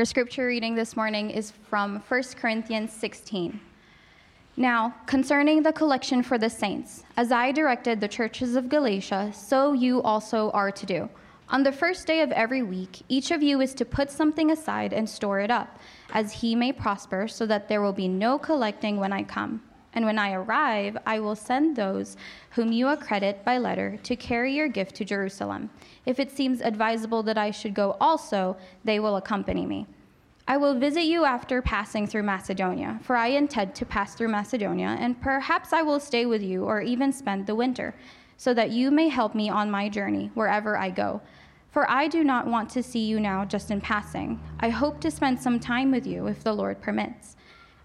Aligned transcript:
Our, 0.00 0.06
scripture 0.06 0.46
reading 0.46 0.74
this 0.74 0.96
morning 0.96 1.28
is 1.28 1.50
from 1.50 2.02
1 2.08 2.22
Corinthians 2.40 2.90
16. 2.90 3.60
Now, 4.56 4.94
concerning 5.04 5.62
the 5.62 5.74
collection 5.74 6.22
for 6.22 6.38
the 6.38 6.48
saints, 6.48 7.04
as 7.18 7.30
I 7.30 7.52
directed 7.52 8.00
the 8.00 8.08
churches 8.08 8.56
of 8.56 8.70
Galatia, 8.70 9.30
so 9.34 9.74
you 9.74 10.00
also 10.00 10.52
are 10.52 10.70
to 10.70 10.86
do. 10.86 11.10
On 11.50 11.62
the 11.62 11.70
first 11.70 12.06
day 12.06 12.22
of 12.22 12.32
every 12.32 12.62
week, 12.62 13.02
each 13.10 13.30
of 13.30 13.42
you 13.42 13.60
is 13.60 13.74
to 13.74 13.84
put 13.84 14.10
something 14.10 14.50
aside 14.50 14.94
and 14.94 15.06
store 15.06 15.40
it 15.40 15.50
up, 15.50 15.78
as 16.14 16.32
he 16.32 16.54
may 16.54 16.72
prosper, 16.72 17.28
so 17.28 17.44
that 17.44 17.68
there 17.68 17.82
will 17.82 17.92
be 17.92 18.08
no 18.08 18.38
collecting 18.38 18.96
when 18.96 19.12
I 19.12 19.22
come. 19.22 19.60
And 19.92 20.04
when 20.04 20.18
I 20.18 20.32
arrive, 20.32 20.96
I 21.04 21.18
will 21.18 21.34
send 21.34 21.74
those 21.74 22.16
whom 22.50 22.72
you 22.72 22.88
accredit 22.88 23.44
by 23.44 23.58
letter 23.58 23.98
to 24.04 24.16
carry 24.16 24.54
your 24.54 24.68
gift 24.68 24.94
to 24.96 25.04
Jerusalem. 25.04 25.70
If 26.06 26.20
it 26.20 26.30
seems 26.30 26.60
advisable 26.60 27.22
that 27.24 27.38
I 27.38 27.50
should 27.50 27.74
go 27.74 27.96
also, 28.00 28.56
they 28.84 29.00
will 29.00 29.16
accompany 29.16 29.66
me. 29.66 29.86
I 30.46 30.56
will 30.56 30.74
visit 30.74 31.04
you 31.04 31.24
after 31.24 31.62
passing 31.62 32.06
through 32.06 32.24
Macedonia, 32.24 32.98
for 33.02 33.16
I 33.16 33.28
intend 33.28 33.74
to 33.76 33.86
pass 33.86 34.14
through 34.14 34.28
Macedonia, 34.28 34.96
and 34.98 35.20
perhaps 35.20 35.72
I 35.72 35.82
will 35.82 36.00
stay 36.00 36.26
with 36.26 36.42
you 36.42 36.64
or 36.64 36.80
even 36.80 37.12
spend 37.12 37.46
the 37.46 37.54
winter, 37.54 37.94
so 38.36 38.54
that 38.54 38.70
you 38.70 38.90
may 38.90 39.08
help 39.08 39.34
me 39.34 39.48
on 39.48 39.70
my 39.70 39.88
journey 39.88 40.30
wherever 40.34 40.76
I 40.76 40.90
go. 40.90 41.20
For 41.70 41.88
I 41.88 42.08
do 42.08 42.24
not 42.24 42.48
want 42.48 42.68
to 42.70 42.82
see 42.82 43.04
you 43.04 43.20
now 43.20 43.44
just 43.44 43.70
in 43.70 43.80
passing. 43.80 44.40
I 44.58 44.70
hope 44.70 45.00
to 45.02 45.10
spend 45.10 45.40
some 45.40 45.60
time 45.60 45.92
with 45.92 46.04
you 46.04 46.26
if 46.26 46.42
the 46.42 46.52
Lord 46.52 46.80
permits. 46.80 47.36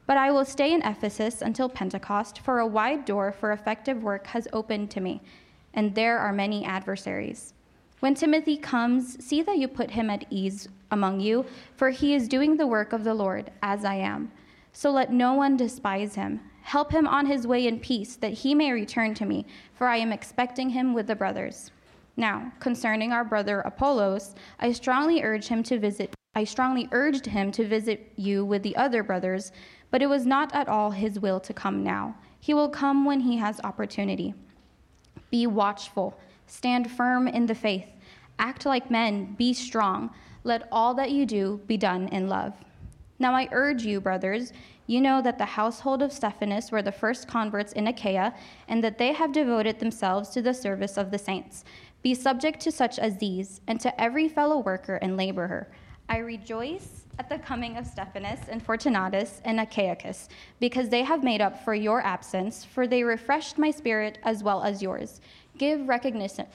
But 0.07 0.17
I 0.17 0.31
will 0.31 0.45
stay 0.45 0.71
in 0.71 0.83
Ephesus 0.83 1.41
until 1.41 1.67
Pentecost, 1.67 2.39
for 2.39 2.59
a 2.59 2.67
wide 2.67 3.05
door 3.05 3.31
for 3.31 3.51
effective 3.51 4.03
work 4.03 4.27
has 4.27 4.47
opened 4.53 4.91
to 4.91 5.01
me, 5.01 5.21
and 5.73 5.95
there 5.95 6.19
are 6.19 6.31
many 6.31 6.63
adversaries. 6.63 7.53
When 8.01 8.13
Timothy 8.13 8.57
comes, 8.57 9.23
see 9.25 9.41
that 9.41 9.57
you 9.57 9.67
put 9.67 9.91
him 9.91 10.09
at 10.09 10.25
ease 10.29 10.67
among 10.91 11.21
you, 11.21 11.45
for 11.75 11.89
he 11.89 12.13
is 12.13 12.27
doing 12.27 12.57
the 12.57 12.67
work 12.67 12.93
of 12.93 13.03
the 13.03 13.13
Lord, 13.13 13.51
as 13.63 13.83
I 13.83 13.95
am. 13.95 14.31
So 14.73 14.91
let 14.91 15.11
no 15.11 15.33
one 15.33 15.57
despise 15.57 16.15
him. 16.15 16.41
Help 16.61 16.91
him 16.91 17.07
on 17.07 17.25
his 17.25 17.47
way 17.47 17.65
in 17.65 17.79
peace, 17.79 18.15
that 18.17 18.33
he 18.33 18.53
may 18.53 18.71
return 18.71 19.13
to 19.15 19.25
me, 19.25 19.45
for 19.73 19.87
I 19.87 19.97
am 19.97 20.11
expecting 20.11 20.69
him 20.69 20.93
with 20.93 21.07
the 21.07 21.15
brothers. 21.15 21.71
Now, 22.17 22.51
concerning 22.59 23.11
our 23.11 23.23
brother 23.23 23.61
Apollos, 23.61 24.35
I 24.59 24.71
strongly 24.71 25.21
urge 25.21 25.47
him 25.47 25.63
to 25.63 25.79
visit 25.79 26.14
I 26.35 26.43
strongly 26.43 26.89
urged 26.91 27.25
him 27.25 27.51
to 27.53 27.67
visit 27.67 28.11
you 28.17 28.43
with 28.43 28.61
the 28.61 28.75
other 28.75 29.03
brothers 29.03 29.51
but 29.95 30.01
it 30.01 30.07
was 30.07 30.25
not 30.25 30.53
at 30.53 30.67
all 30.67 30.91
his 30.91 31.21
will 31.21 31.39
to 31.39 31.53
come 31.53 31.81
now. 31.81 32.17
He 32.37 32.53
will 32.53 32.67
come 32.67 33.05
when 33.05 33.21
he 33.21 33.37
has 33.37 33.61
opportunity. 33.63 34.33
Be 35.31 35.47
watchful, 35.47 36.19
stand 36.47 36.91
firm 36.91 37.29
in 37.29 37.45
the 37.45 37.55
faith, 37.55 37.87
act 38.37 38.65
like 38.65 38.91
men, 38.91 39.35
be 39.37 39.53
strong. 39.53 40.09
Let 40.43 40.67
all 40.69 40.93
that 40.95 41.11
you 41.11 41.25
do 41.25 41.61
be 41.65 41.77
done 41.77 42.09
in 42.09 42.27
love. 42.27 42.53
Now 43.19 43.33
I 43.33 43.47
urge 43.53 43.83
you, 43.83 44.01
brothers, 44.01 44.51
you 44.85 44.99
know 44.99 45.21
that 45.21 45.37
the 45.37 45.45
household 45.45 46.03
of 46.03 46.11
Stephanas 46.11 46.71
were 46.71 46.81
the 46.81 46.91
first 46.91 47.25
converts 47.25 47.71
in 47.71 47.87
Achaia, 47.87 48.35
and 48.67 48.83
that 48.83 48.97
they 48.97 49.13
have 49.13 49.31
devoted 49.31 49.79
themselves 49.79 50.27
to 50.31 50.41
the 50.41 50.53
service 50.53 50.97
of 50.97 51.09
the 51.09 51.17
saints. 51.17 51.63
Be 52.03 52.13
subject 52.13 52.59
to 52.59 52.71
such 52.73 52.99
as 52.99 53.17
these, 53.17 53.61
and 53.65 53.79
to 53.79 53.99
every 53.99 54.27
fellow 54.27 54.57
worker 54.57 54.97
and 54.97 55.15
laborer. 55.15 55.69
I 56.07 56.17
rejoice 56.17 57.05
at 57.17 57.29
the 57.29 57.39
coming 57.39 57.77
of 57.77 57.87
Stephanas 57.87 58.41
and 58.49 58.61
Fortunatus 58.61 59.41
and 59.43 59.59
Achaicus, 59.59 60.27
because 60.59 60.89
they 60.89 61.03
have 61.03 61.23
made 61.23 61.41
up 61.41 61.63
for 61.63 61.73
your 61.73 62.01
absence, 62.01 62.63
for 62.63 62.87
they 62.87 63.03
refreshed 63.03 63.57
my 63.57 63.71
spirit 63.71 64.19
as 64.23 64.43
well 64.43 64.63
as 64.63 64.81
yours. 64.81 65.21
Give 65.57 65.87
recognition, 65.87 66.45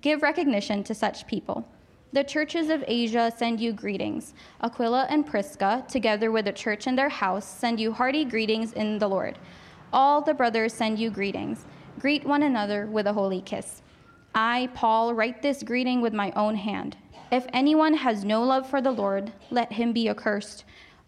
give 0.00 0.22
recognition 0.22 0.84
to 0.84 0.94
such 0.94 1.26
people. 1.26 1.66
The 2.12 2.24
churches 2.24 2.68
of 2.68 2.84
Asia 2.86 3.32
send 3.34 3.60
you 3.60 3.72
greetings. 3.72 4.34
Aquila 4.60 5.06
and 5.08 5.24
Prisca, 5.26 5.86
together 5.88 6.30
with 6.30 6.44
the 6.44 6.52
church 6.52 6.86
in 6.86 6.94
their 6.94 7.08
house, 7.08 7.46
send 7.46 7.80
you 7.80 7.92
hearty 7.92 8.26
greetings 8.26 8.74
in 8.74 8.98
the 8.98 9.08
Lord. 9.08 9.38
All 9.92 10.20
the 10.20 10.34
brothers 10.34 10.74
send 10.74 10.98
you 10.98 11.08
greetings. 11.08 11.64
Greet 11.98 12.24
one 12.24 12.42
another 12.42 12.86
with 12.86 13.06
a 13.06 13.12
holy 13.14 13.40
kiss. 13.40 13.80
I, 14.34 14.68
Paul, 14.74 15.14
write 15.14 15.40
this 15.40 15.62
greeting 15.62 16.02
with 16.02 16.12
my 16.12 16.32
own 16.32 16.56
hand. 16.56 16.96
If 17.32 17.46
anyone 17.54 17.94
has 17.94 18.26
no 18.26 18.42
love 18.42 18.68
for 18.68 18.82
the 18.82 18.90
Lord, 18.90 19.32
let 19.50 19.72
him 19.72 19.94
be 19.94 20.10
accursed. 20.10 20.64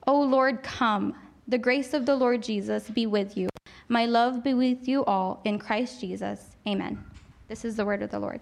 O 0.06 0.18
Lord, 0.22 0.62
come. 0.62 1.14
The 1.48 1.58
grace 1.58 1.92
of 1.92 2.06
the 2.06 2.16
Lord 2.16 2.42
Jesus 2.42 2.88
be 2.88 3.04
with 3.04 3.36
you. 3.36 3.50
My 3.88 4.06
love 4.06 4.42
be 4.42 4.54
with 4.54 4.88
you 4.88 5.04
all 5.04 5.42
in 5.44 5.58
Christ 5.58 6.00
Jesus. 6.00 6.56
Amen. 6.66 7.04
This 7.48 7.66
is 7.66 7.76
the 7.76 7.84
word 7.84 8.00
of 8.00 8.10
the 8.10 8.18
Lord. 8.18 8.40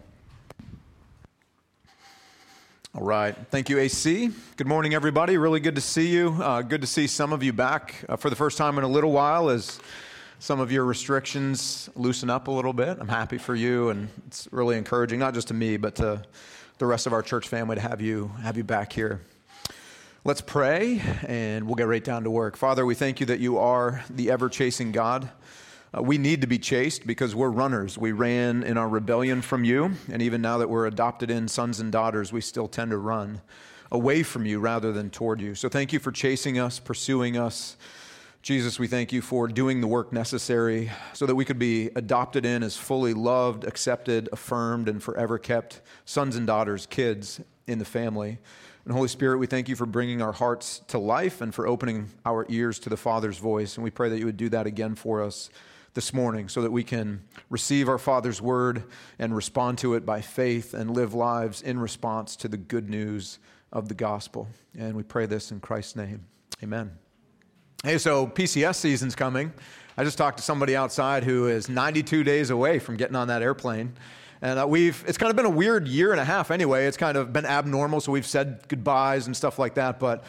All 2.94 3.02
right. 3.02 3.34
Thank 3.50 3.68
you, 3.68 3.80
AC. 3.80 4.30
Good 4.56 4.68
morning, 4.68 4.94
everybody. 4.94 5.36
Really 5.36 5.58
good 5.58 5.74
to 5.74 5.80
see 5.80 6.06
you. 6.06 6.38
Uh, 6.40 6.62
good 6.62 6.82
to 6.82 6.86
see 6.86 7.08
some 7.08 7.32
of 7.32 7.42
you 7.42 7.52
back 7.52 7.96
uh, 8.08 8.14
for 8.14 8.30
the 8.30 8.36
first 8.36 8.58
time 8.58 8.78
in 8.78 8.84
a 8.84 8.88
little 8.88 9.10
while 9.10 9.50
as 9.50 9.80
some 10.38 10.60
of 10.60 10.70
your 10.70 10.84
restrictions 10.84 11.90
loosen 11.96 12.30
up 12.30 12.46
a 12.46 12.50
little 12.52 12.72
bit. 12.72 12.98
I'm 13.00 13.08
happy 13.08 13.38
for 13.38 13.56
you, 13.56 13.88
and 13.88 14.08
it's 14.28 14.46
really 14.52 14.78
encouraging, 14.78 15.18
not 15.18 15.34
just 15.34 15.48
to 15.48 15.54
me, 15.54 15.78
but 15.78 15.96
to 15.96 16.22
the 16.82 16.86
rest 16.86 17.06
of 17.06 17.12
our 17.12 17.22
church 17.22 17.46
family 17.46 17.76
to 17.76 17.80
have 17.80 18.00
you 18.00 18.32
have 18.42 18.56
you 18.56 18.64
back 18.64 18.92
here. 18.92 19.20
Let's 20.24 20.40
pray 20.40 21.00
and 21.28 21.64
we'll 21.64 21.76
get 21.76 21.86
right 21.86 22.02
down 22.02 22.24
to 22.24 22.30
work. 22.30 22.56
Father, 22.56 22.84
we 22.84 22.96
thank 22.96 23.20
you 23.20 23.26
that 23.26 23.38
you 23.38 23.56
are 23.56 24.02
the 24.10 24.32
ever 24.32 24.48
chasing 24.48 24.90
God. 24.90 25.30
Uh, 25.96 26.02
we 26.02 26.18
need 26.18 26.40
to 26.40 26.48
be 26.48 26.58
chased 26.58 27.06
because 27.06 27.36
we're 27.36 27.50
runners. 27.50 27.96
We 27.96 28.10
ran 28.10 28.64
in 28.64 28.76
our 28.76 28.88
rebellion 28.88 29.42
from 29.42 29.62
you, 29.62 29.92
and 30.10 30.20
even 30.20 30.42
now 30.42 30.58
that 30.58 30.68
we're 30.68 30.86
adopted 30.86 31.30
in 31.30 31.46
sons 31.46 31.78
and 31.78 31.92
daughters, 31.92 32.32
we 32.32 32.40
still 32.40 32.66
tend 32.66 32.90
to 32.90 32.98
run 32.98 33.42
away 33.92 34.24
from 34.24 34.44
you 34.44 34.58
rather 34.58 34.90
than 34.92 35.08
toward 35.08 35.40
you. 35.40 35.54
So 35.54 35.68
thank 35.68 35.92
you 35.92 36.00
for 36.00 36.10
chasing 36.10 36.58
us, 36.58 36.80
pursuing 36.80 37.36
us. 37.36 37.76
Jesus, 38.42 38.76
we 38.76 38.88
thank 38.88 39.12
you 39.12 39.22
for 39.22 39.46
doing 39.46 39.80
the 39.80 39.86
work 39.86 40.12
necessary 40.12 40.90
so 41.12 41.26
that 41.26 41.36
we 41.36 41.44
could 41.44 41.60
be 41.60 41.90
adopted 41.94 42.44
in 42.44 42.64
as 42.64 42.76
fully 42.76 43.14
loved, 43.14 43.62
accepted, 43.62 44.28
affirmed, 44.32 44.88
and 44.88 45.00
forever 45.00 45.38
kept 45.38 45.80
sons 46.04 46.34
and 46.34 46.44
daughters, 46.44 46.86
kids 46.86 47.40
in 47.68 47.78
the 47.78 47.84
family. 47.84 48.38
And 48.84 48.92
Holy 48.92 49.06
Spirit, 49.06 49.38
we 49.38 49.46
thank 49.46 49.68
you 49.68 49.76
for 49.76 49.86
bringing 49.86 50.20
our 50.20 50.32
hearts 50.32 50.80
to 50.88 50.98
life 50.98 51.40
and 51.40 51.54
for 51.54 51.68
opening 51.68 52.10
our 52.26 52.44
ears 52.48 52.80
to 52.80 52.88
the 52.88 52.96
Father's 52.96 53.38
voice. 53.38 53.76
And 53.76 53.84
we 53.84 53.90
pray 53.90 54.08
that 54.08 54.18
you 54.18 54.26
would 54.26 54.36
do 54.36 54.48
that 54.48 54.66
again 54.66 54.96
for 54.96 55.22
us 55.22 55.48
this 55.94 56.12
morning 56.12 56.48
so 56.48 56.62
that 56.62 56.72
we 56.72 56.82
can 56.82 57.22
receive 57.48 57.88
our 57.88 57.98
Father's 57.98 58.42
word 58.42 58.82
and 59.20 59.36
respond 59.36 59.78
to 59.78 59.94
it 59.94 60.04
by 60.04 60.20
faith 60.20 60.74
and 60.74 60.90
live 60.90 61.14
lives 61.14 61.62
in 61.62 61.78
response 61.78 62.34
to 62.34 62.48
the 62.48 62.56
good 62.56 62.90
news 62.90 63.38
of 63.72 63.86
the 63.86 63.94
gospel. 63.94 64.48
And 64.76 64.96
we 64.96 65.04
pray 65.04 65.26
this 65.26 65.52
in 65.52 65.60
Christ's 65.60 65.94
name. 65.94 66.24
Amen. 66.60 67.01
Hey, 67.84 67.98
so 67.98 68.28
PCS 68.28 68.76
season's 68.76 69.16
coming. 69.16 69.52
I 69.96 70.04
just 70.04 70.16
talked 70.16 70.36
to 70.36 70.42
somebody 70.44 70.76
outside 70.76 71.24
who 71.24 71.48
is 71.48 71.68
92 71.68 72.22
days 72.22 72.50
away 72.50 72.78
from 72.78 72.96
getting 72.96 73.16
on 73.16 73.26
that 73.26 73.42
airplane. 73.42 73.94
And 74.40 74.60
uh, 74.60 74.68
we've, 74.68 75.02
it's 75.08 75.18
kind 75.18 75.30
of 75.30 75.36
been 75.36 75.46
a 75.46 75.50
weird 75.50 75.88
year 75.88 76.12
and 76.12 76.20
a 76.20 76.24
half 76.24 76.52
anyway. 76.52 76.86
It's 76.86 76.96
kind 76.96 77.16
of 77.18 77.32
been 77.32 77.44
abnormal, 77.44 78.00
so 78.00 78.12
we've 78.12 78.24
said 78.24 78.60
goodbyes 78.68 79.26
and 79.26 79.36
stuff 79.36 79.58
like 79.58 79.74
that. 79.74 79.98
But 79.98 80.22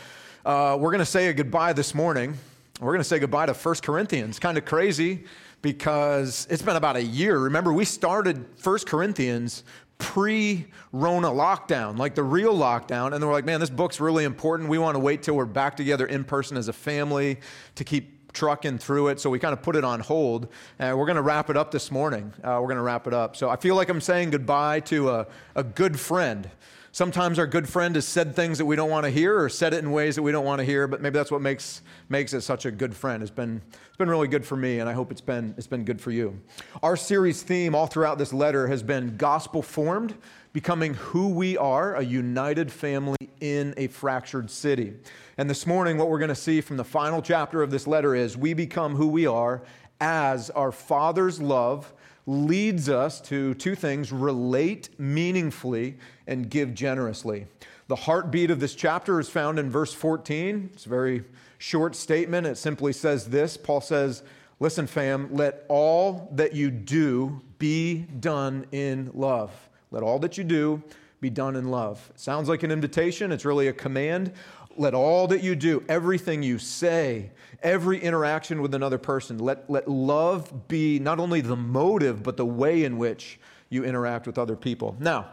uh, 0.44 0.78
we're 0.80 0.90
going 0.90 0.98
to 0.98 1.06
say 1.06 1.28
a 1.28 1.34
goodbye 1.34 1.74
this 1.74 1.94
morning. 1.94 2.36
We're 2.82 2.94
going 2.94 3.02
to 3.02 3.04
say 3.04 3.20
goodbye 3.20 3.46
to 3.46 3.54
1 3.54 3.76
Corinthians. 3.84 4.40
Kind 4.40 4.58
of 4.58 4.66
crazy 4.66 5.26
because 5.62 6.48
it's 6.50 6.64
been 6.64 6.76
about 6.76 6.96
a 6.96 7.04
year. 7.04 7.38
Remember, 7.38 7.72
we 7.72 7.86
started 7.86 8.44
1 8.64 8.80
Corinthians 8.88 9.64
pre 9.98 10.68
Rona 10.92 11.30
lockdown, 11.30 11.98
like 11.98 12.16
the 12.16 12.24
real 12.24 12.56
lockdown. 12.56 13.14
And 13.14 13.22
they 13.22 13.28
were 13.28 13.34
like, 13.34 13.46
man, 13.46 13.60
this 13.60 13.70
book's 13.70 14.00
really 14.00 14.24
important. 14.24 14.70
We 14.70 14.78
want 14.78 14.96
to 14.96 15.00
wait 15.00 15.24
till 15.24 15.36
we're 15.36 15.46
back 15.46 15.78
together 15.78 16.06
in 16.06 16.24
person 16.24 16.58
as 16.58 16.68
a 16.68 16.74
family 16.74 17.40
to 17.76 17.84
keep 17.84 18.34
trucking 18.34 18.80
through 18.80 19.10
it. 19.10 19.20
So 19.20 19.30
we 19.30 19.40
kind 19.40 19.54
of 19.54 19.62
put 19.62 19.76
it 19.76 19.84
on 19.84 20.00
hold. 20.00 20.48
And 20.80 20.98
we're 20.98 21.06
going 21.06 21.16
to 21.16 21.22
wrap 21.22 21.50
it 21.50 21.58
up 21.58 21.72
this 21.72 21.92
morning. 21.92 22.34
Uh, 22.44 22.58
we're 22.62 22.68
going 22.68 22.78
to 22.78 22.84
wrap 22.84 23.08
it 23.08 23.14
up. 23.14 23.36
So 23.36 23.50
I 23.50 23.56
feel 23.56 23.76
like 23.76 23.90
I'm 23.90 24.02
saying 24.02 24.32
goodbye 24.32 24.82
to 24.82 25.10
a, 25.10 25.28
a 25.56 25.64
good 25.64 26.00
friend. 26.00 26.50
Sometimes 26.96 27.40
our 27.40 27.48
good 27.48 27.68
friend 27.68 27.96
has 27.96 28.08
said 28.08 28.36
things 28.36 28.60
that 28.60 28.66
we 28.66 28.76
don't 28.76 28.92
want 28.92 29.04
to 29.06 29.10
hear 29.10 29.42
or 29.42 29.50
said 29.50 29.74
it 29.74 29.80
in 29.80 29.92
ways 29.92 30.16
that 30.16 30.22
we 30.22 30.32
don't 30.32 30.46
want 30.46 30.60
to 30.60 30.64
hear, 30.64 30.88
but 30.88 31.02
maybe 31.02 31.14
that's 31.14 31.32
what 31.32 31.42
makes, 31.42 31.82
makes 32.08 32.34
it 32.34 32.42
such 32.42 32.68
a 32.68 32.72
good 32.72 32.96
friend. 32.96 33.24
It's 33.24 33.32
been, 33.32 33.64
it's 33.88 33.98
been 33.98 34.12
really 34.12 34.28
good 34.28 34.46
for 34.46 34.56
me, 34.56 34.78
and 34.78 34.88
I 34.88 34.94
hope 34.94 35.10
it's 35.10 35.20
been, 35.20 35.56
it's 35.58 35.66
been 35.66 35.86
good 35.86 36.00
for 36.00 36.12
you. 36.12 36.40
Our 36.84 36.96
series 36.96 37.42
theme 37.42 37.74
all 37.74 37.88
throughout 37.88 38.20
this 38.20 38.32
letter 38.32 38.68
has 38.68 38.84
been 38.84 39.18
gospel 39.18 39.64
formed, 39.64 40.14
becoming 40.54 40.94
who 40.94 41.30
we 41.30 41.58
are, 41.58 41.96
a 41.96 42.04
united 42.04 42.72
family 42.72 43.18
in 43.42 43.74
a 43.76 43.88
fractured 43.88 44.52
city. 44.52 44.94
And 45.40 45.50
this 45.50 45.66
morning, 45.66 45.98
what 45.98 46.10
we're 46.10 46.20
going 46.20 46.30
to 46.30 46.36
see 46.36 46.62
from 46.62 46.78
the 46.78 46.84
final 46.84 47.24
chapter 47.24 47.64
of 47.64 47.72
this 47.72 47.88
letter 47.88 48.14
is 48.14 48.38
we 48.38 48.54
become 48.54 48.96
who 48.96 49.08
we 49.08 49.26
are 49.26 49.64
as 50.00 50.52
our 50.52 50.72
Father's 50.72 51.42
love 51.42 51.92
leads 52.26 52.90
us 52.90 53.20
to 53.22 53.54
two 53.56 53.76
things 53.76 54.12
relate 54.12 54.90
meaningfully 55.00 55.98
and 56.28 56.50
give 56.50 56.74
generously. 56.74 57.48
The 57.88 57.96
heartbeat 57.96 58.50
of 58.50 58.60
this 58.60 58.76
chapter 58.76 59.20
is 59.20 59.30
found 59.30 59.60
in 59.60 59.70
verse 59.70 59.94
14. 59.94 60.70
It's 60.74 60.86
a 60.86 60.90
very 60.90 61.24
short 61.58 61.96
statement. 61.96 62.48
It 62.48 62.58
simply 62.58 62.94
says 62.94 63.28
this 63.28 63.58
Paul 63.58 63.82
says, 63.82 64.24
Listen, 64.60 64.88
fam, 64.88 65.34
let 65.34 65.66
all 65.68 66.30
that 66.34 66.54
you 66.54 66.72
do 66.72 67.42
be 67.58 68.06
done 68.20 68.66
in 68.72 69.12
love. 69.14 69.52
Let 69.92 70.04
all 70.04 70.20
that 70.20 70.38
you 70.38 70.44
do 70.44 70.82
be 71.20 71.30
done 71.30 71.56
in 71.56 71.70
love. 71.70 72.10
It 72.14 72.20
sounds 72.20 72.48
like 72.50 72.64
an 72.64 72.72
invitation, 72.72 73.32
it's 73.32 73.46
really 73.46 73.68
a 73.68 73.74
command. 73.74 74.32
Let 74.76 74.94
all 74.94 75.28
that 75.28 75.44
you 75.44 75.56
do, 75.56 75.84
everything 75.88 76.44
you 76.44 76.58
say, 76.58 77.32
every 77.62 78.00
interaction 78.00 78.62
with 78.62 78.74
another 78.74 78.98
person, 78.98 79.38
let, 79.40 79.70
let 79.70 79.88
love 79.88 80.68
be 80.68 81.00
not 81.00 81.20
only 81.20 81.42
the 81.42 81.56
motive, 81.56 82.24
but 82.24 82.38
the 82.38 82.46
way 82.46 82.84
in 82.84 82.98
which 82.98 83.40
you 83.70 83.84
interact 83.84 84.28
with 84.28 84.38
other 84.38 84.56
people. 84.56 84.96
Now, 85.00 85.30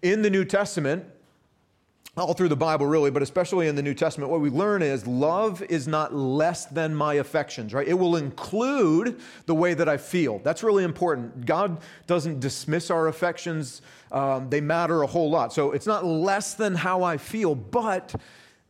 in 0.00 0.22
the 0.22 0.30
New 0.30 0.44
Testament, 0.44 1.04
all 2.14 2.34
through 2.34 2.50
the 2.50 2.56
Bible, 2.56 2.84
really, 2.84 3.10
but 3.10 3.22
especially 3.22 3.68
in 3.68 3.74
the 3.74 3.82
New 3.82 3.94
Testament, 3.94 4.30
what 4.30 4.42
we 4.42 4.50
learn 4.50 4.82
is 4.82 5.06
love 5.06 5.62
is 5.62 5.88
not 5.88 6.14
less 6.14 6.66
than 6.66 6.94
my 6.94 7.14
affections, 7.14 7.72
right? 7.72 7.88
It 7.88 7.94
will 7.94 8.16
include 8.16 9.18
the 9.46 9.54
way 9.54 9.72
that 9.72 9.88
I 9.88 9.96
feel. 9.96 10.38
That's 10.40 10.62
really 10.62 10.84
important. 10.84 11.46
God 11.46 11.80
doesn't 12.06 12.40
dismiss 12.40 12.90
our 12.90 13.08
affections, 13.08 13.80
um, 14.10 14.50
they 14.50 14.60
matter 14.60 15.02
a 15.02 15.06
whole 15.06 15.30
lot. 15.30 15.54
So 15.54 15.72
it's 15.72 15.86
not 15.86 16.04
less 16.04 16.52
than 16.52 16.74
how 16.74 17.02
I 17.02 17.16
feel, 17.16 17.54
but 17.54 18.14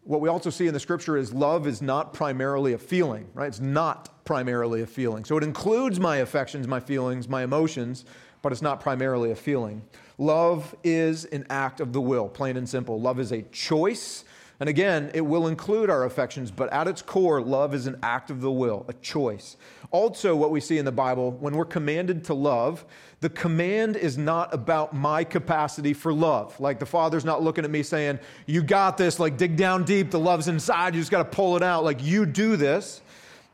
what 0.04 0.20
we 0.20 0.28
also 0.28 0.50
see 0.50 0.66
in 0.66 0.74
the 0.74 0.80
scripture 0.80 1.16
is 1.16 1.32
love 1.32 1.66
is 1.66 1.80
not 1.80 2.12
primarily 2.12 2.72
a 2.72 2.78
feeling, 2.78 3.28
right? 3.34 3.46
It's 3.46 3.60
not 3.60 4.24
primarily 4.24 4.82
a 4.82 4.86
feeling. 4.86 5.24
So 5.24 5.36
it 5.36 5.44
includes 5.44 6.00
my 6.00 6.16
affections, 6.16 6.66
my 6.66 6.80
feelings, 6.80 7.28
my 7.28 7.44
emotions, 7.44 8.04
but 8.42 8.50
it's 8.50 8.62
not 8.62 8.80
primarily 8.80 9.30
a 9.30 9.36
feeling. 9.36 9.82
Love 10.18 10.74
is 10.82 11.24
an 11.26 11.46
act 11.50 11.80
of 11.80 11.92
the 11.92 12.00
will, 12.00 12.28
plain 12.28 12.56
and 12.56 12.68
simple. 12.68 13.00
Love 13.00 13.20
is 13.20 13.32
a 13.32 13.42
choice. 13.42 14.24
And 14.60 14.68
again, 14.68 15.10
it 15.14 15.22
will 15.22 15.48
include 15.48 15.90
our 15.90 16.04
affections, 16.04 16.50
but 16.50 16.72
at 16.72 16.86
its 16.86 17.02
core, 17.02 17.40
love 17.40 17.74
is 17.74 17.86
an 17.86 17.96
act 18.02 18.30
of 18.30 18.40
the 18.40 18.50
will, 18.50 18.84
a 18.88 18.92
choice. 18.94 19.56
Also, 19.92 20.34
what 20.34 20.50
we 20.50 20.60
see 20.60 20.78
in 20.78 20.86
the 20.86 20.92
Bible, 20.92 21.32
when 21.32 21.54
we're 21.54 21.66
commanded 21.66 22.24
to 22.24 22.34
love, 22.34 22.84
the 23.20 23.28
command 23.28 23.94
is 23.94 24.18
not 24.18 24.52
about 24.52 24.94
my 24.94 25.22
capacity 25.22 25.92
for 25.92 26.12
love. 26.12 26.58
Like 26.58 26.78
the 26.78 26.86
Father's 26.86 27.24
not 27.24 27.42
looking 27.42 27.64
at 27.64 27.70
me 27.70 27.82
saying, 27.82 28.18
You 28.46 28.62
got 28.62 28.96
this, 28.96 29.20
like 29.20 29.36
dig 29.36 29.56
down 29.56 29.84
deep, 29.84 30.10
the 30.10 30.18
love's 30.18 30.48
inside, 30.48 30.94
you 30.94 31.00
just 31.00 31.10
got 31.10 31.18
to 31.18 31.36
pull 31.36 31.56
it 31.56 31.62
out, 31.62 31.84
like 31.84 32.02
you 32.02 32.26
do 32.26 32.56
this. 32.56 33.02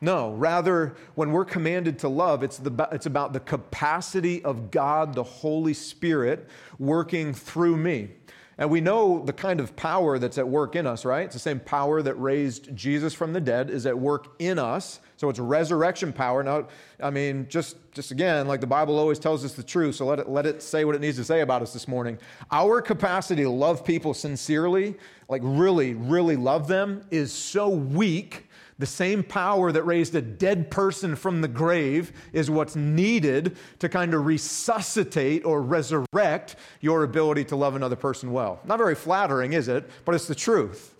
No, 0.01 0.31
rather, 0.31 0.95
when 1.15 1.31
we're 1.33 1.43
commanded 1.43 1.99
to 1.99 2.09
love, 2.09 2.41
it's, 2.41 2.57
the, 2.57 2.87
it's 2.93 3.05
about 3.05 3.33
the 3.33 3.41
capacity 3.41 4.41
of 4.45 4.71
God, 4.71 5.13
the 5.13 5.23
Holy 5.23 5.73
Spirit, 5.73 6.47
working 6.77 7.33
through 7.33 7.75
me. 7.75 8.11
And 8.57 8.69
we 8.69 8.79
know 8.79 9.23
the 9.23 9.33
kind 9.33 9.59
of 9.59 9.75
power 9.75 10.17
that's 10.17 10.37
at 10.37 10.47
work 10.47 10.75
in 10.75 10.87
us, 10.87 11.03
right? 11.03 11.25
It's 11.25 11.33
the 11.33 11.39
same 11.39 11.59
power 11.59 12.01
that 12.01 12.15
raised 12.15 12.73
Jesus 12.75 13.13
from 13.13 13.33
the 13.33 13.41
dead 13.41 13.69
is 13.69 13.85
at 13.85 13.97
work 13.97 14.35
in 14.39 14.57
us. 14.57 15.01
So 15.19 15.27
it's 15.27 15.37
resurrection 15.37 16.13
power. 16.13 16.43
Now, 16.43 16.69
I 17.03 17.09
mean, 17.09 17.45
just, 17.49 17.75
just 17.91 18.11
again, 18.11 18.47
like 18.47 18.61
the 18.61 18.67
Bible 18.67 18.97
always 18.97 19.19
tells 19.19 19.43
us 19.43 19.51
the 19.51 19.61
truth, 19.61 19.95
so 19.95 20.05
let 20.05 20.19
it, 20.19 20.29
let 20.29 20.45
it 20.45 20.63
say 20.63 20.85
what 20.85 20.95
it 20.95 21.01
needs 21.01 21.17
to 21.17 21.25
say 21.25 21.41
about 21.41 21.61
us 21.61 21.73
this 21.73 21.89
morning. 21.89 22.17
Our 22.53 22.81
capacity 22.81 23.43
to 23.43 23.49
love 23.49 23.83
people 23.83 24.13
sincerely, 24.13 24.95
like 25.27 25.41
really, 25.43 25.93
really 25.93 26.37
love 26.37 26.69
them, 26.69 27.03
is 27.11 27.33
so 27.33 27.67
weak 27.67 28.47
the 28.77 28.85
same 28.85 29.21
power 29.21 29.73
that 29.73 29.83
raised 29.83 30.15
a 30.15 30.21
dead 30.21 30.71
person 30.71 31.17
from 31.17 31.41
the 31.41 31.49
grave 31.49 32.13
is 32.31 32.49
what's 32.49 32.77
needed 32.77 33.57
to 33.79 33.89
kind 33.89 34.13
of 34.13 34.25
resuscitate 34.25 35.43
or 35.43 35.61
resurrect 35.61 36.55
your 36.79 37.03
ability 37.03 37.43
to 37.43 37.57
love 37.57 37.75
another 37.75 37.97
person 37.97 38.31
well. 38.31 38.61
Not 38.63 38.77
very 38.77 38.95
flattering, 38.95 39.51
is 39.51 39.67
it? 39.67 39.89
But 40.05 40.15
it's 40.15 40.29
the 40.29 40.35
truth. 40.35 40.95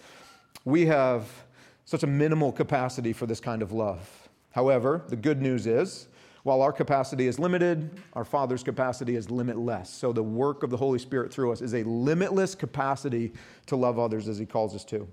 We 0.65 0.87
have 0.87 1.25
such 1.89 2.03
a 2.03 2.07
minimal 2.07 2.51
capacity 2.51 3.11
for 3.11 3.25
this 3.25 3.39
kind 3.39 3.63
of 3.63 3.71
love. 3.71 4.29
However, 4.51 5.03
the 5.07 5.15
good 5.15 5.41
news 5.41 5.65
is 5.65 6.07
while 6.43 6.61
our 6.61 6.71
capacity 6.71 7.25
is 7.25 7.39
limited, 7.39 7.99
our 8.13 8.23
Father's 8.23 8.61
capacity 8.61 9.15
is 9.15 9.31
limitless. 9.31 9.89
So 9.89 10.13
the 10.13 10.21
work 10.21 10.61
of 10.61 10.69
the 10.69 10.77
Holy 10.77 10.99
Spirit 10.99 11.33
through 11.33 11.51
us 11.51 11.61
is 11.61 11.73
a 11.73 11.81
limitless 11.81 12.53
capacity 12.53 13.33
to 13.65 13.75
love 13.75 13.97
others 13.97 14.27
as 14.27 14.37
He 14.37 14.45
calls 14.45 14.75
us 14.75 14.85
to. 14.85 15.07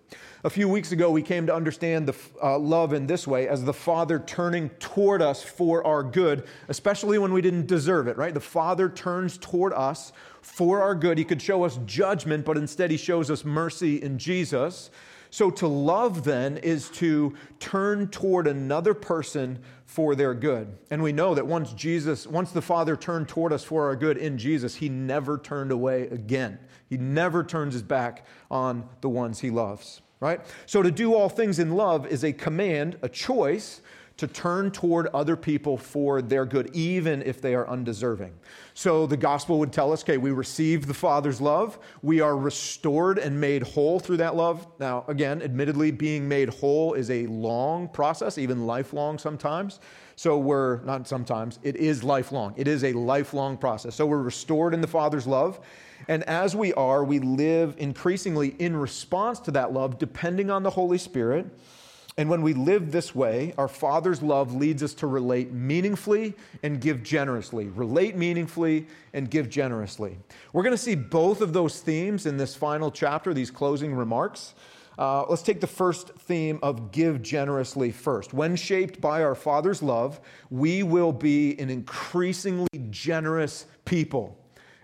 A 0.44 0.50
few 0.50 0.68
weeks 0.68 0.92
ago, 0.92 1.10
we 1.10 1.22
came 1.22 1.46
to 1.46 1.54
understand 1.54 2.06
the 2.06 2.14
uh, 2.42 2.58
love 2.58 2.92
in 2.92 3.06
this 3.06 3.26
way 3.26 3.48
as 3.48 3.64
the 3.64 3.72
Father 3.72 4.18
turning 4.18 4.68
toward 4.78 5.22
us 5.22 5.42
for 5.42 5.82
our 5.86 6.02
good, 6.02 6.46
especially 6.68 7.18
when 7.18 7.32
we 7.32 7.40
didn't 7.40 7.66
deserve 7.66 8.06
it, 8.06 8.18
right? 8.18 8.34
The 8.34 8.40
Father 8.40 8.90
turns 8.90 9.38
toward 9.38 9.72
us 9.72 10.12
for 10.42 10.82
our 10.82 10.94
good. 10.94 11.16
He 11.16 11.24
could 11.24 11.40
show 11.40 11.64
us 11.64 11.80
judgment, 11.86 12.44
but 12.44 12.58
instead 12.58 12.90
He 12.90 12.98
shows 12.98 13.30
us 13.30 13.46
mercy 13.46 14.02
in 14.02 14.18
Jesus. 14.18 14.90
So 15.36 15.50
to 15.50 15.68
love 15.68 16.24
then 16.24 16.56
is 16.56 16.88
to 16.92 17.34
turn 17.60 18.08
toward 18.08 18.46
another 18.46 18.94
person 18.94 19.58
for 19.84 20.14
their 20.14 20.32
good. 20.32 20.78
And 20.90 21.02
we 21.02 21.12
know 21.12 21.34
that 21.34 21.46
once 21.46 21.74
Jesus, 21.74 22.26
once 22.26 22.52
the 22.52 22.62
Father 22.62 22.96
turned 22.96 23.28
toward 23.28 23.52
us 23.52 23.62
for 23.62 23.84
our 23.84 23.96
good 23.96 24.16
in 24.16 24.38
Jesus, 24.38 24.76
he 24.76 24.88
never 24.88 25.36
turned 25.36 25.72
away 25.72 26.04
again. 26.04 26.58
He 26.88 26.96
never 26.96 27.44
turns 27.44 27.74
his 27.74 27.82
back 27.82 28.24
on 28.50 28.88
the 29.02 29.10
ones 29.10 29.40
he 29.40 29.50
loves, 29.50 30.00
right? 30.20 30.40
So 30.64 30.80
to 30.80 30.90
do 30.90 31.14
all 31.14 31.28
things 31.28 31.58
in 31.58 31.72
love 31.72 32.06
is 32.06 32.24
a 32.24 32.32
command, 32.32 32.96
a 33.02 33.08
choice 33.10 33.82
to 34.16 34.26
turn 34.26 34.70
toward 34.70 35.08
other 35.08 35.36
people 35.36 35.76
for 35.76 36.22
their 36.22 36.46
good, 36.46 36.70
even 36.72 37.22
if 37.22 37.42
they 37.42 37.54
are 37.54 37.68
undeserving. 37.68 38.32
So 38.72 39.06
the 39.06 39.16
gospel 39.16 39.58
would 39.58 39.72
tell 39.72 39.92
us 39.92 40.02
okay, 40.02 40.16
we 40.16 40.30
receive 40.30 40.86
the 40.86 40.94
Father's 40.94 41.40
love, 41.40 41.78
we 42.02 42.20
are 42.20 42.36
restored 42.36 43.18
and 43.18 43.38
made 43.38 43.62
whole 43.62 44.00
through 44.00 44.18
that 44.18 44.34
love. 44.34 44.66
Now, 44.78 45.04
again, 45.08 45.42
admittedly, 45.42 45.90
being 45.90 46.26
made 46.28 46.48
whole 46.48 46.94
is 46.94 47.10
a 47.10 47.26
long 47.26 47.88
process, 47.88 48.38
even 48.38 48.66
lifelong 48.66 49.18
sometimes. 49.18 49.80
So 50.18 50.38
we're 50.38 50.80
not 50.82 51.06
sometimes, 51.06 51.58
it 51.62 51.76
is 51.76 52.02
lifelong. 52.02 52.54
It 52.56 52.66
is 52.68 52.84
a 52.84 52.92
lifelong 52.94 53.58
process. 53.58 53.94
So 53.94 54.06
we're 54.06 54.22
restored 54.22 54.72
in 54.72 54.80
the 54.80 54.86
Father's 54.86 55.26
love. 55.26 55.60
And 56.08 56.22
as 56.24 56.56
we 56.56 56.72
are, 56.74 57.04
we 57.04 57.18
live 57.18 57.74
increasingly 57.76 58.56
in 58.58 58.74
response 58.76 59.40
to 59.40 59.50
that 59.52 59.72
love, 59.72 59.98
depending 59.98 60.50
on 60.50 60.62
the 60.62 60.70
Holy 60.70 60.98
Spirit 60.98 61.46
and 62.18 62.30
when 62.30 62.40
we 62.40 62.54
live 62.54 62.92
this 62.92 63.14
way, 63.14 63.52
our 63.58 63.68
Father's 63.68 64.22
love 64.22 64.54
leads 64.54 64.82
us 64.82 64.94
to 64.94 65.06
relate 65.06 65.52
meaningfully 65.52 66.34
and 66.62 66.80
give 66.80 67.02
generously. 67.02 67.68
Relate 67.68 68.16
meaningfully 68.16 68.86
and 69.12 69.30
give 69.30 69.50
generously. 69.50 70.16
We're 70.54 70.62
going 70.62 70.74
to 70.74 70.82
see 70.82 70.94
both 70.94 71.42
of 71.42 71.52
those 71.52 71.80
themes 71.80 72.24
in 72.24 72.38
this 72.38 72.54
final 72.54 72.90
chapter, 72.90 73.34
these 73.34 73.50
closing 73.50 73.94
remarks. 73.94 74.54
Uh, 74.98 75.26
let's 75.28 75.42
take 75.42 75.60
the 75.60 75.66
first 75.66 76.08
theme 76.20 76.58
of 76.62 76.90
give 76.90 77.20
generously 77.20 77.92
first. 77.92 78.32
When 78.32 78.56
shaped 78.56 78.98
by 78.98 79.22
our 79.22 79.34
Father's 79.34 79.82
love, 79.82 80.18
we 80.48 80.82
will 80.82 81.12
be 81.12 81.58
an 81.58 81.68
increasingly 81.68 82.68
generous 82.88 83.66
people. 83.84 84.38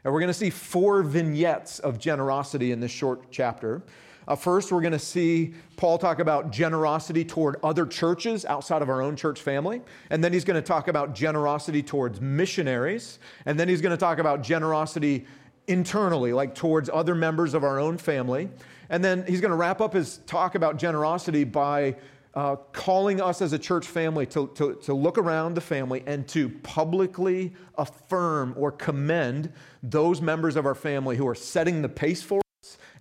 And 0.05 0.13
we're 0.13 0.21
going 0.21 0.29
to 0.29 0.35
see 0.35 0.51
four 0.51 1.03
vignettes 1.03 1.79
of 1.79 1.99
generosity 1.99 2.73
in 2.73 2.81
this 2.81 2.91
short 2.91 3.31
chapter. 3.31 3.83
Uh, 4.29 4.37
first, 4.37 4.71
we're 4.71 4.81
going 4.81 4.93
to 4.93 4.99
see 4.99 5.55
Paul 5.77 5.99
talk 5.99 6.19
about 6.19 6.51
generosity 6.53 7.25
toward 7.25 7.57
other 7.63 7.87
churches 7.87 8.45
outside 8.45 8.83
of 8.83 8.89
our 8.89 9.03
own 9.03 9.17
church 9.17 9.41
family. 9.41 9.83
And 10.11 10.23
then 10.23 10.33
he's 10.33 10.45
going 10.45 10.61
to 10.61 10.67
talk 10.67 10.89
about 10.89 11.15
generosity 11.15 11.83
towards 11.83 12.21
missionaries. 12.21 13.19
And 13.47 13.59
then 13.59 13.69
he's 13.69 13.81
going 13.81 13.91
to 13.91 13.97
talk 13.97 14.19
about 14.19 14.43
generosity 14.43 15.27
internally, 15.67 16.33
like 16.33 16.55
towards 16.55 16.91
other 16.93 17.15
members 17.15 17.55
of 17.55 17.65
our 17.65 17.79
own 17.79 17.99
family. 17.99 18.49
And 18.91 19.05
then 19.05 19.25
he's 19.27 19.41
going 19.41 19.51
to 19.51 19.57
wrap 19.57 19.81
up 19.81 19.95
his 19.95 20.19
talk 20.27 20.55
about 20.55 20.77
generosity 20.77 21.45
by 21.45 21.97
uh, 22.35 22.57
calling 22.73 23.21
us 23.21 23.43
as 23.43 23.53
a 23.53 23.59
church 23.59 23.87
family 23.87 24.27
to, 24.27 24.49
to, 24.55 24.75
to 24.77 24.95
look 24.95 25.19
around 25.19 25.55
the 25.55 25.61
family 25.61 26.03
and 26.07 26.27
to 26.29 26.49
publicly 26.49 27.53
affirm 27.77 28.55
or 28.57 28.73
commend 28.73 29.53
those 29.83 30.23
members 30.23 30.57
of 30.57 30.65
our 30.65 30.75
family 30.75 31.17
who 31.17 31.29
are 31.29 31.35
setting 31.35 31.83
the 31.83 31.89
pace 31.89 32.23
for 32.23 32.42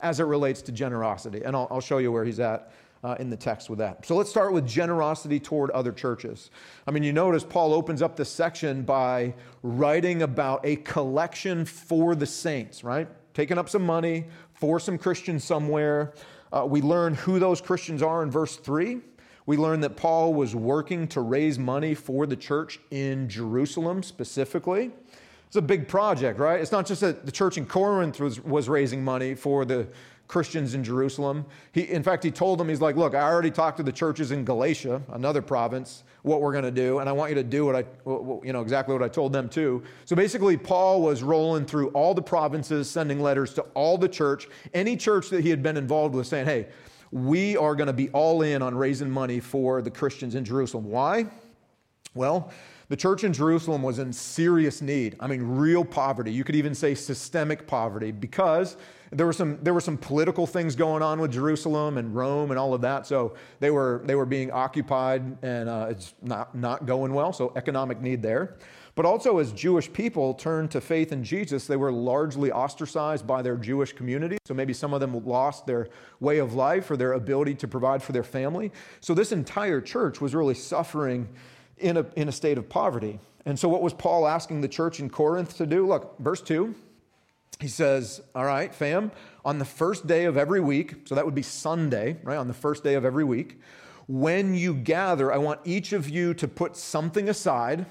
as 0.02 0.20
it 0.20 0.26
relates 0.26 0.62
to 0.64 0.72
generosity. 0.72 1.42
And 1.44 1.56
I'll, 1.56 1.68
I'll 1.72 1.82
show 1.82 1.98
you 2.00 2.12
where 2.12 2.26
he's 2.26 2.40
at 2.40 2.72
uh, 3.04 3.16
in 3.20 3.30
the 3.30 3.38
text 3.38 3.70
with 3.70 3.80
that. 3.80 4.06
So 4.06 4.16
let's 4.16 4.30
start 4.30 4.54
with 4.54 4.68
generosity 4.68 5.40
toward 5.40 5.72
other 5.72 5.92
churches. 5.92 6.52
I 6.88 6.92
mean, 6.92 7.04
you 7.04 7.14
notice 7.14 7.44
Paul 7.44 7.74
opens 7.74 8.02
up 8.02 8.16
this 8.16 8.30
section 8.30 8.84
by 8.84 9.34
writing 9.64 10.22
about 10.22 10.66
a 10.66 10.78
collection 10.78 11.66
for 11.66 12.16
the 12.16 12.26
saints, 12.26 12.84
right? 12.84 13.08
Taking 13.34 13.58
up 13.58 13.70
some 13.70 13.86
money 13.86 14.26
for 14.54 14.80
some 14.80 14.98
Christians 14.98 15.44
somewhere. 15.44 16.14
Uh, 16.52 16.66
we 16.68 16.82
learn 16.82 17.16
who 17.16 17.40
those 17.40 17.62
Christians 17.62 18.04
are 18.04 18.24
in 18.24 18.30
verse 18.30 18.58
3. 18.58 19.00
We 19.46 19.58
learn 19.58 19.82
that 19.82 19.96
Paul 19.98 20.34
was 20.34 20.56
working 20.56 21.08
to 21.10 21.22
raise 21.22 21.58
money 21.58 21.96
for 21.96 22.28
the 22.28 22.36
church 22.36 22.80
in 22.92 23.28
Jerusalem 23.28 24.04
specifically. 24.04 24.92
It's 25.52 25.58
a 25.58 25.62
big 25.62 25.90
project, 25.90 26.40
right? 26.40 26.62
It's 26.62 26.72
not 26.72 26.86
just 26.86 27.02
that 27.02 27.26
the 27.26 27.32
church 27.32 27.58
in 27.58 27.66
Corinth 27.66 28.22
was, 28.22 28.40
was 28.40 28.70
raising 28.70 29.04
money 29.04 29.36
for 29.36 29.66
the 29.66 29.86
Christians 30.30 30.76
in 30.76 30.82
Jerusalem. 30.82 31.46
He, 31.74 31.82
in 31.82 32.04
fact, 32.04 32.24
he 32.24 32.32
told 32.32 32.58
them, 32.58 32.70
he's 32.70 32.80
like, 32.80 32.96
look, 32.96 33.14
I 33.14 33.24
already 33.24 33.52
talked 33.52 33.76
to 33.76 33.84
the 33.84 33.92
churches 33.92 34.32
in 34.32 34.46
Galatia, 34.46 35.02
another 35.10 35.42
province, 35.42 36.06
what 36.22 36.40
we're 36.40 36.54
going 36.54 36.64
to 36.64 36.72
do, 36.72 37.00
and 37.00 37.10
I 37.10 37.12
want 37.12 37.32
you 37.32 37.36
to 37.36 37.44
do 37.44 37.66
what 37.66 37.76
I, 37.76 37.84
you 38.06 38.54
know, 38.54 38.62
exactly 38.62 38.94
what 38.94 39.04
I 39.04 39.10
told 39.10 39.34
them 39.34 39.50
too. 39.50 39.84
So 40.06 40.16
basically, 40.16 40.56
Paul 40.56 41.02
was 41.02 41.22
rolling 41.22 41.66
through 41.66 41.90
all 41.90 42.14
the 42.14 42.22
provinces, 42.22 42.90
sending 42.90 43.20
letters 43.20 43.54
to 43.56 43.64
all 43.74 43.98
the 43.98 44.08
church, 44.08 44.48
any 44.74 44.96
church 44.96 45.30
that 45.32 45.44
he 45.44 45.50
had 45.50 45.62
been 45.62 45.76
involved 45.76 46.16
with, 46.16 46.28
saying, 46.28 46.46
hey, 46.46 46.68
we 47.12 47.58
are 47.58 47.76
going 47.76 47.88
to 47.88 47.94
be 47.94 48.08
all 48.12 48.42
in 48.42 48.62
on 48.62 48.74
raising 48.74 49.12
money 49.12 49.42
for 49.42 49.82
the 49.82 49.92
Christians 49.92 50.34
in 50.34 50.46
Jerusalem. 50.46 50.86
Why? 50.86 51.26
Well, 52.14 52.54
The 52.92 52.98
church 52.98 53.24
in 53.24 53.32
Jerusalem 53.32 53.84
was 53.84 54.00
in 54.00 54.12
serious 54.12 54.82
need. 54.82 55.16
I 55.22 55.28
mean, 55.28 55.42
real 55.42 55.86
poverty. 55.86 56.34
You 56.34 56.44
could 56.44 56.58
even 56.58 56.76
say 56.76 56.94
systemic 56.94 57.66
poverty 57.66 58.12
because 58.12 58.76
there 59.12 59.26
were 59.26 59.32
some, 59.32 59.58
there 59.64 59.74
were 59.74 59.80
some 59.80 59.98
political 59.98 60.46
things 60.46 60.76
going 60.76 61.02
on 61.02 61.22
with 61.22 61.32
Jerusalem 61.32 61.98
and 61.98 62.14
Rome 62.14 62.52
and 62.52 62.60
all 62.60 62.74
of 62.74 62.82
that. 62.82 63.08
So 63.08 63.36
they 63.62 63.72
were, 63.72 64.02
they 64.04 64.16
were 64.16 64.26
being 64.26 64.52
occupied 64.52 65.38
and 65.42 65.70
uh, 65.70 65.88
it's 65.90 66.16
not, 66.22 66.54
not 66.54 66.86
going 66.86 67.14
well. 67.14 67.32
So 67.32 67.54
economic 67.56 68.02
need 68.02 68.22
there. 68.22 68.58
But 68.94 69.06
also, 69.06 69.38
as 69.38 69.54
Jewish 69.54 69.92
people 69.94 70.34
turned 70.34 70.70
to 70.72 70.82
faith 70.82 71.14
in 71.14 71.24
Jesus, 71.24 71.68
they 71.68 71.78
were 71.78 71.94
largely 71.94 72.52
ostracized 72.52 73.26
by 73.26 73.42
their 73.42 73.56
Jewish 73.56 73.94
community. 73.94 74.38
So 74.44 74.54
maybe 74.54 74.74
some 74.74 74.94
of 74.94 75.00
them 75.00 75.26
lost 75.26 75.66
their 75.66 75.88
way 76.20 76.40
of 76.40 76.56
life 76.56 76.92
or 76.92 76.98
their 76.98 77.14
ability 77.14 77.56
to 77.56 77.70
provide 77.70 78.04
for 78.04 78.12
their 78.12 78.22
family. 78.22 78.74
So 79.00 79.14
this 79.14 79.32
entire 79.32 79.80
church 79.80 80.20
was 80.20 80.36
really 80.36 80.56
suffering 80.56 81.30
in 81.82 81.98
a, 81.98 82.06
in 82.16 82.30
a 82.30 82.32
state 82.32 82.58
of 82.58 82.70
poverty. 82.70 83.20
And 83.46 83.58
so, 83.58 83.68
what 83.68 83.82
was 83.82 83.94
Paul 83.94 84.28
asking 84.28 84.62
the 84.62 84.68
church 84.68 85.00
in 85.00 85.10
Corinth 85.10 85.58
to 85.58 85.66
do? 85.66 85.88
Look, 85.88 86.18
verse 86.20 86.42
2, 86.42 86.76
he 87.60 87.68
says, 87.68 88.22
All 88.36 88.46
right, 88.46 88.74
fam, 88.74 89.12
on 89.44 89.60
the 89.60 89.66
first 89.66 90.08
day 90.08 90.26
of 90.26 90.38
every 90.38 90.62
week, 90.62 90.96
so 91.06 91.16
that 91.16 91.26
would 91.26 91.36
be 91.36 91.42
Sunday, 91.42 92.18
right? 92.24 92.38
On 92.38 92.48
the 92.48 92.54
first 92.54 92.84
day 92.84 92.96
of 92.96 93.06
every 93.06 93.24
week, 93.24 93.60
when 94.08 94.54
you 94.54 94.74
gather, 94.74 95.32
I 95.32 95.38
want 95.38 95.62
each 95.64 95.94
of 95.94 96.10
you 96.10 96.34
to 96.36 96.48
put 96.48 96.76
something 96.76 97.30
aside. 97.30 97.86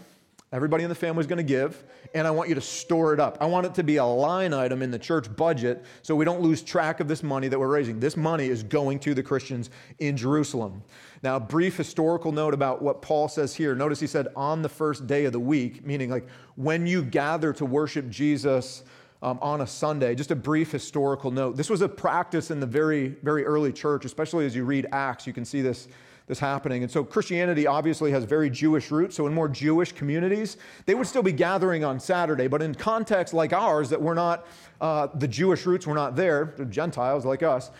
Everybody 0.52 0.82
in 0.82 0.88
the 0.88 0.96
family 0.96 1.20
is 1.20 1.28
going 1.28 1.36
to 1.36 1.44
give, 1.44 1.84
and 2.12 2.26
I 2.26 2.32
want 2.32 2.48
you 2.48 2.56
to 2.56 2.60
store 2.60 3.14
it 3.14 3.20
up. 3.20 3.38
I 3.40 3.46
want 3.46 3.66
it 3.66 3.74
to 3.74 3.84
be 3.84 3.98
a 3.98 4.04
line 4.04 4.52
item 4.52 4.82
in 4.82 4.90
the 4.90 4.98
church 4.98 5.34
budget 5.36 5.84
so 6.02 6.16
we 6.16 6.24
don't 6.24 6.40
lose 6.40 6.60
track 6.60 6.98
of 6.98 7.06
this 7.06 7.22
money 7.22 7.46
that 7.46 7.56
we're 7.56 7.68
raising. 7.68 8.00
This 8.00 8.16
money 8.16 8.48
is 8.48 8.64
going 8.64 8.98
to 9.00 9.14
the 9.14 9.22
Christians 9.22 9.70
in 10.00 10.16
Jerusalem. 10.16 10.82
Now, 11.22 11.36
a 11.36 11.40
brief 11.40 11.76
historical 11.76 12.32
note 12.32 12.52
about 12.52 12.82
what 12.82 13.00
Paul 13.00 13.28
says 13.28 13.54
here. 13.54 13.76
Notice 13.76 14.00
he 14.00 14.08
said 14.08 14.26
on 14.34 14.60
the 14.60 14.68
first 14.68 15.06
day 15.06 15.24
of 15.24 15.32
the 15.32 15.38
week, 15.38 15.86
meaning 15.86 16.10
like 16.10 16.26
when 16.56 16.84
you 16.84 17.04
gather 17.04 17.52
to 17.52 17.64
worship 17.64 18.08
Jesus 18.08 18.82
um, 19.22 19.38
on 19.42 19.60
a 19.60 19.66
Sunday. 19.66 20.14
Just 20.14 20.30
a 20.30 20.36
brief 20.36 20.72
historical 20.72 21.30
note. 21.30 21.56
This 21.56 21.70
was 21.70 21.82
a 21.82 21.88
practice 21.88 22.50
in 22.50 22.60
the 22.60 22.66
very, 22.66 23.08
very 23.22 23.44
early 23.44 23.72
church, 23.72 24.04
especially 24.04 24.46
as 24.46 24.56
you 24.56 24.64
read 24.64 24.86
Acts, 24.92 25.26
you 25.26 25.32
can 25.32 25.44
see 25.44 25.60
this 25.60 25.88
this 26.30 26.38
happening. 26.38 26.82
And 26.82 26.90
so 26.90 27.04
Christianity 27.04 27.66
obviously 27.66 28.12
has 28.12 28.24
very 28.24 28.48
Jewish 28.48 28.90
roots. 28.90 29.16
So 29.16 29.26
in 29.26 29.34
more 29.34 29.48
Jewish 29.48 29.92
communities, 29.92 30.56
they 30.86 30.94
would 30.94 31.06
still 31.06 31.22
be 31.22 31.32
gathering 31.32 31.84
on 31.84 32.00
Saturday. 32.00 32.46
But 32.46 32.62
in 32.62 32.74
contexts 32.74 33.34
like 33.34 33.52
ours, 33.52 33.90
that 33.90 34.00
we're 34.00 34.14
not, 34.14 34.46
uh, 34.80 35.08
the 35.14 35.28
Jewish 35.28 35.66
roots 35.66 35.86
were 35.86 35.94
not 35.94 36.16
there, 36.16 36.54
the 36.56 36.64
Gentiles 36.64 37.26
like 37.26 37.42
us, 37.42 37.70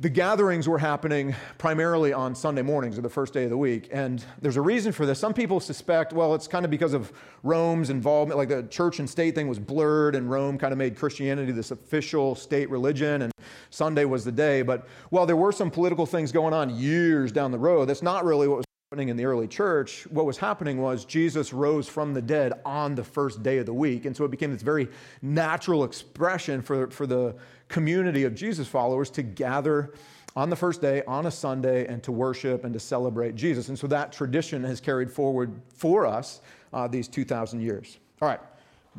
the 0.00 0.08
gatherings 0.08 0.68
were 0.68 0.78
happening 0.78 1.34
primarily 1.56 2.12
on 2.12 2.34
Sunday 2.34 2.62
mornings 2.62 2.98
or 2.98 3.00
the 3.02 3.08
first 3.08 3.32
day 3.32 3.44
of 3.44 3.50
the 3.50 3.56
week. 3.56 3.88
And 3.92 4.24
there's 4.42 4.56
a 4.56 4.60
reason 4.60 4.90
for 4.90 5.06
this. 5.06 5.20
Some 5.20 5.32
people 5.32 5.60
suspect, 5.60 6.12
well, 6.12 6.34
it's 6.34 6.48
kind 6.48 6.64
of 6.64 6.70
because 6.70 6.94
of 6.94 7.12
Rome's 7.44 7.90
involvement, 7.90 8.36
like 8.36 8.48
the 8.48 8.64
church 8.64 8.98
and 8.98 9.08
state 9.08 9.36
thing 9.36 9.46
was 9.46 9.60
blurred, 9.60 10.16
and 10.16 10.28
Rome 10.28 10.58
kind 10.58 10.72
of 10.72 10.78
made 10.78 10.96
Christianity 10.96 11.52
this 11.52 11.70
official 11.70 12.34
state 12.34 12.68
religion, 12.70 13.22
and 13.22 13.32
Sunday 13.70 14.04
was 14.04 14.24
the 14.24 14.32
day. 14.32 14.62
But 14.62 14.88
while 15.10 15.26
there 15.26 15.36
were 15.36 15.52
some 15.52 15.70
political 15.70 16.06
things 16.06 16.32
going 16.32 16.54
on 16.54 16.70
years 16.70 17.30
down 17.30 17.52
the 17.52 17.58
road, 17.58 17.88
that's 17.88 18.02
not 18.02 18.24
really 18.24 18.48
what 18.48 18.58
was 18.58 18.66
happening 18.94 19.08
in 19.08 19.16
the 19.16 19.24
early 19.24 19.48
church. 19.48 20.06
What 20.06 20.24
was 20.24 20.38
happening 20.38 20.80
was 20.80 21.04
Jesus 21.04 21.52
rose 21.52 21.88
from 21.88 22.14
the 22.14 22.22
dead 22.22 22.52
on 22.64 22.94
the 22.94 23.02
first 23.02 23.42
day 23.42 23.58
of 23.58 23.66
the 23.66 23.74
week. 23.74 24.04
And 24.04 24.16
so 24.16 24.24
it 24.24 24.30
became 24.30 24.52
this 24.52 24.62
very 24.62 24.86
natural 25.20 25.82
expression 25.82 26.62
for, 26.62 26.88
for 26.92 27.04
the 27.04 27.34
community 27.66 28.22
of 28.22 28.36
Jesus 28.36 28.68
followers 28.68 29.10
to 29.10 29.24
gather 29.24 29.94
on 30.36 30.48
the 30.48 30.54
first 30.54 30.80
day, 30.80 31.02
on 31.08 31.26
a 31.26 31.30
Sunday, 31.32 31.88
and 31.88 32.04
to 32.04 32.12
worship 32.12 32.62
and 32.62 32.72
to 32.72 32.78
celebrate 32.78 33.34
Jesus. 33.34 33.68
And 33.68 33.76
so 33.76 33.88
that 33.88 34.12
tradition 34.12 34.62
has 34.62 34.80
carried 34.80 35.10
forward 35.10 35.60
for 35.74 36.06
us 36.06 36.40
uh, 36.72 36.86
these 36.86 37.08
2,000 37.08 37.60
years. 37.60 37.98
All 38.22 38.28
right, 38.28 38.40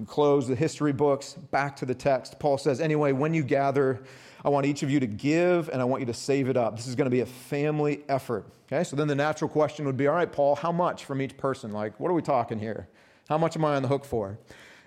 close 0.07 0.45
the 0.45 0.57
history 0.57 0.91
books, 0.91 1.35
back 1.51 1.73
to 1.77 1.85
the 1.85 1.95
text. 1.95 2.37
Paul 2.37 2.57
says, 2.57 2.81
anyway, 2.81 3.13
when 3.13 3.33
you 3.33 3.43
gather, 3.43 4.03
I 4.45 4.49
want 4.49 4.67
each 4.67 4.83
of 4.83 4.91
you 4.91 4.99
to 4.99 5.07
give 5.07 5.69
and 5.69 5.81
I 5.81 5.85
want 5.85 6.01
you 6.01 6.05
to 6.05 6.13
save 6.13 6.49
it 6.49 6.55
up. 6.55 6.75
This 6.75 6.85
is 6.85 6.93
going 6.93 7.07
to 7.07 7.11
be 7.11 7.21
a 7.21 7.25
family 7.25 8.03
effort. 8.07 8.45
Okay, 8.67 8.83
so 8.83 8.95
then 8.95 9.07
the 9.07 9.15
natural 9.15 9.49
question 9.49 9.87
would 9.87 9.97
be, 9.97 10.05
all 10.05 10.13
right, 10.13 10.31
Paul, 10.31 10.53
how 10.53 10.71
much 10.71 11.05
from 11.05 11.19
each 11.19 11.35
person? 11.35 11.71
Like, 11.71 11.99
what 11.99 12.11
are 12.11 12.13
we 12.13 12.21
talking 12.21 12.59
here? 12.59 12.87
How 13.27 13.39
much 13.39 13.55
am 13.55 13.65
I 13.65 13.75
on 13.75 13.81
the 13.81 13.87
hook 13.87 14.05
for? 14.05 14.37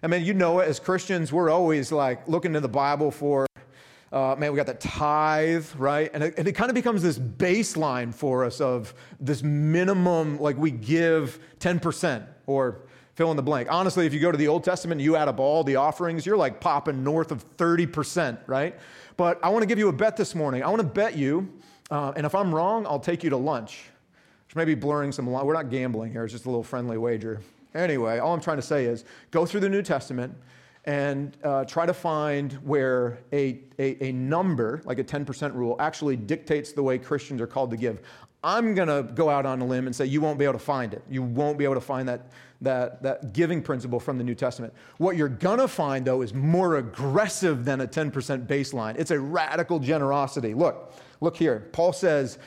I 0.01 0.07
mean, 0.07 0.25
you 0.25 0.33
know 0.33 0.61
it, 0.61 0.69
as 0.69 0.79
Christians, 0.79 1.33
we're 1.33 1.51
always 1.51 1.91
like 1.91 2.29
looking 2.29 2.53
to 2.53 2.61
the 2.61 2.69
Bible 2.69 3.11
for 3.11 3.49
uh, 4.13 4.37
man, 4.39 4.53
we 4.53 4.57
got 4.57 4.67
the 4.67 4.75
tithe, 4.75 5.67
right? 5.77 6.09
And 6.15 6.23
it, 6.23 6.35
and 6.39 6.47
it 6.47 6.53
kind 6.53 6.71
of 6.71 6.75
becomes 6.77 7.03
this 7.03 7.19
baseline 7.19 8.15
for 8.15 8.45
us 8.45 8.61
of 8.61 8.95
this 9.19 9.43
minimum, 9.43 10.39
like 10.39 10.57
we 10.57 10.71
give 10.71 11.41
10% 11.59 12.27
or 12.47 12.83
fill 13.19 13.33
in 13.33 13.37
the 13.37 13.43
blank. 13.43 13.67
Honestly, 13.69 14.07
if 14.07 14.15
you 14.15 14.21
go 14.21 14.31
to 14.31 14.39
the 14.39 14.47
Old 14.47 14.63
Testament 14.63 15.01
and 15.01 15.05
you 15.05 15.17
add 15.17 15.27
up 15.27 15.41
all 15.41 15.65
the 15.65 15.75
offerings, 15.75 16.25
you're 16.25 16.37
like 16.37 16.61
popping 16.61 17.03
north 17.03 17.33
of 17.33 17.45
30%, 17.57 18.39
right? 18.47 18.79
But 19.17 19.45
I 19.45 19.49
want 19.49 19.65
to 19.65 19.67
give 19.67 19.77
you 19.77 19.89
a 19.89 19.93
bet 19.93 20.17
this 20.17 20.37
morning. 20.37 20.63
I 20.63 20.69
want 20.69 20.83
to 20.83 20.87
bet 20.87 21.17
you, 21.17 21.53
uh, 21.91 22.13
and 22.15 22.25
if 22.25 22.33
I'm 22.37 22.55
wrong, 22.55 22.87
I'll 22.87 23.01
take 23.01 23.25
you 23.25 23.31
to 23.31 23.37
lunch. 23.37 23.87
Which 24.47 24.55
may 24.55 24.65
be 24.65 24.77
blurring 24.77 25.11
some 25.11 25.29
line. 25.29 25.45
We're 25.45 25.55
not 25.55 25.69
gambling 25.69 26.13
here, 26.13 26.23
it's 26.23 26.33
just 26.33 26.45
a 26.45 26.49
little 26.49 26.63
friendly 26.63 26.97
wager. 26.97 27.41
Anyway, 27.75 28.19
all 28.19 28.33
I'm 28.33 28.41
trying 28.41 28.59
to 28.59 28.63
say 28.63 28.85
is 28.85 29.05
go 29.33 29.45
through 29.45 29.61
the 29.61 29.69
New 29.69 29.83
Testament 29.83 30.33
and 30.85 31.37
uh, 31.43 31.65
try 31.65 31.87
to 31.87 31.93
find 31.93 32.53
where 32.63 33.19
a, 33.33 33.59
a, 33.81 34.05
a, 34.05 34.13
number, 34.13 34.81
like 34.85 35.01
a 35.01 35.05
10% 35.05 35.55
rule, 35.55 35.75
actually 35.81 36.15
dictates 36.17 36.73
the 36.73 36.83
way 36.83 36.99
Christians 36.99 37.41
are 37.41 37.49
called 37.49 37.73
to 37.73 37.77
give. 37.77 38.01
I'm 38.43 38.75
going 38.75 38.89
to 38.89 39.13
go 39.13 39.29
out 39.29 39.47
on 39.47 39.61
a 39.61 39.65
limb 39.65 39.87
and 39.87 39.95
say 39.95 40.07
you 40.07 40.21
won't 40.21 40.39
be 40.39 40.45
able 40.45 40.55
to 40.55 40.59
find 40.61 40.95
it. 40.95 41.03
You 41.11 41.23
won't 41.23 41.59
be 41.59 41.65
able 41.65 41.75
to 41.75 41.81
find 41.81 42.09
that, 42.09 42.29
that, 42.61 43.03
that 43.03 43.33
giving 43.33 43.61
principle 43.63 43.99
from 43.99 44.17
the 44.17 44.25
New 44.25 44.37
Testament. 44.37 44.73
What 44.99 45.17
you're 45.17 45.29
going 45.29 45.59
to 45.59 45.67
find, 45.67 46.05
though, 46.05 46.23
is 46.23 46.33
more 46.33 46.77
aggressive 46.77 47.65
than 47.65 47.81
a 47.81 47.87
10% 47.87 48.47
baseline. 48.47 48.97
It's 48.97 49.11
a 49.11 49.19
radical 49.19 49.81
generosity. 49.81 50.55
Look, 50.55 50.93
look 51.21 51.37
here. 51.37 51.69
Paul 51.73 51.93
says, 51.93 52.39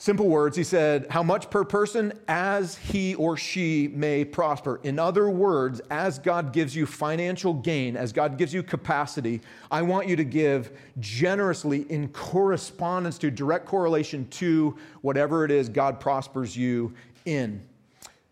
Simple 0.00 0.28
words, 0.28 0.56
he 0.56 0.62
said, 0.62 1.08
How 1.10 1.24
much 1.24 1.50
per 1.50 1.64
person? 1.64 2.12
As 2.28 2.76
he 2.76 3.16
or 3.16 3.36
she 3.36 3.88
may 3.88 4.24
prosper. 4.24 4.78
In 4.84 4.96
other 4.96 5.28
words, 5.28 5.80
as 5.90 6.20
God 6.20 6.52
gives 6.52 6.76
you 6.76 6.86
financial 6.86 7.52
gain, 7.52 7.96
as 7.96 8.12
God 8.12 8.38
gives 8.38 8.54
you 8.54 8.62
capacity, 8.62 9.40
I 9.72 9.82
want 9.82 10.06
you 10.06 10.14
to 10.14 10.22
give 10.22 10.70
generously 11.00 11.82
in 11.90 12.08
correspondence 12.10 13.18
to, 13.18 13.30
direct 13.32 13.66
correlation 13.66 14.28
to 14.28 14.76
whatever 15.00 15.44
it 15.44 15.50
is 15.50 15.68
God 15.68 15.98
prospers 15.98 16.56
you 16.56 16.94
in. 17.24 17.60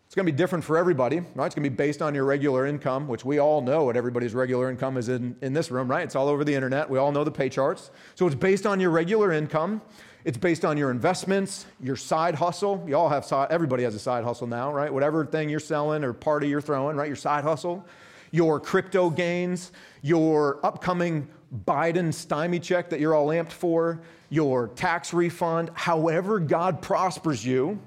It's 0.05 0.15
going 0.15 0.25
to 0.25 0.31
be 0.31 0.37
different 0.37 0.63
for 0.63 0.77
everybody, 0.77 1.19
right? 1.35 1.47
It's 1.47 1.53
going 1.53 1.65
to 1.65 1.69
be 1.69 1.75
based 1.75 2.01
on 2.01 2.15
your 2.15 2.23
regular 2.23 2.65
income, 2.65 3.09
which 3.09 3.25
we 3.25 3.39
all 3.39 3.61
know 3.61 3.83
what 3.83 3.97
everybody's 3.97 4.33
regular 4.33 4.69
income 4.69 4.95
is 4.95 5.09
in, 5.09 5.35
in 5.41 5.51
this 5.51 5.69
room, 5.69 5.91
right? 5.91 6.05
It's 6.05 6.15
all 6.15 6.29
over 6.29 6.45
the 6.45 6.55
internet. 6.55 6.89
We 6.89 6.97
all 6.97 7.11
know 7.11 7.25
the 7.25 7.31
pay 7.31 7.49
charts. 7.49 7.91
So 8.15 8.25
it's 8.25 8.35
based 8.35 8.65
on 8.65 8.79
your 8.79 8.89
regular 8.89 9.33
income. 9.33 9.81
It's 10.27 10.37
based 10.37 10.65
on 10.65 10.75
your 10.75 10.91
investments, 10.91 11.65
your 11.81 11.95
side 11.95 12.35
hustle. 12.35 12.83
You 12.85 12.97
all 12.97 13.07
have 13.07 13.23
side, 13.23 13.47
everybody 13.49 13.83
has 13.83 13.95
a 13.95 13.99
side 13.99 14.25
hustle 14.25 14.45
now, 14.45 14.73
right? 14.73 14.93
Whatever 14.93 15.25
thing 15.25 15.47
you're 15.47 15.61
selling 15.61 16.03
or 16.03 16.11
party 16.11 16.49
you're 16.49 16.59
throwing, 16.59 16.97
right? 16.97 17.07
Your 17.07 17.15
side 17.15 17.45
hustle, 17.45 17.85
your 18.31 18.59
crypto 18.59 19.09
gains, 19.09 19.71
your 20.01 20.59
upcoming 20.65 21.29
Biden 21.65 22.13
stymie 22.13 22.59
check 22.59 22.89
that 22.89 22.99
you're 22.99 23.15
all 23.15 23.27
amped 23.27 23.53
for, 23.53 24.01
your 24.29 24.67
tax 24.67 25.13
refund, 25.13 25.71
however 25.75 26.41
God 26.41 26.81
prospers 26.81 27.45
you. 27.45 27.79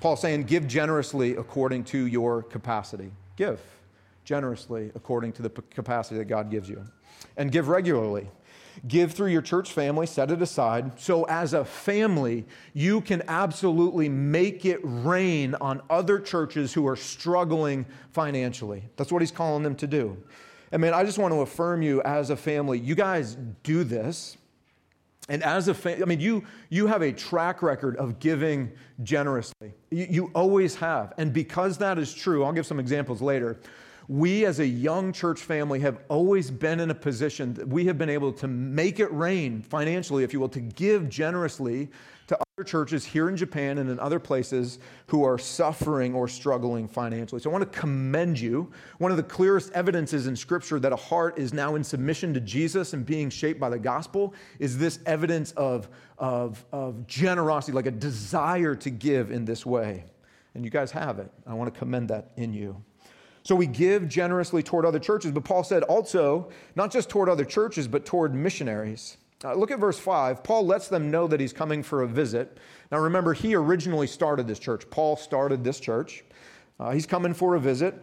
Paul's 0.00 0.20
saying, 0.20 0.44
give 0.44 0.68
generously 0.68 1.34
according 1.34 1.82
to 1.86 2.06
your 2.06 2.44
capacity. 2.44 3.10
Give 3.34 3.60
generously 4.22 4.92
according 4.94 5.32
to 5.32 5.42
the 5.42 5.50
capacity 5.50 6.18
that 6.18 6.26
God 6.26 6.52
gives 6.52 6.68
you. 6.68 6.84
And 7.36 7.50
give 7.50 7.66
regularly. 7.66 8.28
Give 8.88 9.12
through 9.12 9.30
your 9.30 9.42
church 9.42 9.72
family, 9.72 10.06
set 10.06 10.30
it 10.30 10.40
aside. 10.40 10.98
So, 10.98 11.24
as 11.24 11.52
a 11.52 11.64
family, 11.64 12.46
you 12.72 13.00
can 13.02 13.22
absolutely 13.28 14.08
make 14.08 14.64
it 14.64 14.80
rain 14.82 15.54
on 15.60 15.82
other 15.90 16.18
churches 16.18 16.72
who 16.72 16.86
are 16.86 16.96
struggling 16.96 17.84
financially. 18.12 18.82
That's 18.96 19.12
what 19.12 19.22
he's 19.22 19.30
calling 19.30 19.62
them 19.62 19.74
to 19.76 19.86
do. 19.86 20.16
And 20.72 20.80
man, 20.80 20.94
I 20.94 21.04
just 21.04 21.18
want 21.18 21.34
to 21.34 21.40
affirm 21.40 21.82
you 21.82 22.00
as 22.02 22.30
a 22.30 22.36
family. 22.36 22.78
You 22.78 22.94
guys 22.94 23.36
do 23.62 23.84
this. 23.84 24.36
And 25.28 25.42
as 25.44 25.68
a 25.68 25.74
family, 25.74 26.02
I 26.02 26.06
mean, 26.06 26.20
you, 26.20 26.44
you 26.70 26.86
have 26.86 27.02
a 27.02 27.12
track 27.12 27.62
record 27.62 27.96
of 27.96 28.18
giving 28.18 28.72
generously. 29.02 29.74
You, 29.90 30.06
you 30.10 30.30
always 30.34 30.74
have. 30.76 31.12
And 31.18 31.32
because 31.32 31.78
that 31.78 31.98
is 31.98 32.12
true, 32.12 32.44
I'll 32.44 32.52
give 32.52 32.66
some 32.66 32.80
examples 32.80 33.20
later 33.20 33.60
we 34.10 34.44
as 34.44 34.58
a 34.58 34.66
young 34.66 35.12
church 35.12 35.38
family 35.38 35.78
have 35.78 36.00
always 36.08 36.50
been 36.50 36.80
in 36.80 36.90
a 36.90 36.94
position 36.94 37.54
that 37.54 37.68
we 37.68 37.84
have 37.84 37.96
been 37.96 38.10
able 38.10 38.32
to 38.32 38.48
make 38.48 38.98
it 38.98 39.06
rain 39.12 39.62
financially, 39.62 40.24
if 40.24 40.32
you 40.32 40.40
will, 40.40 40.48
to 40.48 40.58
give 40.58 41.08
generously 41.08 41.88
to 42.26 42.36
other 42.36 42.64
churches 42.64 43.04
here 43.04 43.28
in 43.28 43.36
Japan 43.36 43.78
and 43.78 43.88
in 43.88 44.00
other 44.00 44.18
places 44.18 44.80
who 45.06 45.22
are 45.22 45.38
suffering 45.38 46.12
or 46.12 46.26
struggling 46.26 46.88
financially. 46.88 47.40
So 47.40 47.50
I 47.50 47.52
want 47.52 47.72
to 47.72 47.78
commend 47.78 48.40
you. 48.40 48.72
One 48.98 49.12
of 49.12 49.16
the 49.16 49.22
clearest 49.22 49.70
evidences 49.74 50.26
in 50.26 50.34
Scripture 50.34 50.80
that 50.80 50.92
a 50.92 50.96
heart 50.96 51.38
is 51.38 51.54
now 51.54 51.76
in 51.76 51.84
submission 51.84 52.34
to 52.34 52.40
Jesus 52.40 52.94
and 52.94 53.06
being 53.06 53.30
shaped 53.30 53.60
by 53.60 53.68
the 53.68 53.78
gospel 53.78 54.34
is 54.58 54.76
this 54.76 54.98
evidence 55.06 55.52
of, 55.52 55.88
of, 56.18 56.64
of 56.72 57.06
generosity, 57.06 57.70
like 57.70 57.86
a 57.86 57.92
desire 57.92 58.74
to 58.74 58.90
give 58.90 59.30
in 59.30 59.44
this 59.44 59.64
way. 59.64 60.02
And 60.56 60.64
you 60.64 60.70
guys 60.72 60.90
have 60.90 61.20
it. 61.20 61.30
I 61.46 61.54
want 61.54 61.72
to 61.72 61.78
commend 61.78 62.08
that 62.08 62.32
in 62.36 62.52
you. 62.52 62.82
So 63.42 63.54
we 63.54 63.66
give 63.66 64.08
generously 64.08 64.62
toward 64.62 64.84
other 64.84 64.98
churches, 64.98 65.32
but 65.32 65.44
Paul 65.44 65.64
said 65.64 65.82
also, 65.84 66.50
not 66.76 66.92
just 66.92 67.08
toward 67.08 67.28
other 67.28 67.44
churches, 67.44 67.88
but 67.88 68.04
toward 68.04 68.34
missionaries. 68.34 69.16
Uh, 69.42 69.54
look 69.54 69.70
at 69.70 69.78
verse 69.78 69.98
5. 69.98 70.44
Paul 70.44 70.66
lets 70.66 70.88
them 70.88 71.10
know 71.10 71.26
that 71.26 71.40
he's 71.40 71.52
coming 71.52 71.82
for 71.82 72.02
a 72.02 72.06
visit. 72.06 72.58
Now 72.92 72.98
remember, 72.98 73.32
he 73.32 73.54
originally 73.54 74.06
started 74.06 74.46
this 74.46 74.58
church. 74.58 74.88
Paul 74.90 75.16
started 75.16 75.64
this 75.64 75.80
church. 75.80 76.24
Uh, 76.78 76.90
he's 76.90 77.06
coming 77.06 77.32
for 77.32 77.54
a 77.54 77.60
visit. 77.60 77.94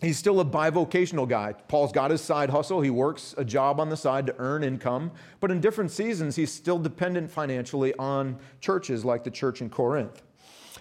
He's 0.00 0.16
still 0.16 0.38
a 0.40 0.44
bivocational 0.44 1.28
guy. 1.28 1.52
Paul's 1.52 1.90
got 1.90 2.12
his 2.12 2.20
side 2.20 2.50
hustle. 2.50 2.80
He 2.80 2.90
works 2.90 3.34
a 3.36 3.44
job 3.44 3.80
on 3.80 3.88
the 3.88 3.96
side 3.96 4.26
to 4.26 4.34
earn 4.38 4.62
income. 4.62 5.10
But 5.40 5.50
in 5.50 5.60
different 5.60 5.90
seasons, 5.90 6.36
he's 6.36 6.52
still 6.52 6.78
dependent 6.78 7.30
financially 7.30 7.94
on 7.94 8.38
churches 8.60 9.04
like 9.04 9.24
the 9.24 9.30
church 9.30 9.60
in 9.60 9.70
Corinth. 9.70 10.22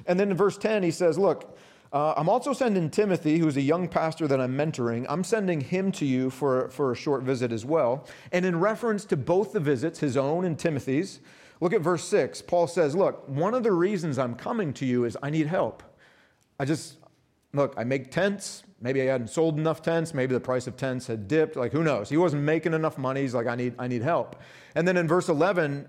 And 0.05 0.19
then 0.19 0.29
in 0.29 0.38
verse 0.38 0.57
10, 0.57 0.84
he 0.84 0.91
says, 0.91 1.17
Look, 1.17 1.56
uh, 1.94 2.13
I'm 2.17 2.27
also 2.27 2.53
sending 2.53 2.89
Timothy, 2.89 3.38
who's 3.38 3.56
a 3.58 3.62
young 3.62 3.88
pastor 3.88 4.27
that 4.27 4.41
I'm 4.41 4.58
mentoring. 4.58 5.06
I'm 5.08 5.24
sending 5.24 5.62
him 5.62 5.91
to 5.94 6.06
you 6.06 6.29
for, 6.29 6.70
for 6.70 6.91
a 6.91 6.96
short 6.96 7.24
visit 7.24 7.51
as 7.51 7.63
well. 7.63 8.06
And 8.32 8.46
in 8.46 8.60
reference 8.60 9.06
to 9.06 9.17
both 9.17 9.53
the 9.53 9.60
visits, 9.60 10.00
his 10.00 10.17
own 10.17 10.44
and 10.44 10.60
Timothy's, 10.60 11.20
look 11.62 11.74
at 11.74 11.82
verse 11.82 12.03
6. 12.06 12.41
Paul 12.41 12.67
says, 12.67 12.96
Look, 12.96 13.27
one 13.27 13.53
of 13.53 13.63
the 13.63 13.72
reasons 13.72 14.20
I'm 14.20 14.36
coming 14.36 14.74
to 14.74 14.86
you 14.86 15.06
is 15.06 15.17
I 15.24 15.29
need 15.29 15.48
help. 15.48 15.82
I 16.60 16.65
just, 16.65 16.98
look, 17.53 17.74
I 17.77 17.84
make 17.84 18.12
tents. 18.12 18.63
Maybe 18.82 19.01
I 19.01 19.06
hadn't 19.06 19.29
sold 19.29 19.58
enough 19.58 19.82
tents. 19.82 20.13
Maybe 20.13 20.34
the 20.34 20.39
price 20.39 20.67
of 20.67 20.77
tents 20.77 21.08
had 21.08 21.27
dipped. 21.27 21.56
Like, 21.56 21.72
who 21.72 21.84
knows? 21.84 22.10
He 22.10 22.17
wasn't 22.17 22.44
making 22.44 22.74
enough 22.74 22.98
money. 22.98 23.22
He's 23.22 23.34
like, 23.34 23.48
I 23.48 23.56
need, 23.56 23.74
I 23.79 23.88
need 23.88 24.03
help. 24.03 24.36
And 24.75 24.88
then 24.88 24.98
in 24.98 25.08
verse 25.08 25.29
11, 25.29 25.88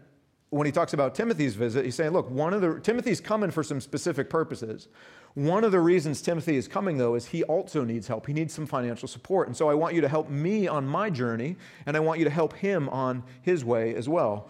when 0.50 0.66
he 0.66 0.72
talks 0.72 0.92
about 0.94 1.14
Timothy's 1.14 1.54
visit, 1.54 1.84
he's 1.84 1.94
saying, 1.94 2.12
look, 2.12 2.30
one 2.30 2.54
of 2.54 2.60
the 2.60 2.80
Timothy's 2.80 3.20
coming 3.20 3.50
for 3.50 3.62
some 3.62 3.80
specific 3.80 4.30
purposes. 4.30 4.88
One 5.34 5.62
of 5.62 5.72
the 5.72 5.80
reasons 5.80 6.22
Timothy 6.22 6.56
is 6.56 6.66
coming, 6.66 6.96
though, 6.96 7.14
is 7.14 7.26
he 7.26 7.44
also 7.44 7.84
needs 7.84 8.08
help. 8.08 8.26
He 8.26 8.32
needs 8.32 8.54
some 8.54 8.66
financial 8.66 9.06
support. 9.06 9.46
And 9.46 9.56
so 9.56 9.68
I 9.68 9.74
want 9.74 9.94
you 9.94 10.00
to 10.00 10.08
help 10.08 10.30
me 10.30 10.66
on 10.66 10.86
my 10.86 11.10
journey, 11.10 11.56
and 11.86 11.96
I 11.96 12.00
want 12.00 12.18
you 12.18 12.24
to 12.24 12.30
help 12.30 12.54
him 12.54 12.88
on 12.88 13.22
his 13.42 13.64
way 13.64 13.94
as 13.94 14.08
well. 14.08 14.48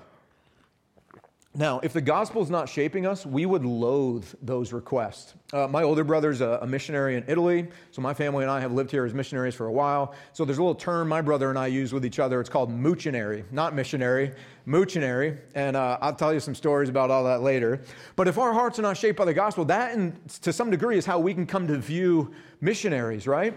Now, 1.58 1.80
if 1.80 1.92
the 1.92 2.00
gospel 2.00 2.40
is 2.40 2.50
not 2.50 2.68
shaping 2.68 3.04
us, 3.04 3.26
we 3.26 3.44
would 3.44 3.64
loathe 3.64 4.24
those 4.40 4.72
requests. 4.72 5.34
Uh, 5.52 5.66
my 5.66 5.82
older 5.82 6.04
brother's 6.04 6.40
a, 6.40 6.60
a, 6.62 6.66
missionary 6.68 7.16
in 7.16 7.24
Italy, 7.26 7.66
so 7.90 8.00
my 8.00 8.14
family 8.14 8.44
and 8.44 8.50
I 8.50 8.60
have 8.60 8.70
lived 8.70 8.92
here 8.92 9.04
as 9.04 9.12
missionaries 9.12 9.56
for 9.56 9.66
a 9.66 9.72
while. 9.72 10.14
So 10.32 10.44
there's 10.44 10.58
a 10.58 10.62
little 10.62 10.76
term 10.76 11.08
my 11.08 11.20
brother 11.20 11.50
and 11.50 11.58
I 11.58 11.66
use 11.66 11.92
with 11.92 12.04
each 12.04 12.20
other. 12.20 12.40
It's 12.40 12.48
called 12.48 12.70
moochinary, 12.70 13.42
not 13.50 13.74
missionary, 13.74 14.30
moochinary. 14.68 15.36
And 15.56 15.76
uh, 15.76 15.98
I'll 16.00 16.14
tell 16.14 16.32
you 16.32 16.38
some 16.38 16.54
stories 16.54 16.90
about 16.90 17.10
all 17.10 17.24
that 17.24 17.42
later. 17.42 17.82
But 18.14 18.28
if 18.28 18.38
our 18.38 18.52
hearts 18.52 18.78
are 18.78 18.82
not 18.82 18.96
shaped 18.96 19.18
by 19.18 19.24
the 19.24 19.34
gospel, 19.34 19.64
that, 19.64 19.94
in, 19.94 20.16
to 20.42 20.52
some 20.52 20.70
degree, 20.70 20.96
is 20.96 21.06
how 21.06 21.18
we 21.18 21.34
can 21.34 21.44
come 21.44 21.66
to 21.66 21.76
view 21.76 22.32
missionaries, 22.60 23.26
right? 23.26 23.52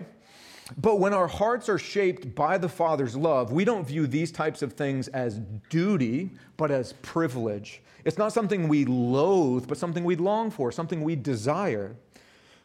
But 0.77 0.99
when 0.99 1.13
our 1.13 1.27
hearts 1.27 1.69
are 1.69 1.77
shaped 1.77 2.33
by 2.35 2.57
the 2.57 2.69
Father's 2.69 3.15
love, 3.15 3.51
we 3.51 3.65
don't 3.65 3.85
view 3.85 4.07
these 4.07 4.31
types 4.31 4.61
of 4.61 4.73
things 4.73 5.07
as 5.09 5.39
duty, 5.69 6.31
but 6.57 6.71
as 6.71 6.93
privilege. 7.01 7.81
It's 8.05 8.17
not 8.17 8.33
something 8.33 8.67
we 8.67 8.85
loathe, 8.85 9.67
but 9.67 9.77
something 9.77 10.03
we 10.03 10.15
long 10.15 10.49
for, 10.49 10.71
something 10.71 11.03
we 11.03 11.15
desire. 11.15 11.95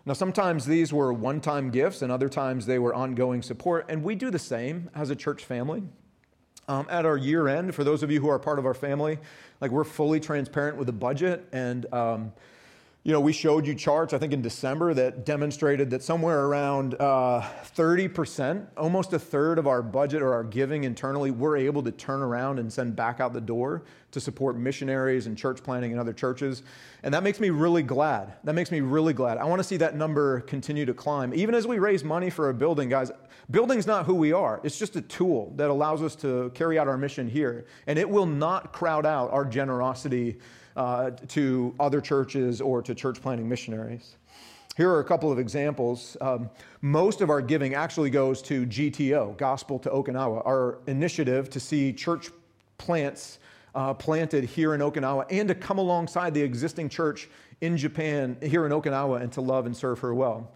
Now, 0.07 0.12
sometimes 0.12 0.64
these 0.64 0.92
were 0.92 1.12
one 1.12 1.40
time 1.40 1.71
gifts, 1.71 2.03
and 2.03 2.12
other 2.12 2.29
times 2.29 2.64
they 2.64 2.79
were 2.79 2.95
ongoing 2.95 3.42
support, 3.42 3.87
and 3.88 4.05
we 4.05 4.14
do 4.14 4.31
the 4.31 4.38
same 4.38 4.88
as 4.95 5.11
a 5.11 5.16
church 5.16 5.45
family. 5.45 5.83
Um, 6.69 6.87
at 6.90 7.05
our 7.05 7.16
year 7.16 7.49
end, 7.49 7.75
for 7.75 7.85
those 7.85 8.03
of 8.03 8.11
you 8.11 8.21
who 8.21 8.29
are 8.29 8.38
part 8.38 8.59
of 8.59 8.66
our 8.66 8.75
family, 8.75 9.19
like 9.61 9.71
we're 9.71 9.85
fully 9.85 10.21
transparent 10.21 10.77
with 10.77 10.87
the 10.87 10.92
budget, 10.92 11.47
and 11.53 11.92
um, 11.92 12.33
you 13.07 13.12
know, 13.12 13.21
we 13.21 13.33
showed 13.33 13.69
you 13.69 13.75
charts, 13.77 14.12
I 14.12 14.19
think 14.19 14.33
in 14.33 14.42
December, 14.42 14.92
that 14.95 15.25
demonstrated 15.25 15.90
that 15.90 16.03
somewhere 16.03 16.47
around 16.47 16.97
uh, 16.99 17.40
30%, 17.77 18.66
almost 18.77 19.12
a 19.12 19.19
third 19.21 19.61
of 19.61 19.69
our 19.69 19.81
budget 19.81 20.23
or 20.23 20.35
our 20.35 20.42
giving 20.42 20.83
internally, 20.83 21.31
we're 21.31 21.57
able 21.57 21.85
to 21.85 21.92
turn 21.92 22.21
around 22.21 22.59
and 22.59 22.73
send 22.73 22.97
back 22.97 23.21
out 23.21 23.33
the 23.33 23.40
door 23.40 23.85
to 24.11 24.19
support 24.19 24.57
missionaries 24.57 25.29
and 25.29 25.38
church 25.38 25.62
planting 25.62 25.92
in 25.92 26.01
other 26.01 26.12
churches. 26.12 26.64
And 27.05 27.14
that 27.14 27.23
makes 27.23 27.38
me 27.38 27.51
really 27.51 27.85
glad. 27.85 28.33
That 28.42 28.55
makes 28.57 28.73
me 28.73 28.81
really 28.81 29.12
glad. 29.12 29.38
I 29.38 29.45
want 29.45 29.61
to 29.61 29.64
see 29.64 29.77
that 29.77 29.95
number 29.95 30.40
continue 30.40 30.85
to 30.85 30.95
climb. 30.95 31.33
Even 31.33 31.55
as 31.55 31.64
we 31.64 31.79
raise 31.79 32.03
money 32.03 32.29
for 32.29 32.49
a 32.49 32.55
building, 32.55 32.88
guys, 32.88 33.12
building's 33.53 33.87
not 33.87 34.07
who 34.07 34.14
we 34.16 34.33
are. 34.33 34.61
It's 34.64 34.81
just 34.81 34.97
a 34.97 35.01
tool 35.01 35.53
that 35.55 35.71
allows 35.71 36.03
us 36.03 36.16
to 36.16 36.51
carry 36.55 36.77
out 36.77 36.88
our 36.88 36.99
mission 36.99 37.29
here. 37.29 37.66
And 37.87 38.01
it 38.01 38.11
will 38.11 38.27
not 38.27 38.73
crowd 38.73 39.07
out 39.07 39.31
our 39.31 39.45
generosity 39.45 40.40
uh, 40.77 41.11
to 41.29 41.75
other 41.81 42.01
churches 42.01 42.61
or 42.61 42.83
to 42.83 42.95
church 42.95 43.21
planting 43.21 43.49
missionaries. 43.49 44.17
Here 44.77 44.91
are 44.91 45.01
a 45.01 45.05
couple 45.05 45.33
of 45.33 45.39
examples. 45.39 46.19
Um, 46.21 46.51
most 46.83 47.23
of 47.23 47.31
our 47.31 47.41
giving 47.41 47.75
actually 47.75 48.11
goes 48.11 48.43
to 48.43 48.67
GTO, 48.67 49.37
Gospel 49.39 49.79
to 49.81 49.89
Okinawa, 49.89 50.47
our 50.47 50.79
initiative 50.87 51.49
to 51.51 51.61
see 51.61 51.95
church 51.95 52.29
plants 52.77 53.39
uh, 53.75 53.95
planted 53.95 54.45
here 54.45 54.75
in 54.75 54.81
Okinawa 54.83 55.27
and 55.31 55.49
to 55.49 55.55
come 55.55 55.79
alongside 55.79 56.35
the 56.35 56.43
existing 56.43 56.91
church 56.91 57.29
in 57.62 57.77
Japan, 57.77 58.37
here 58.43 58.67
in 58.67 58.73
Okinawa, 58.73 59.23
and 59.23 59.33
to 59.33 59.41
love 59.41 59.65
and 59.65 59.75
serve 59.75 59.99
her 60.01 60.15
well. 60.15 60.53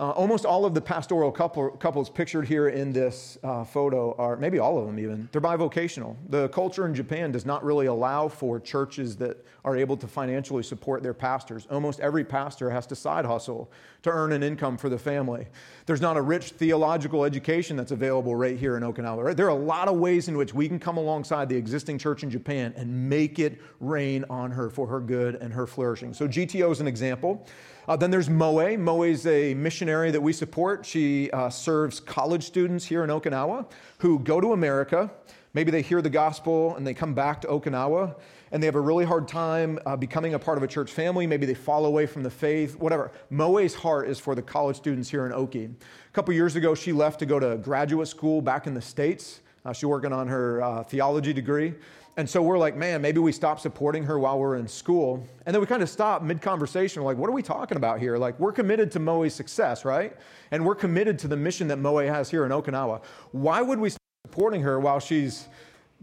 Uh, 0.00 0.12
almost 0.12 0.46
all 0.46 0.64
of 0.64 0.72
the 0.72 0.80
pastoral 0.80 1.30
couple, 1.30 1.68
couples 1.72 2.08
pictured 2.08 2.48
here 2.48 2.70
in 2.70 2.90
this 2.90 3.36
uh, 3.44 3.62
photo 3.62 4.14
are, 4.16 4.34
maybe 4.34 4.58
all 4.58 4.78
of 4.78 4.86
them 4.86 4.98
even, 4.98 5.28
they're 5.30 5.42
bivocational. 5.42 6.16
The 6.30 6.48
culture 6.48 6.86
in 6.86 6.94
Japan 6.94 7.30
does 7.32 7.44
not 7.44 7.62
really 7.62 7.84
allow 7.84 8.26
for 8.26 8.58
churches 8.58 9.14
that 9.16 9.44
are 9.62 9.76
able 9.76 9.98
to 9.98 10.08
financially 10.08 10.62
support 10.62 11.02
their 11.02 11.12
pastors. 11.12 11.66
Almost 11.70 12.00
every 12.00 12.24
pastor 12.24 12.70
has 12.70 12.86
to 12.86 12.96
side 12.96 13.26
hustle 13.26 13.70
to 14.00 14.08
earn 14.08 14.32
an 14.32 14.42
income 14.42 14.78
for 14.78 14.88
the 14.88 14.96
family. 14.96 15.46
There's 15.84 16.00
not 16.00 16.16
a 16.16 16.22
rich 16.22 16.52
theological 16.52 17.26
education 17.26 17.76
that's 17.76 17.92
available 17.92 18.34
right 18.34 18.58
here 18.58 18.78
in 18.78 18.82
Okinawa. 18.82 19.22
Right? 19.22 19.36
There 19.36 19.44
are 19.44 19.50
a 19.50 19.54
lot 19.54 19.86
of 19.86 19.96
ways 19.96 20.28
in 20.28 20.36
which 20.38 20.54
we 20.54 20.66
can 20.66 20.78
come 20.78 20.96
alongside 20.96 21.50
the 21.50 21.56
existing 21.56 21.98
church 21.98 22.22
in 22.22 22.30
Japan 22.30 22.72
and 22.74 23.10
make 23.10 23.38
it 23.38 23.60
rain 23.80 24.24
on 24.30 24.50
her 24.50 24.70
for 24.70 24.86
her 24.86 25.00
good 25.00 25.34
and 25.34 25.52
her 25.52 25.66
flourishing. 25.66 26.14
So 26.14 26.26
GTO 26.26 26.72
is 26.72 26.80
an 26.80 26.86
example. 26.86 27.46
Uh, 27.88 27.96
then 27.96 28.10
there's 28.10 28.30
Moe. 28.30 28.76
Moe 28.76 29.02
is 29.02 29.26
a 29.26 29.54
missionary 29.54 30.10
that 30.10 30.20
we 30.20 30.32
support. 30.32 30.84
She 30.84 31.30
uh, 31.30 31.50
serves 31.50 32.00
college 32.00 32.44
students 32.44 32.84
here 32.84 33.04
in 33.04 33.10
Okinawa 33.10 33.66
who 33.98 34.18
go 34.18 34.40
to 34.40 34.52
America. 34.52 35.10
Maybe 35.52 35.70
they 35.72 35.82
hear 35.82 36.00
the 36.00 36.10
gospel 36.10 36.76
and 36.76 36.86
they 36.86 36.94
come 36.94 37.14
back 37.14 37.40
to 37.40 37.48
Okinawa 37.48 38.14
and 38.52 38.62
they 38.62 38.66
have 38.66 38.76
a 38.76 38.80
really 38.80 39.04
hard 39.04 39.26
time 39.26 39.78
uh, 39.86 39.96
becoming 39.96 40.34
a 40.34 40.38
part 40.38 40.58
of 40.58 40.62
a 40.62 40.68
church 40.68 40.90
family. 40.90 41.26
Maybe 41.26 41.46
they 41.46 41.54
fall 41.54 41.86
away 41.86 42.06
from 42.06 42.22
the 42.22 42.30
faith, 42.30 42.76
whatever. 42.76 43.10
Moe's 43.30 43.74
heart 43.74 44.08
is 44.08 44.20
for 44.20 44.34
the 44.34 44.42
college 44.42 44.76
students 44.76 45.08
here 45.08 45.26
in 45.26 45.32
Oki. 45.32 45.64
A 45.64 46.12
couple 46.12 46.34
years 46.34 46.56
ago, 46.56 46.74
she 46.74 46.92
left 46.92 47.18
to 47.20 47.26
go 47.26 47.40
to 47.40 47.56
graduate 47.58 48.08
school 48.08 48.40
back 48.40 48.66
in 48.66 48.74
the 48.74 48.82
States. 48.82 49.40
Uh, 49.64 49.72
she's 49.72 49.84
working 49.84 50.12
on 50.12 50.26
her 50.28 50.62
uh, 50.62 50.82
theology 50.84 51.32
degree. 51.32 51.74
And 52.16 52.28
so 52.28 52.42
we're 52.42 52.58
like, 52.58 52.76
man, 52.76 53.00
maybe 53.00 53.18
we 53.18 53.32
stop 53.32 53.60
supporting 53.60 54.04
her 54.04 54.18
while 54.18 54.38
we're 54.38 54.56
in 54.56 54.68
school. 54.68 55.26
And 55.46 55.54
then 55.54 55.60
we 55.60 55.66
kind 55.66 55.82
of 55.82 55.88
stop 55.88 56.22
mid 56.22 56.42
conversation. 56.42 57.02
We're 57.02 57.10
like, 57.10 57.18
what 57.18 57.30
are 57.30 57.32
we 57.32 57.42
talking 57.42 57.76
about 57.76 58.00
here? 58.00 58.18
Like, 58.18 58.38
we're 58.38 58.52
committed 58.52 58.90
to 58.92 58.98
Moe's 58.98 59.34
success, 59.34 59.84
right? 59.84 60.16
And 60.50 60.66
we're 60.66 60.74
committed 60.74 61.18
to 61.20 61.28
the 61.28 61.36
mission 61.36 61.68
that 61.68 61.78
Moe 61.78 61.98
has 61.98 62.30
here 62.30 62.44
in 62.44 62.50
Okinawa. 62.50 63.02
Why 63.32 63.62
would 63.62 63.78
we 63.78 63.90
stop 63.90 64.00
supporting 64.26 64.62
her 64.62 64.78
while 64.78 65.00
she's 65.00 65.48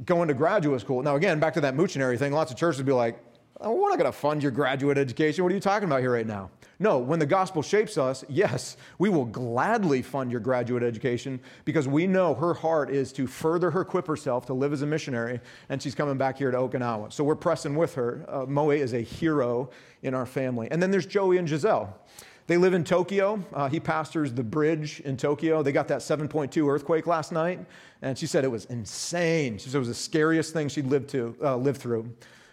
going 0.06 0.28
to 0.28 0.34
graduate 0.34 0.82
school. 0.82 1.02
Now, 1.02 1.16
again, 1.16 1.40
back 1.40 1.54
to 1.56 1.62
that 1.62 1.76
moochinary 1.76 2.20
thing, 2.20 2.32
lots 2.32 2.52
of 2.52 2.58
churches 2.58 2.78
would 2.78 2.86
be 2.86 2.92
like, 2.92 3.20
we're 3.60 3.90
not 3.90 3.98
going 3.98 4.12
to 4.12 4.18
fund 4.18 4.44
your 4.44 4.52
graduate 4.52 4.98
education. 4.98 5.44
What 5.44 5.52
are 5.52 5.56
you 5.56 5.62
talking 5.62 5.88
about 5.88 6.02
here 6.02 6.12
right 6.12 6.28
now? 6.28 6.50
No, 6.80 7.00
when 7.00 7.18
the 7.18 7.26
gospel 7.26 7.64
shapes 7.64 7.98
us, 7.98 8.24
yes, 8.30 8.78
we 9.00 9.10
will 9.10 9.26
gladly 9.26 10.04
fund 10.04 10.32
your 10.32 10.40
graduate 10.40 10.84
education 10.84 11.40
because 11.66 11.88
we 11.88 12.06
know 12.06 12.36
her 12.36 12.54
heart 12.54 12.92
is 12.92 13.12
to 13.14 13.26
further 13.26 13.72
her 13.72 13.82
equip 13.82 14.06
herself 14.06 14.46
to 14.46 14.54
live 14.54 14.74
as 14.74 14.84
a 14.84 14.86
missionary, 14.86 15.40
and 15.70 15.82
she's 15.82 15.96
coming 15.96 16.18
back 16.18 16.38
here 16.38 16.52
to 16.52 16.58
Okinawa. 16.58 17.12
So 17.12 17.24
we're 17.24 17.36
pressing 17.36 17.76
with 17.76 17.96
her. 17.96 18.24
Uh, 18.28 18.46
Moe 18.46 18.70
is 18.70 18.94
a 18.94 19.02
hero 19.02 19.72
in 20.04 20.14
our 20.14 20.28
family. 20.28 20.68
And 20.70 20.82
then 20.82 20.92
there's 20.92 21.08
Joey 21.08 21.38
and 21.38 21.50
Giselle. 21.50 21.98
They 22.46 22.58
live 22.58 22.74
in 22.74 22.84
Tokyo. 22.84 23.44
Uh, 23.54 23.68
he 23.68 23.80
pastors 23.80 24.32
the 24.32 24.44
bridge 24.44 25.02
in 25.02 25.18
Tokyo. 25.18 25.64
They 25.64 25.72
got 25.72 25.88
that 25.90 26.00
7.2 26.00 26.72
earthquake 26.72 27.08
last 27.08 27.32
night, 27.32 27.60
and 28.02 28.18
she 28.18 28.28
said 28.28 28.44
it 28.44 28.52
was 28.52 28.66
insane. 28.66 29.58
She 29.58 29.70
said 29.70 29.78
it 29.78 29.80
was 29.80 29.88
the 29.90 29.94
scariest 29.96 30.54
thing 30.54 30.70
she'd 30.70 30.86
lived, 30.86 31.10
to, 31.10 31.36
uh, 31.42 31.58
lived 31.58 31.82
through, 31.82 32.10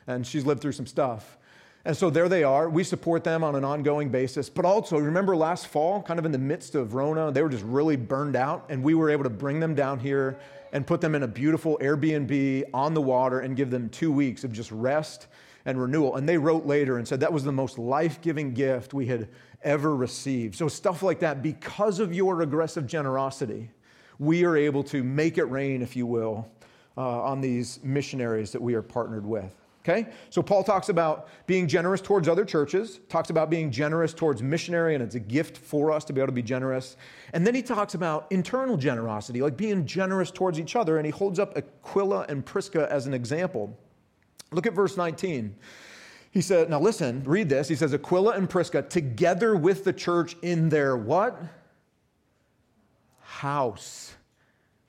and 0.07 0.27
she's 0.27 0.45
lived 0.45 0.61
through 0.61 0.73
some 0.73 0.87
stuff. 0.87 1.39
And 1.87 1.95
so 1.95 2.09
there 2.09 2.31
they 2.31 2.45
are. 2.45 2.71
We 2.71 2.83
support 2.83 3.25
them 3.25 3.45
on 3.45 3.55
an 3.55 3.65
ongoing 3.65 4.09
basis. 4.09 4.49
But 4.49 4.65
also, 4.65 4.99
remember 4.99 5.37
last 5.37 5.67
fall, 5.67 6.03
kind 6.03 6.19
of 6.19 6.25
in 6.25 6.33
the 6.33 6.39
midst 6.39 6.75
of 6.75 6.95
Rona, 6.95 7.31
they 7.31 7.43
were 7.43 7.51
just 7.51 7.65
really 7.65 7.97
burned 7.97 8.37
out, 8.37 8.65
and 8.71 8.83
we 8.83 8.95
were 8.95 9.11
able 9.11 9.25
to 9.25 9.31
bring 9.31 9.61
them 9.61 9.75
down 9.75 9.99
here 9.99 10.39
and 10.73 10.87
put 10.87 11.01
them 11.03 11.15
in 11.15 11.23
a 11.23 11.29
beautiful 11.29 11.79
Airbnb 11.83 12.65
on 12.73 12.95
the 12.95 13.03
water 13.03 13.41
and 13.41 13.55
give 13.55 13.71
them 13.71 13.91
two 13.91 14.11
weeks 14.11 14.45
of 14.45 14.53
just 14.53 14.73
rest 14.73 15.27
and 15.67 15.81
renewal. 15.81 16.17
And 16.17 16.29
they 16.29 16.39
wrote 16.39 16.65
later 16.65 16.97
and 16.97 17.07
said 17.07 17.21
that 17.21 17.33
was 17.33 17.45
the 17.45 17.53
most 17.53 17.79
life 17.79 18.21
giving 18.23 18.55
gift 18.55 18.95
we 18.95 19.07
had 19.07 19.29
ever 19.63 19.95
received. 19.95 20.57
So, 20.57 20.69
stuff 20.69 21.03
like 21.03 21.21
that, 21.21 21.43
because 21.43 22.01
of 22.01 22.15
your 22.15 22.41
aggressive 22.41 22.87
generosity, 22.87 23.71
we 24.19 24.45
are 24.45 24.57
able 24.57 24.85
to 24.85 25.05
make 25.05 25.37
it 25.37 25.45
rain, 25.45 25.83
if 25.83 25.97
you 25.97 26.07
will, 26.07 26.51
uh, 26.97 27.23
on 27.23 27.41
these 27.43 27.79
missionaries 27.83 28.53
that 28.53 28.63
we 28.63 28.75
are 28.75 28.83
partnered 28.83 29.27
with. 29.27 29.55
Okay? 29.85 30.09
So 30.31 30.43
Paul 30.43 30.65
talks 30.65 30.89
about 30.89 31.29
being 31.47 31.69
generous 31.69 32.01
towards 32.01 32.27
other 32.27 32.45
churches, 32.47 33.01
talks 33.11 33.29
about 33.29 33.51
being 33.51 33.71
generous 33.71 34.15
towards 34.15 34.43
missionary, 34.43 34.95
and 34.95 35.05
it's 35.05 35.15
a 35.15 35.21
gift 35.21 35.59
for 35.59 35.93
us 35.93 36.05
to 36.07 36.15
be 36.15 36.21
able 36.23 36.29
to 36.29 36.33
be 36.33 36.43
generous. 36.43 36.97
And 37.35 37.47
then 37.47 37.55
he 37.55 37.63
talks 37.63 37.95
about 37.95 38.27
internal 38.31 38.79
generosity, 38.79 39.43
like 39.43 39.59
being 39.59 39.85
generous 39.85 40.31
towards 40.31 40.59
each 40.59 40.75
other, 40.75 40.97
and 40.97 41.05
he 41.05 41.13
holds 41.13 41.39
up 41.39 41.55
Aquila 41.57 42.25
and 42.31 42.45
Prisca 42.45 42.91
as 42.91 43.07
an 43.07 43.13
example. 43.13 43.79
Look 44.53 44.67
at 44.67 44.73
verse 44.73 44.97
19. 44.97 45.55
He 46.31 46.41
said, 46.41 46.71
now 46.71 46.81
listen, 46.81 47.23
read 47.25 47.51
this. 47.51 47.69
He 47.69 47.77
says, 47.77 47.93
Aquila 47.93 48.33
and 48.33 48.49
Prisca, 48.49 48.83
together 48.83 49.55
with 49.55 49.85
the 49.85 49.93
church 49.93 50.35
in 50.43 50.71
their 50.71 50.97
what? 50.97 51.41
House. 53.21 54.15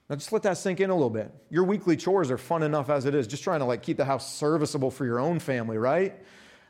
Now 0.10 0.16
just 0.16 0.32
let 0.32 0.44
that 0.44 0.58
sink 0.58 0.80
in 0.80 0.90
a 0.90 0.94
little 0.94 1.10
bit. 1.10 1.32
Your 1.50 1.64
weekly 1.64 1.98
chores 1.98 2.30
are 2.30 2.38
fun 2.38 2.62
enough 2.62 2.90
as 2.90 3.06
it 3.06 3.16
is, 3.16 3.26
just 3.26 3.44
trying 3.44 3.60
to 3.60 3.66
like 3.66 3.82
keep 3.82 3.98
the 3.98 4.06
house 4.06 4.36
serviceable 4.36 4.92
for 4.92 5.06
your 5.06 5.20
own 5.20 5.40
family, 5.40 5.78
right? 5.78 6.16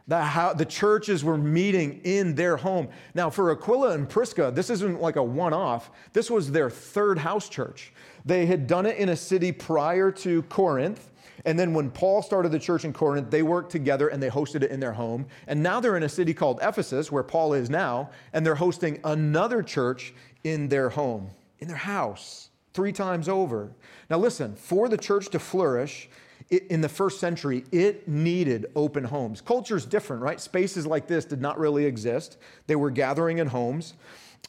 The, 0.08 0.22
how, 0.22 0.54
the 0.54 0.66
churches 0.66 1.24
were 1.24 1.38
meeting 1.38 2.00
in 2.04 2.36
their 2.36 2.56
home. 2.56 2.90
Now, 3.16 3.30
for 3.30 3.52
Aquila 3.52 3.94
and 3.94 4.08
Prisca, 4.08 4.52
this 4.54 4.70
isn't 4.70 5.02
like 5.02 5.16
a 5.16 5.24
one 5.24 5.52
off. 5.52 5.90
This 6.14 6.30
was 6.30 6.52
their 6.52 6.70
third 6.70 7.18
house 7.18 7.50
church. 7.50 7.92
They 8.24 8.46
had 8.46 8.68
done 8.68 8.86
it 8.86 8.98
in 8.98 9.10
a 9.10 9.16
city 9.16 9.52
prior 9.52 10.12
to 10.12 10.44
Corinth. 10.44 11.12
And 11.44 11.60
then 11.60 11.74
when 11.74 11.90
Paul 11.92 12.22
started 12.22 12.52
the 12.52 12.60
church 12.60 12.86
in 12.86 12.94
Corinth, 12.94 13.32
they 13.32 13.44
worked 13.44 13.72
together 13.72 14.08
and 14.08 14.22
they 14.22 14.30
hosted 14.30 14.64
it 14.64 14.72
in 14.72 14.80
their 14.80 14.94
home. 14.94 15.26
And 15.48 15.62
now 15.62 15.80
they're 15.80 15.98
in 15.98 16.04
a 16.04 16.10
city 16.10 16.34
called 16.34 16.60
Ephesus, 16.62 17.12
where 17.12 17.24
Paul 17.24 17.54
is 17.54 17.70
now, 17.70 18.12
and 18.32 18.46
they're 18.46 18.56
hosting 18.56 19.00
another 19.04 19.62
church 19.62 20.14
in 20.44 20.70
their 20.70 20.90
home, 20.90 21.32
in 21.60 21.68
their 21.68 21.78
house 21.78 22.50
three 22.76 22.92
times 22.92 23.28
over. 23.28 23.72
Now, 24.10 24.18
listen, 24.18 24.56
for 24.56 24.90
the 24.90 24.98
church 24.98 25.30
to 25.30 25.40
flourish, 25.40 26.10
in 26.50 26.82
the 26.82 26.90
first 26.90 27.20
century, 27.20 27.64
it 27.72 28.08
needed 28.08 28.68
open 28.76 29.06
homes. 29.06 29.42
Culture's 29.42 29.86
different, 29.86 30.22
right? 30.22 30.40
Spaces 30.40 30.86
like 30.86 31.08
this 31.08 31.26
did 31.26 31.42
not 31.42 31.58
really 31.58 31.86
exist. 31.86 32.38
They 32.68 32.76
were 32.76 32.92
gathering 32.92 33.40
in 33.40 33.48
homes. 33.48 33.96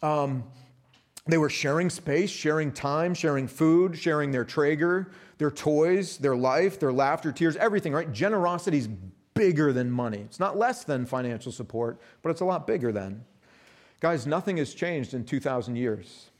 Um, 0.03 0.45
they 1.27 1.39
were 1.39 1.49
sharing 1.49 1.89
space, 1.89 2.29
sharing 2.29 2.73
time, 2.73 3.15
sharing 3.15 3.49
food, 3.49 3.97
sharing 3.97 4.31
their 4.31 4.45
Traeger, 4.45 5.11
their 5.39 5.51
toys, 5.51 6.19
their 6.19 6.37
life, 6.37 6.79
their 6.79 6.93
laughter, 6.93 7.33
tears, 7.33 7.57
everything, 7.57 7.93
right? 7.93 8.13
Generosity's 8.13 8.89
bigger 9.35 9.73
than 9.73 9.91
money. 9.91 10.19
It's 10.19 10.41
not 10.41 10.59
less 10.59 10.85
than 10.85 11.07
financial 11.07 11.53
support, 11.53 12.01
but 12.23 12.31
it's 12.31 12.41
a 12.41 12.45
lot 12.45 12.67
bigger 12.67 12.93
than. 12.93 13.25
Guys, 14.01 14.27
nothing 14.27 14.59
has 14.59 14.75
changed 14.75 15.15
in 15.15 15.25
2,000 15.25 15.77
years. 15.77 16.31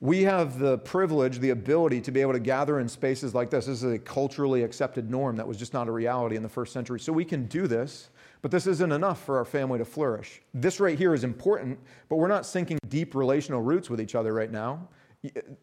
We 0.00 0.22
have 0.22 0.60
the 0.60 0.78
privilege, 0.78 1.40
the 1.40 1.50
ability 1.50 2.00
to 2.02 2.12
be 2.12 2.20
able 2.20 2.34
to 2.34 2.40
gather 2.40 2.78
in 2.78 2.88
spaces 2.88 3.34
like 3.34 3.50
this. 3.50 3.66
This 3.66 3.82
is 3.82 3.92
a 3.92 3.98
culturally 3.98 4.62
accepted 4.62 5.10
norm 5.10 5.34
that 5.36 5.48
was 5.48 5.56
just 5.56 5.74
not 5.74 5.88
a 5.88 5.90
reality 5.90 6.36
in 6.36 6.42
the 6.44 6.48
first 6.48 6.72
century. 6.72 7.00
So 7.00 7.12
we 7.12 7.24
can 7.24 7.46
do 7.46 7.66
this, 7.66 8.10
but 8.40 8.52
this 8.52 8.68
isn't 8.68 8.92
enough 8.92 9.24
for 9.24 9.38
our 9.38 9.44
family 9.44 9.78
to 9.78 9.84
flourish. 9.84 10.40
This 10.54 10.78
right 10.78 10.96
here 10.96 11.14
is 11.14 11.24
important, 11.24 11.80
but 12.08 12.16
we're 12.16 12.28
not 12.28 12.46
sinking 12.46 12.78
deep 12.88 13.16
relational 13.16 13.60
roots 13.60 13.90
with 13.90 14.00
each 14.00 14.14
other 14.14 14.32
right 14.32 14.52
now. 14.52 14.86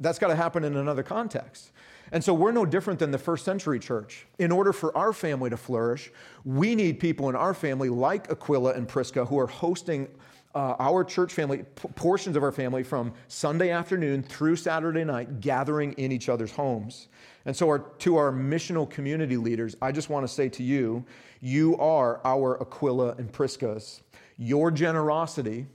That's 0.01 0.19
got 0.19 0.27
to 0.27 0.35
happen 0.35 0.65
in 0.65 0.75
another 0.75 1.03
context. 1.03 1.71
And 2.11 2.21
so 2.21 2.33
we're 2.33 2.51
no 2.51 2.65
different 2.65 2.99
than 2.99 3.11
the 3.11 3.17
first 3.17 3.45
century 3.45 3.79
church. 3.79 4.27
In 4.37 4.51
order 4.51 4.73
for 4.73 4.95
our 4.97 5.13
family 5.13 5.49
to 5.49 5.55
flourish, 5.55 6.11
we 6.43 6.75
need 6.75 6.99
people 6.99 7.29
in 7.29 7.37
our 7.37 7.53
family 7.53 7.87
like 7.87 8.29
Aquila 8.29 8.73
and 8.73 8.85
Prisca 8.85 9.23
who 9.23 9.39
are 9.39 9.47
hosting 9.47 10.09
uh, 10.55 10.75
our 10.79 11.03
church 11.03 11.33
family, 11.33 11.63
p- 11.75 11.89
portions 11.95 12.37
of 12.37 12.43
our 12.43 12.51
family 12.51 12.81
from 12.81 13.13
Sunday 13.27 13.71
afternoon 13.71 14.23
through 14.23 14.55
Saturday 14.55 15.03
night, 15.03 15.41
gathering 15.41 15.91
in 15.93 16.11
each 16.13 16.29
other's 16.29 16.51
homes. 16.51 17.09
And 17.45 17.55
so, 17.55 17.67
our, 17.67 17.79
to 17.79 18.15
our 18.15 18.31
missional 18.31 18.89
community 18.89 19.37
leaders, 19.37 19.75
I 19.81 19.91
just 19.91 20.09
want 20.09 20.25
to 20.25 20.33
say 20.33 20.49
to 20.49 20.63
you, 20.63 21.05
you 21.41 21.77
are 21.77 22.21
our 22.25 22.59
Aquila 22.61 23.15
and 23.17 23.31
Priscas. 23.31 24.01
Your 24.37 24.71
generosity 24.71 25.67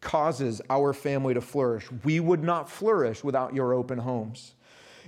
causes 0.00 0.60
our 0.68 0.92
family 0.92 1.34
to 1.34 1.40
flourish. 1.40 1.90
We 2.04 2.20
would 2.20 2.42
not 2.42 2.68
flourish 2.68 3.24
without 3.24 3.54
your 3.54 3.72
open 3.72 3.98
homes. 3.98 4.54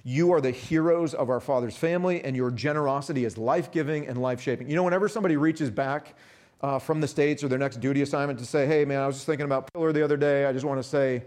You 0.03 0.33
are 0.33 0.41
the 0.41 0.51
heroes 0.51 1.15
of 1.15 1.29
our 1.29 1.41
Father's 1.41 1.77
family, 1.77 2.23
and 2.25 2.35
your 2.35 2.51
generosity 2.51 3.25
is 3.25 3.37
life 3.37 3.71
giving 3.71 4.07
and 4.07 4.21
life 4.21 4.41
shaping. 4.41 4.71
You 4.71 4.77
know, 4.77 4.83
whenever 4.85 5.09
somebody 5.09 5.37
reaches 5.37 5.71
back 5.71 6.15
uh, 6.63 6.79
from 6.79 7.01
the 7.01 7.09
States 7.09 7.43
or 7.43 7.49
their 7.49 7.59
next 7.59 7.81
duty 7.81 8.03
assignment 8.03 8.39
to 8.39 8.47
say, 8.47 8.67
hey, 8.67 8.85
man, 8.85 9.01
I 9.01 9.07
was 9.07 9.17
just 9.17 9.27
thinking 9.27 9.47
about 9.47 9.73
Pillar 9.73 9.93
the 9.93 10.05
other 10.05 10.17
day. 10.17 10.45
I 10.47 10.53
just 10.53 10.65
want 10.65 10.79
to 10.81 10.89
say, 10.89 11.23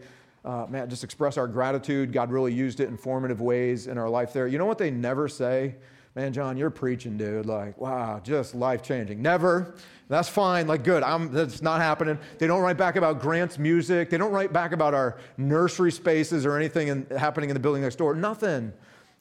uh, 0.45 0.65
man, 0.69 0.89
just 0.89 1.03
express 1.03 1.37
our 1.37 1.47
gratitude. 1.47 2.11
God 2.11 2.31
really 2.31 2.53
used 2.53 2.79
it 2.79 2.89
in 2.89 2.97
formative 2.97 3.41
ways 3.41 3.87
in 3.87 3.97
our 3.97 4.09
life 4.09 4.33
there. 4.33 4.47
You 4.47 4.57
know 4.57 4.65
what 4.65 4.77
they 4.77 4.91
never 4.91 5.27
say? 5.27 5.75
Man, 6.15 6.31
John, 6.31 6.57
you're 6.57 6.69
preaching, 6.69 7.17
dude. 7.17 7.47
Like, 7.47 7.79
wow, 7.79 8.19
just 8.23 8.53
life 8.53 8.83
changing. 8.83 9.21
Never. 9.21 9.73
That's 10.09 10.29
fine. 10.29 10.67
Like, 10.67 10.83
good. 10.83 11.01
I'm, 11.01 11.31
that's 11.31 11.63
not 11.63 11.81
happening. 11.81 12.19
They 12.37 12.45
don't 12.45 12.61
write 12.61 12.77
back 12.77 12.97
about 12.97 13.19
Grant's 13.19 13.57
music. 13.57 14.11
They 14.11 14.17
don't 14.17 14.31
write 14.31 14.53
back 14.53 14.73
about 14.73 14.93
our 14.93 15.17
nursery 15.37 15.91
spaces 15.91 16.45
or 16.45 16.55
anything 16.55 16.89
in, 16.89 17.07
happening 17.17 17.49
in 17.49 17.55
the 17.55 17.59
building 17.59 17.81
next 17.81 17.95
door. 17.95 18.13
Nothing. 18.13 18.71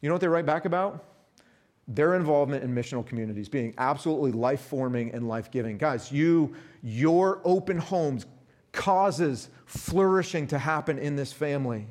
You 0.02 0.08
know 0.08 0.14
what 0.14 0.20
they 0.20 0.28
write 0.28 0.44
back 0.44 0.66
about? 0.66 1.11
Their 1.88 2.14
involvement 2.14 2.62
in 2.62 2.74
missional 2.74 3.04
communities 3.04 3.48
being 3.48 3.74
absolutely 3.78 4.32
life 4.32 4.60
forming 4.60 5.12
and 5.12 5.26
life 5.26 5.50
giving. 5.50 5.76
Guys, 5.76 6.12
you, 6.12 6.54
your 6.82 7.40
open 7.44 7.78
homes 7.78 8.26
causes 8.72 9.48
flourishing 9.66 10.46
to 10.48 10.58
happen 10.58 10.98
in 10.98 11.16
this 11.16 11.32
family. 11.32 11.86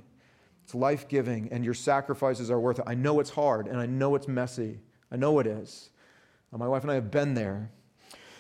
It's 0.64 0.74
life 0.74 1.08
giving, 1.08 1.50
and 1.52 1.66
your 1.66 1.74
sacrifices 1.74 2.50
are 2.50 2.60
worth 2.60 2.80
it. 2.80 2.86
I 2.88 2.96
know 2.96 3.20
it's 3.20 3.30
hard, 3.30 3.68
and 3.68 3.80
I 3.80 3.86
know 3.86 4.16
it's 4.16 4.28
messy. 4.28 4.80
I 5.12 5.18
know 5.18 5.40
it 5.40 5.48
is. 5.48 5.90
Uh, 6.54 6.58
my 6.58 6.68
wife 6.68 6.84
and 6.84 6.92
I 6.92 6.96
have 6.96 7.12
been 7.12 7.34
there. 7.34 7.70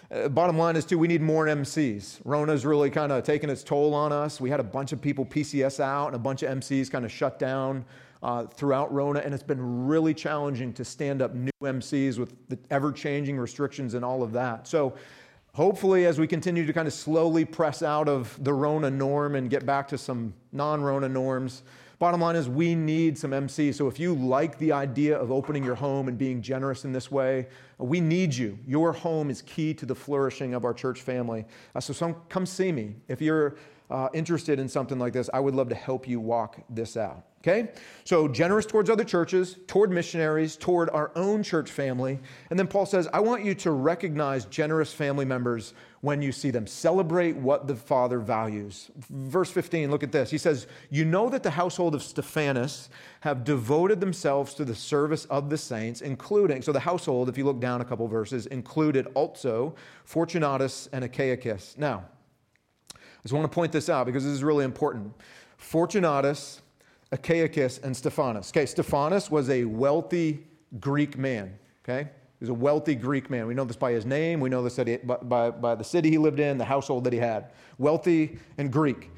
Uh, 0.09 0.29
bottom 0.29 0.57
line 0.57 0.75
is, 0.75 0.85
too, 0.85 0.97
we 0.97 1.07
need 1.07 1.21
more 1.21 1.45
MCs. 1.45 2.19
Rona's 2.23 2.65
really 2.65 2.89
kind 2.89 3.11
of 3.11 3.23
taken 3.23 3.49
its 3.49 3.63
toll 3.63 3.93
on 3.93 4.11
us. 4.11 4.39
We 4.39 4.49
had 4.49 4.59
a 4.59 4.63
bunch 4.63 4.93
of 4.93 5.01
people 5.01 5.25
PCS 5.25 5.79
out, 5.79 6.07
and 6.07 6.15
a 6.15 6.19
bunch 6.19 6.43
of 6.43 6.57
MCs 6.57 6.89
kind 6.89 7.03
of 7.03 7.11
shut 7.11 7.37
down 7.37 7.85
uh, 8.23 8.45
throughout 8.45 8.93
Rona, 8.93 9.19
and 9.19 9.33
it's 9.33 9.43
been 9.43 9.87
really 9.87 10.13
challenging 10.13 10.73
to 10.73 10.85
stand 10.85 11.21
up 11.21 11.33
new 11.33 11.51
MCs 11.61 12.17
with 12.17 12.33
the 12.49 12.57
ever 12.69 12.91
changing 12.91 13.37
restrictions 13.37 13.93
and 13.93 14.05
all 14.05 14.21
of 14.23 14.31
that. 14.33 14.67
So, 14.67 14.93
hopefully, 15.53 16.05
as 16.05 16.19
we 16.19 16.27
continue 16.27 16.65
to 16.65 16.73
kind 16.73 16.87
of 16.87 16.93
slowly 16.93 17.45
press 17.45 17.81
out 17.81 18.07
of 18.07 18.37
the 18.43 18.53
Rona 18.53 18.91
norm 18.91 19.35
and 19.35 19.49
get 19.49 19.65
back 19.65 19.87
to 19.89 19.97
some 19.97 20.33
non 20.51 20.81
Rona 20.81 21.09
norms, 21.09 21.63
bottom 21.97 22.21
line 22.21 22.35
is 22.35 22.47
we 22.47 22.75
need 22.75 23.17
some 23.17 23.31
MCs. 23.31 23.75
So, 23.75 23.87
if 23.87 23.99
you 23.99 24.13
like 24.13 24.59
the 24.59 24.71
idea 24.71 25.17
of 25.17 25.31
opening 25.31 25.63
your 25.63 25.75
home 25.75 26.07
and 26.07 26.15
being 26.15 26.43
generous 26.43 26.85
in 26.85 26.91
this 26.91 27.09
way, 27.09 27.47
we 27.79 27.99
need 27.99 28.35
you. 28.35 28.59
Your 28.67 28.93
home 28.93 29.31
is 29.31 29.41
key 29.41 29.73
to 29.75 29.85
the 29.87 29.95
flourishing 29.95 30.53
of 30.53 30.63
our 30.63 30.75
church 30.75 31.01
family. 31.01 31.45
Uh, 31.73 31.79
so, 31.79 31.91
some, 31.91 32.15
come 32.29 32.45
see 32.45 32.71
me. 32.71 32.97
If 33.07 33.19
you're 33.19 33.55
uh, 33.91 34.09
interested 34.13 34.59
in 34.59 34.67
something 34.67 34.97
like 34.97 35.13
this, 35.13 35.29
I 35.33 35.39
would 35.39 35.53
love 35.53 35.69
to 35.69 35.75
help 35.75 36.07
you 36.07 36.19
walk 36.19 36.57
this 36.69 36.97
out. 36.97 37.25
Okay? 37.41 37.69
So, 38.03 38.27
generous 38.27 38.67
towards 38.67 38.89
other 38.89 39.03
churches, 39.03 39.57
toward 39.65 39.91
missionaries, 39.91 40.55
toward 40.55 40.91
our 40.91 41.11
own 41.15 41.41
church 41.41 41.71
family. 41.71 42.19
And 42.51 42.59
then 42.59 42.67
Paul 42.67 42.85
says, 42.85 43.07
I 43.13 43.19
want 43.19 43.43
you 43.43 43.55
to 43.55 43.71
recognize 43.71 44.45
generous 44.45 44.93
family 44.93 45.25
members 45.25 45.73
when 46.01 46.21
you 46.21 46.31
see 46.31 46.51
them. 46.51 46.67
Celebrate 46.67 47.35
what 47.35 47.67
the 47.67 47.75
Father 47.75 48.19
values. 48.19 48.91
Verse 49.09 49.49
15, 49.49 49.89
look 49.89 50.03
at 50.03 50.11
this. 50.11 50.29
He 50.29 50.37
says, 50.37 50.67
You 50.91 51.03
know 51.03 51.29
that 51.29 51.41
the 51.41 51.49
household 51.49 51.95
of 51.95 52.03
Stephanas 52.03 52.89
have 53.21 53.43
devoted 53.43 53.99
themselves 53.99 54.53
to 54.55 54.65
the 54.65 54.75
service 54.75 55.25
of 55.25 55.49
the 55.49 55.57
saints, 55.57 56.01
including, 56.01 56.61
so 56.61 56.71
the 56.71 56.79
household, 56.79 57.27
if 57.27 57.39
you 57.39 57.43
look 57.45 57.59
down 57.59 57.81
a 57.81 57.85
couple 57.85 58.07
verses, 58.07 58.45
included 58.47 59.07
also 59.15 59.73
Fortunatus 60.05 60.89
and 60.93 61.03
Achaicus. 61.03 61.75
Now, 61.75 62.05
I 63.21 63.23
just 63.23 63.33
want 63.35 63.43
to 63.43 63.53
point 63.53 63.71
this 63.71 63.87
out 63.87 64.07
because 64.07 64.23
this 64.23 64.33
is 64.33 64.43
really 64.43 64.65
important. 64.65 65.13
Fortunatus, 65.57 66.61
Achaicus, 67.11 67.83
and 67.83 67.95
Stephanas. 67.95 68.49
Okay, 68.49 68.65
Stephanas 68.65 69.29
was 69.29 69.47
a 69.51 69.65
wealthy 69.65 70.47
Greek 70.79 71.19
man. 71.19 71.53
Okay, 71.83 72.09
he 72.39 72.43
was 72.43 72.49
a 72.49 72.53
wealthy 72.53 72.95
Greek 72.95 73.29
man. 73.29 73.45
We 73.45 73.53
know 73.53 73.63
this 73.63 73.75
by 73.75 73.91
his 73.91 74.07
name. 74.07 74.39
We 74.39 74.49
know 74.49 74.67
this 74.67 74.77
by, 75.03 75.17
by, 75.17 75.51
by 75.51 75.75
the 75.75 75.83
city 75.83 76.09
he 76.09 76.17
lived 76.17 76.39
in, 76.39 76.57
the 76.57 76.65
household 76.65 77.03
that 77.03 77.13
he 77.13 77.19
had. 77.19 77.51
Wealthy 77.77 78.39
and 78.57 78.71
Greek. 78.71 79.11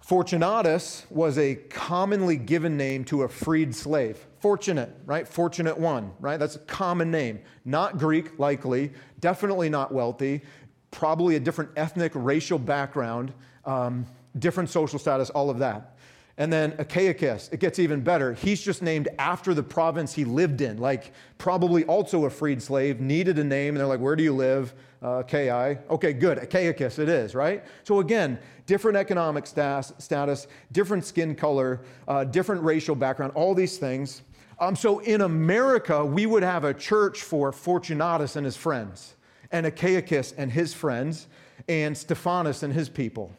Fortunatus 0.00 1.04
was 1.10 1.36
a 1.36 1.56
commonly 1.68 2.38
given 2.38 2.78
name 2.78 3.04
to 3.04 3.24
a 3.24 3.28
freed 3.28 3.74
slave. 3.74 4.26
Fortunate, 4.40 4.90
right? 5.04 5.28
Fortunate 5.28 5.76
one, 5.76 6.12
right? 6.18 6.38
That's 6.38 6.56
a 6.56 6.60
common 6.60 7.10
name. 7.10 7.40
Not 7.66 7.98
Greek, 7.98 8.38
likely. 8.38 8.92
Definitely 9.20 9.68
not 9.68 9.92
wealthy. 9.92 10.40
Probably 10.90 11.36
a 11.36 11.40
different 11.40 11.70
ethnic, 11.76 12.12
racial 12.14 12.58
background, 12.58 13.32
um, 13.64 14.06
different 14.38 14.70
social 14.70 14.98
status, 14.98 15.30
all 15.30 15.50
of 15.50 15.58
that. 15.58 15.96
And 16.38 16.52
then 16.52 16.70
Achaicus, 16.72 17.52
it 17.52 17.58
gets 17.58 17.80
even 17.80 18.00
better. 18.00 18.32
He's 18.32 18.60
just 18.62 18.80
named 18.80 19.08
after 19.18 19.54
the 19.54 19.62
province 19.62 20.14
he 20.14 20.24
lived 20.24 20.60
in, 20.60 20.78
like 20.78 21.12
probably 21.36 21.84
also 21.84 22.26
a 22.26 22.30
freed 22.30 22.62
slave, 22.62 23.00
needed 23.00 23.40
a 23.40 23.44
name. 23.44 23.70
And 23.70 23.78
they're 23.78 23.88
like, 23.88 23.98
Where 23.98 24.14
do 24.14 24.22
you 24.22 24.32
live? 24.32 24.72
Uh, 25.02 25.22
Achaia. 25.26 25.78
Okay, 25.90 26.12
good. 26.12 26.38
Achaicus 26.38 27.00
it 27.00 27.08
is, 27.08 27.34
right? 27.34 27.64
So 27.82 27.98
again, 27.98 28.38
different 28.66 28.96
economic 28.96 29.46
status, 29.48 29.92
status 29.98 30.46
different 30.70 31.04
skin 31.04 31.34
color, 31.34 31.80
uh, 32.06 32.22
different 32.22 32.62
racial 32.62 32.94
background, 32.94 33.32
all 33.34 33.54
these 33.54 33.78
things. 33.78 34.22
Um, 34.60 34.76
so 34.76 35.00
in 35.00 35.20
America, 35.20 36.04
we 36.04 36.26
would 36.26 36.42
have 36.42 36.64
a 36.64 36.74
church 36.74 37.22
for 37.22 37.52
Fortunatus 37.52 38.36
and 38.36 38.44
his 38.44 38.56
friends, 38.56 39.14
and 39.50 39.66
Achaicus 39.66 40.34
and 40.36 40.52
his 40.52 40.74
friends, 40.74 41.26
and 41.68 41.96
Stephanas 41.96 42.62
and 42.62 42.72
his 42.72 42.88
people. 42.88 43.32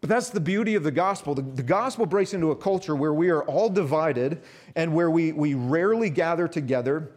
But 0.00 0.08
that's 0.08 0.30
the 0.30 0.40
beauty 0.40 0.74
of 0.74 0.82
the 0.82 0.90
gospel. 0.90 1.34
The, 1.34 1.42
the, 1.42 1.62
gospel 1.62 2.06
breaks 2.06 2.34
into 2.34 2.50
a 2.50 2.56
culture 2.56 2.96
where 2.96 3.14
we 3.14 3.30
are 3.30 3.44
all 3.44 3.68
divided 3.68 4.42
and 4.74 4.92
where 4.92 5.10
we, 5.10 5.30
we 5.30 5.54
rarely 5.54 6.10
gather 6.10 6.48
together 6.48 7.12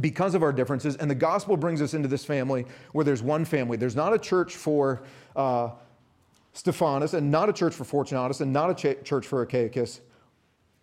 because 0.00 0.36
of 0.36 0.42
our 0.44 0.52
differences. 0.52 0.96
And 0.96 1.10
the 1.10 1.16
gospel 1.16 1.56
brings 1.56 1.82
us 1.82 1.92
into 1.92 2.06
this 2.06 2.24
family 2.24 2.66
where 2.92 3.04
there's 3.04 3.22
one 3.22 3.44
family. 3.44 3.76
There's 3.76 3.96
not 3.96 4.14
a 4.14 4.18
church 4.18 4.54
for 4.54 5.02
uh, 5.34 5.70
Stephanas, 6.52 7.14
and 7.14 7.32
not 7.32 7.48
a 7.48 7.52
church 7.52 7.74
for 7.74 7.82
Fortunatus, 7.82 8.40
and 8.40 8.52
not 8.52 8.70
a 8.70 8.74
ch- 8.74 9.04
church 9.04 9.26
for 9.26 9.44
Achaicus. 9.44 9.98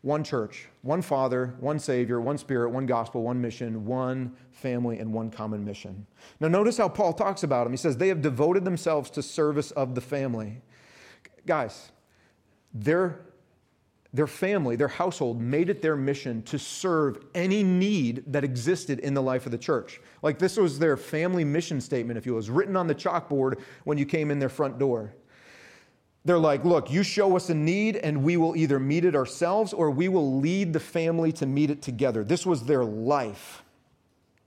One 0.02 0.24
church, 0.24 0.68
one 0.82 1.04
Father, 1.04 1.54
one 1.60 1.78
Savior, 1.78 2.20
one 2.20 2.40
Spirit, 2.40 2.72
one 2.72 2.88
gospel, 2.88 3.22
one 3.22 3.40
mission, 3.40 3.86
one 3.86 4.36
family, 4.52 4.98
and 4.98 5.14
one 5.14 5.30
common 5.30 5.64
mission. 5.64 6.08
Now, 6.40 6.48
notice 6.48 6.78
how 6.78 6.90
Paul 6.90 7.14
talks 7.14 7.44
about 7.44 7.66
them. 7.66 7.74
He 7.74 7.78
says, 7.78 7.98
They 7.98 8.08
have 8.08 8.22
devoted 8.22 8.66
themselves 8.66 9.12
to 9.12 9.22
service 9.22 9.70
of 9.72 9.94
the 9.94 10.02
family. 10.02 10.62
Guys, 11.46 11.92
their, 12.74 13.20
their 14.12 14.26
family, 14.26 14.76
their 14.76 14.88
household 14.88 15.40
made 15.40 15.70
it 15.70 15.84
their 15.84 15.96
mission 15.96 16.42
to 16.44 16.58
serve 16.58 17.24
any 17.36 17.62
need 17.62 18.24
that 18.26 18.44
existed 18.44 19.00
in 19.00 19.14
the 19.14 19.22
life 19.22 19.46
of 19.46 19.52
the 19.52 19.58
church. 19.58 20.02
Like 20.24 20.40
this 20.40 20.58
was 20.58 20.80
their 20.80 20.98
family 20.98 21.44
mission 21.44 21.80
statement, 21.80 22.18
if 22.18 22.26
you 22.26 22.32
will. 22.32 22.38
It 22.38 22.42
was 22.42 22.50
written 22.50 22.76
on 22.76 22.88
the 22.88 22.96
chalkboard 22.96 23.60
when 23.84 24.00
you 24.00 24.08
came 24.08 24.32
in 24.32 24.40
their 24.40 24.50
front 24.50 24.80
door. 24.80 25.14
They're 26.24 26.38
like, 26.38 26.64
look, 26.64 26.92
you 26.92 27.02
show 27.02 27.36
us 27.36 27.50
a 27.50 27.56
need, 27.56 27.96
and 27.98 28.24
we 28.24 28.38
will 28.38 28.56
either 28.56 28.80
meet 28.80 29.06
it 29.06 29.16
ourselves 29.16 29.74
or 29.74 29.90
we 29.90 30.08
will 30.08 30.40
lead 30.40 30.72
the 30.72 30.80
family 30.80 31.32
to 31.34 31.48
meet 31.48 31.72
it 31.72 31.82
together. 31.82 32.24
This 32.24 32.46
was 32.46 32.64
their 32.64 32.84
life. 32.84 33.64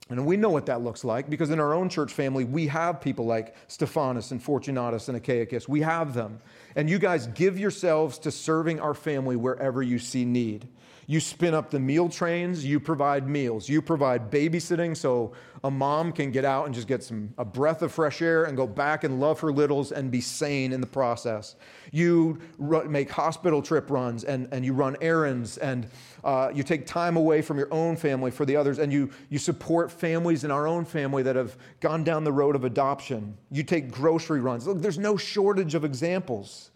And 0.09 0.25
we 0.25 0.37
know 0.37 0.49
what 0.49 0.67
that 0.67 0.81
looks 0.81 1.03
like 1.03 1.29
because 1.29 1.49
in 1.49 1.59
our 1.59 1.73
own 1.73 1.89
church 1.89 2.13
family, 2.13 2.43
we 2.43 2.67
have 2.67 3.01
people 3.01 3.25
like 3.25 3.55
Stephanas 3.67 4.31
and 4.31 4.41
Fortunatus 4.41 5.09
and 5.09 5.21
Achaicus. 5.21 5.67
We 5.67 5.81
have 5.81 6.13
them. 6.13 6.39
And 6.75 6.87
you 6.87 6.99
guys 6.99 7.25
give 7.27 7.57
yourselves 7.57 8.19
to 8.19 8.31
serving 8.31 8.79
our 8.79 8.93
family 8.93 9.35
wherever 9.35 9.81
you 9.81 9.97
see 9.97 10.23
need. 10.23 10.67
You 11.07 11.19
spin 11.19 11.53
up 11.53 11.69
the 11.69 11.79
meal 11.79 12.09
trains, 12.09 12.65
you 12.65 12.79
provide 12.79 13.27
meals, 13.27 13.69
you 13.69 13.81
provide 13.81 14.31
babysitting 14.31 14.97
so 14.97 15.33
a 15.63 15.71
mom 15.71 16.11
can 16.11 16.31
get 16.31 16.45
out 16.45 16.65
and 16.65 16.73
just 16.73 16.87
get 16.87 17.03
some 17.03 17.33
a 17.37 17.45
breath 17.45 17.81
of 17.81 17.91
fresh 17.91 18.21
air 18.21 18.45
and 18.45 18.55
go 18.57 18.67
back 18.67 19.03
and 19.03 19.19
love 19.19 19.39
her 19.39 19.51
littles 19.51 19.91
and 19.91 20.11
be 20.11 20.21
sane 20.21 20.71
in 20.71 20.81
the 20.81 20.87
process. 20.87 21.55
You 21.91 22.39
make 22.87 23.09
hospital 23.09 23.61
trip 23.61 23.89
runs 23.89 24.23
and, 24.23 24.47
and 24.51 24.65
you 24.65 24.73
run 24.73 24.95
errands 25.01 25.57
and 25.57 25.87
uh, 26.23 26.51
you 26.53 26.63
take 26.63 26.85
time 26.85 27.17
away 27.17 27.41
from 27.41 27.57
your 27.57 27.71
own 27.71 27.95
family 27.95 28.31
for 28.31 28.45
the 28.45 28.55
others 28.55 28.79
and 28.79 28.91
you, 28.91 29.09
you 29.29 29.37
support 29.37 29.91
families 29.91 30.43
in 30.43 30.51
our 30.51 30.67
own 30.67 30.85
family 30.85 31.23
that 31.23 31.35
have 31.35 31.57
gone 31.79 32.03
down 32.03 32.23
the 32.23 32.31
road 32.31 32.55
of 32.55 32.63
adoption. 32.63 33.37
You 33.51 33.63
take 33.63 33.91
grocery 33.91 34.41
runs. 34.41 34.67
Look, 34.67 34.81
there's 34.81 34.97
no 34.99 35.17
shortage 35.17 35.75
of 35.75 35.85
examples. 35.85 36.71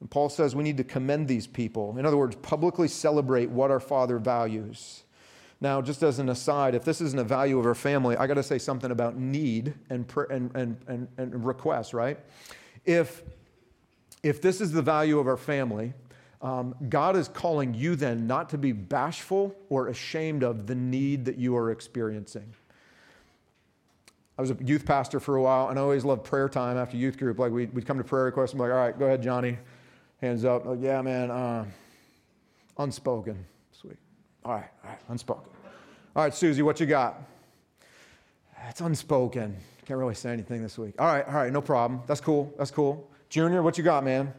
And 0.00 0.10
Paul 0.10 0.28
says 0.28 0.56
we 0.56 0.64
need 0.64 0.78
to 0.78 0.84
commend 0.84 1.28
these 1.28 1.46
people. 1.46 1.96
In 1.98 2.06
other 2.06 2.16
words, 2.16 2.36
publicly 2.36 2.88
celebrate 2.88 3.50
what 3.50 3.70
our 3.70 3.80
Father 3.80 4.18
values. 4.18 5.02
Now, 5.60 5.82
just 5.82 6.02
as 6.02 6.18
an 6.18 6.30
aside, 6.30 6.74
if 6.74 6.84
this 6.84 7.02
isn't 7.02 7.18
a 7.18 7.24
value 7.24 7.58
of 7.58 7.66
our 7.66 7.74
family, 7.74 8.16
I 8.16 8.26
got 8.26 8.34
to 8.34 8.42
say 8.42 8.58
something 8.58 8.90
about 8.90 9.18
need 9.18 9.74
and, 9.90 10.10
and, 10.30 10.50
and, 10.56 10.76
and, 10.86 11.08
and 11.18 11.44
request, 11.44 11.92
right? 11.92 12.18
If, 12.86 13.22
if 14.22 14.40
this 14.40 14.62
is 14.62 14.72
the 14.72 14.80
value 14.80 15.18
of 15.18 15.26
our 15.26 15.36
family, 15.36 15.92
um, 16.40 16.74
God 16.88 17.14
is 17.16 17.28
calling 17.28 17.74
you 17.74 17.94
then 17.94 18.26
not 18.26 18.48
to 18.50 18.58
be 18.58 18.72
bashful 18.72 19.54
or 19.68 19.88
ashamed 19.88 20.42
of 20.42 20.66
the 20.66 20.74
need 20.74 21.26
that 21.26 21.36
you 21.36 21.54
are 21.56 21.70
experiencing. 21.70 22.54
I 24.38 24.40
was 24.40 24.50
a 24.50 24.56
youth 24.64 24.86
pastor 24.86 25.20
for 25.20 25.36
a 25.36 25.42
while, 25.42 25.68
and 25.68 25.78
I 25.78 25.82
always 25.82 26.02
loved 26.02 26.24
prayer 26.24 26.48
time 26.48 26.78
after 26.78 26.96
youth 26.96 27.18
group. 27.18 27.38
Like 27.38 27.52
we'd, 27.52 27.74
we'd 27.74 27.84
come 27.84 27.98
to 27.98 28.04
prayer 28.04 28.24
requests, 28.24 28.52
and 28.52 28.58
be 28.58 28.62
like, 28.62 28.72
all 28.72 28.78
right, 28.78 28.98
go 28.98 29.04
ahead, 29.04 29.22
Johnny. 29.22 29.58
Hands 30.20 30.44
up. 30.44 30.66
Like, 30.66 30.78
yeah, 30.82 31.00
man, 31.00 31.30
uh, 31.30 31.64
unspoken. 32.78 33.44
Sweet. 33.72 33.96
All 34.44 34.52
right, 34.52 34.68
all 34.84 34.90
right, 34.90 34.98
unspoken. 35.08 35.50
All 36.14 36.24
right, 36.24 36.34
Susie, 36.34 36.62
what 36.62 36.78
you 36.78 36.86
got? 36.86 37.22
It's 38.68 38.80
unspoken. 38.80 39.56
Can't 39.86 39.98
really 39.98 40.14
say 40.14 40.32
anything 40.32 40.62
this 40.62 40.76
week. 40.76 40.94
All 40.98 41.06
right, 41.06 41.26
all 41.26 41.34
right, 41.34 41.52
no 41.52 41.62
problem. 41.62 42.02
That's 42.06 42.20
cool. 42.20 42.52
That's 42.58 42.70
cool. 42.70 43.10
Junior, 43.30 43.62
what 43.62 43.78
you 43.78 43.84
got, 43.84 44.04
man? 44.04 44.32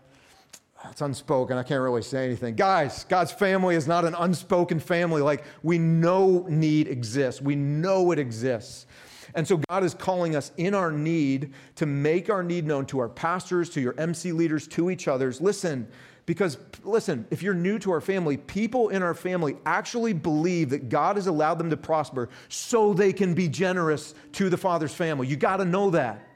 It's 0.90 1.02
unspoken. 1.02 1.58
I 1.58 1.64
can't 1.64 1.82
really 1.82 2.02
say 2.02 2.26
anything. 2.26 2.56
Guys, 2.56 3.04
God's 3.06 3.32
family 3.32 3.76
is 3.76 3.88
not 3.88 4.06
an 4.06 4.16
unspoken 4.16 4.80
family. 4.80 5.22
Like, 5.22 5.44
we 5.64 5.78
know 5.78 6.46
need 6.48 6.88
exists, 6.88 7.42
we 7.42 7.56
know 7.56 8.12
it 8.12 8.20
exists. 8.20 8.86
And 9.36 9.48
so 9.48 9.58
God 9.70 9.84
is 9.84 9.94
calling 9.94 10.36
us 10.36 10.52
in 10.58 10.74
our 10.74 10.92
need 10.92 11.54
to 11.76 11.86
make 11.86 12.30
our 12.30 12.44
need 12.44 12.66
known 12.66 12.86
to 12.88 13.00
our 13.00 13.10
pastors, 13.10 13.70
to 13.72 13.82
your 13.82 13.96
MC 13.98 14.32
leaders, 14.32 14.68
to 14.70 14.90
each 14.90 15.08
others. 15.08 15.42
Listen, 15.42 15.88
because 16.26 16.58
listen, 16.84 17.26
if 17.30 17.42
you're 17.42 17.54
new 17.54 17.80
to 17.80 17.92
our 17.92 18.02
family, 18.02 18.38
people 18.38 18.90
in 18.90 19.02
our 19.04 19.14
family 19.14 19.58
actually 19.66 20.14
believe 20.14 20.70
that 20.70 20.90
God 20.90 21.16
has 21.16 21.28
allowed 21.28 21.56
them 21.56 21.70
to 21.70 21.78
prosper 21.78 22.30
so 22.48 22.94
they 22.94 23.12
can 23.12 23.34
be 23.34 23.48
generous 23.48 24.14
to 24.34 24.50
the 24.50 24.58
Father's 24.58 24.94
family. 24.94 25.28
You 25.28 25.36
got 25.36 25.58
to 25.58 25.66
know 25.66 25.90
that. 25.92 26.28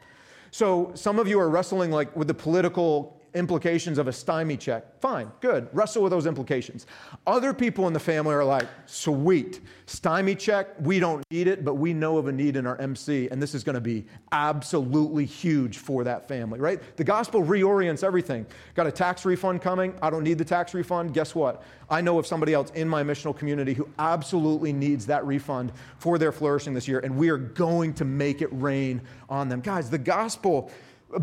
So 0.52 0.92
some 0.96 1.20
of 1.20 1.28
you 1.28 1.40
are 1.40 1.50
wrestling 1.50 1.92
like 1.92 2.16
with 2.16 2.28
the 2.28 2.34
political 2.34 3.15
implications 3.36 3.98
of 3.98 4.08
a 4.08 4.14
stymie 4.14 4.58
check. 4.58 5.00
Fine, 5.02 5.32
good. 5.42 5.68
Wrestle 5.74 6.02
with 6.02 6.12
those 6.12 6.26
implications. 6.26 6.88
Other 7.28 7.54
people 7.54 7.86
in 7.88 7.94
the 7.94 8.00
family 8.00 8.34
are 8.34 8.44
like, 8.44 8.68
sweet, 8.86 9.60
stymie 9.86 10.36
check, 10.36 10.70
we 10.80 11.00
don't 11.00 11.24
need 11.30 11.48
it, 11.48 11.64
but 11.64 11.76
we 11.76 11.94
know 11.94 12.18
of 12.18 12.28
a 12.28 12.32
need 12.32 12.56
in 12.56 12.66
our 12.66 12.78
MC, 12.78 13.28
and 13.30 13.42
this 13.42 13.54
is 13.54 13.64
going 13.64 13.76
to 13.76 13.82
be 13.82 14.06
absolutely 14.32 15.26
huge 15.26 15.78
for 15.78 16.04
that 16.04 16.28
family, 16.28 16.60
right? 16.60 16.82
The 16.98 17.04
gospel 17.04 17.44
reorients 17.44 18.04
everything. 18.04 18.46
Got 18.74 18.88
a 18.88 18.92
tax 18.92 19.26
refund 19.26 19.62
coming? 19.62 19.94
I 20.02 20.10
don't 20.10 20.24
need 20.24 20.38
the 20.38 20.46
tax 20.46 20.74
refund. 20.74 21.14
Guess 21.14 21.36
what? 21.36 21.64
I 21.90 22.02
know 22.02 22.18
of 22.18 22.26
somebody 22.26 22.54
else 22.54 22.72
in 22.72 22.88
my 22.88 23.04
missional 23.04 23.38
community 23.38 23.74
who 23.74 23.88
absolutely 24.00 24.74
needs 24.74 25.06
that 25.06 25.26
refund 25.26 25.72
for 26.00 26.18
their 26.18 26.32
flourishing 26.32 26.74
this 26.74 26.88
year, 26.88 27.00
and 27.00 27.16
we 27.16 27.30
are 27.30 27.38
going 27.38 27.94
to 27.96 28.06
make 28.06 28.42
it 28.42 28.50
rain 28.52 29.02
on 29.30 29.50
them. 29.50 29.62
Guys, 29.62 29.90
the 29.90 29.98
gospel 29.98 30.72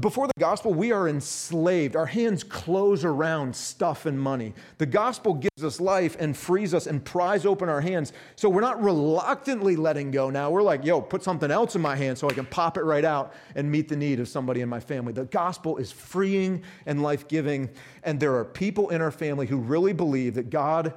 before 0.00 0.26
the 0.26 0.32
gospel, 0.38 0.72
we 0.72 0.92
are 0.92 1.08
enslaved. 1.08 1.96
Our 1.96 2.06
hands 2.06 2.44
close 2.44 3.04
around 3.04 3.54
stuff 3.54 4.06
and 4.06 4.18
money. 4.18 4.54
The 4.78 4.86
gospel 4.86 5.34
gives 5.34 5.64
us 5.64 5.80
life 5.80 6.16
and 6.18 6.36
frees 6.36 6.72
us 6.72 6.86
and 6.86 7.04
pries 7.04 7.44
open 7.44 7.68
our 7.68 7.80
hands. 7.80 8.12
So 8.36 8.48
we're 8.48 8.62
not 8.62 8.82
reluctantly 8.82 9.76
letting 9.76 10.10
go 10.10 10.30
now. 10.30 10.50
We're 10.50 10.62
like, 10.62 10.84
yo, 10.84 11.00
put 11.00 11.22
something 11.22 11.50
else 11.50 11.74
in 11.74 11.82
my 11.82 11.96
hand 11.96 12.16
so 12.16 12.28
I 12.28 12.32
can 12.32 12.46
pop 12.46 12.76
it 12.78 12.82
right 12.82 13.04
out 13.04 13.34
and 13.54 13.70
meet 13.70 13.88
the 13.88 13.96
need 13.96 14.20
of 14.20 14.28
somebody 14.28 14.60
in 14.60 14.68
my 14.68 14.80
family. 14.80 15.12
The 15.12 15.24
gospel 15.24 15.76
is 15.76 15.92
freeing 15.92 16.62
and 16.86 17.02
life 17.02 17.28
giving. 17.28 17.68
And 18.04 18.18
there 18.18 18.34
are 18.36 18.44
people 18.44 18.90
in 18.90 19.02
our 19.02 19.12
family 19.12 19.46
who 19.46 19.58
really 19.58 19.92
believe 19.92 20.34
that 20.34 20.48
God 20.48 20.94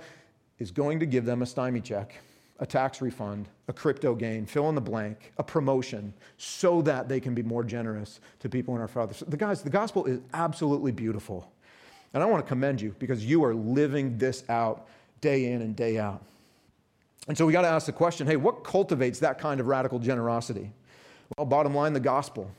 is 0.60 0.72
going 0.72 1.00
to 1.00 1.06
give 1.06 1.26
them 1.26 1.42
a 1.42 1.46
stymie 1.46 1.82
check 1.82 2.16
a 2.60 2.66
tax 2.66 3.02
refund, 3.02 3.50
a 3.68 3.74
crypto 3.74 4.16
gain, 4.16 4.46
fill 4.46 4.70
in 4.70 4.76
the 4.76 4.82
blank, 4.82 5.34
a 5.38 5.44
promotion, 5.44 6.14
so 6.38 6.82
that 6.82 7.10
they 7.10 7.20
can 7.20 7.34
be 7.34 7.44
more 7.44 7.64
generous 7.64 8.20
to 8.40 8.50
people 8.50 8.76
in 8.76 8.82
our 8.82 8.88
Father. 8.88 9.14
The 9.28 9.38
guys, 9.38 9.62
the 9.62 9.70
gospel 9.70 10.06
is 10.06 10.20
absolutely 10.34 10.92
beautiful. 10.92 11.52
And 12.14 12.24
I 12.24 12.26
want 12.28 12.46
to 12.46 12.48
commend 12.48 12.80
you 12.80 12.96
because 12.98 13.26
you 13.26 13.44
are 13.44 13.54
living 13.54 14.18
this 14.18 14.46
out 14.48 14.88
day 15.20 15.52
in 15.52 15.62
and 15.62 15.76
day 15.76 16.00
out. 16.00 16.24
And 17.28 17.38
so 17.38 17.46
we 17.46 17.52
got 17.52 17.64
to 17.64 17.68
ask 17.68 17.88
the 17.88 17.92
question 17.92 18.26
hey, 18.28 18.38
what 18.38 18.64
cultivates 18.64 19.20
that 19.20 19.38
kind 19.40 19.60
of 19.60 19.68
radical 19.68 20.00
generosity? 20.00 20.72
Well, 21.38 21.46
bottom 21.46 21.76
line, 21.76 21.94
the 21.94 22.00
gospel. 22.00 22.50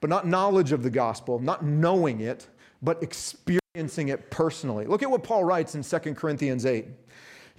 But 0.00 0.10
not 0.10 0.26
knowledge 0.26 0.72
of 0.72 0.82
the 0.82 0.90
gospel, 0.90 1.40
not 1.40 1.64
knowing 1.64 2.20
it, 2.20 2.46
but 2.82 3.02
experiencing 3.02 4.08
it 4.08 4.30
personally. 4.30 4.86
Look 4.86 5.02
at 5.02 5.10
what 5.10 5.22
Paul 5.22 5.44
writes 5.44 5.74
in 5.74 5.82
2 5.82 6.14
Corinthians 6.14 6.64
8. 6.64 6.86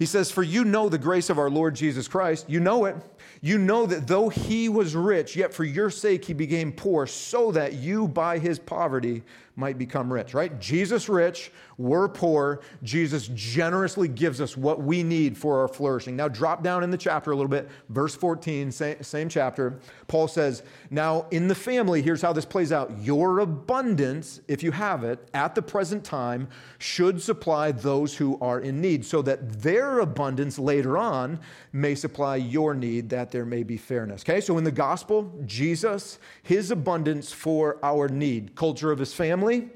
He 0.02 0.06
says, 0.06 0.32
For 0.32 0.42
you 0.42 0.64
know 0.64 0.88
the 0.88 0.98
grace 0.98 1.30
of 1.30 1.38
our 1.38 1.48
Lord 1.48 1.76
Jesus 1.76 2.08
Christ. 2.08 2.50
You 2.50 2.58
know 2.58 2.86
it. 2.86 2.96
You 3.40 3.56
know 3.56 3.86
that 3.86 4.08
though 4.08 4.30
he 4.30 4.68
was 4.68 4.96
rich, 4.96 5.36
yet 5.36 5.54
for 5.54 5.62
your 5.62 5.90
sake 5.90 6.24
he 6.24 6.34
became 6.34 6.72
poor, 6.72 7.06
so 7.06 7.52
that 7.52 7.74
you 7.74 8.08
by 8.08 8.38
his 8.38 8.58
poverty 8.58 9.22
might 9.56 9.78
become 9.78 10.12
rich, 10.12 10.34
right? 10.34 10.58
Jesus 10.60 11.08
rich, 11.08 11.52
we're 11.78 12.08
poor. 12.08 12.60
Jesus 12.82 13.28
generously 13.34 14.08
gives 14.08 14.40
us 14.40 14.56
what 14.56 14.82
we 14.82 15.02
need 15.02 15.36
for 15.36 15.60
our 15.60 15.68
flourishing. 15.68 16.16
Now, 16.16 16.28
drop 16.28 16.62
down 16.62 16.82
in 16.82 16.90
the 16.90 16.96
chapter 16.96 17.32
a 17.32 17.36
little 17.36 17.50
bit, 17.50 17.68
verse 17.88 18.14
14, 18.14 18.72
same, 18.72 19.28
chapter. 19.28 19.78
Paul 20.08 20.28
says, 20.28 20.62
Now 20.90 21.26
in 21.30 21.48
the 21.48 21.54
family, 21.54 22.02
here's 22.02 22.22
how 22.22 22.32
this 22.32 22.44
plays 22.44 22.72
out 22.72 22.96
your 22.98 23.40
abundance, 23.40 24.40
if 24.48 24.62
you 24.62 24.70
have 24.70 25.04
it, 25.04 25.28
at 25.34 25.54
the 25.54 25.62
present 25.62 26.04
time, 26.04 26.48
should 26.78 27.20
supply 27.20 27.72
those 27.72 28.16
who 28.16 28.38
are 28.40 28.60
in 28.60 28.80
need, 28.80 29.04
so 29.04 29.22
that 29.22 29.62
their 29.62 30.00
abundance 30.00 30.58
later 30.58 30.96
on 30.96 31.40
may 31.72 31.94
supply 31.94 32.36
your 32.36 32.74
need, 32.74 33.08
that 33.10 33.30
there 33.30 33.46
may 33.46 33.62
be 33.62 33.76
fairness. 33.76 34.22
Okay, 34.22 34.40
so 34.40 34.58
in 34.58 34.64
the 34.64 34.70
gospel, 34.70 35.32
Jesus, 35.44 36.18
his 36.42 36.70
abundance 36.70 37.32
for 37.32 37.78
our 37.82 38.08
need, 38.08 38.54
culture 38.54 38.92
of 38.92 38.98
his 38.98 39.12
family, 39.42 39.70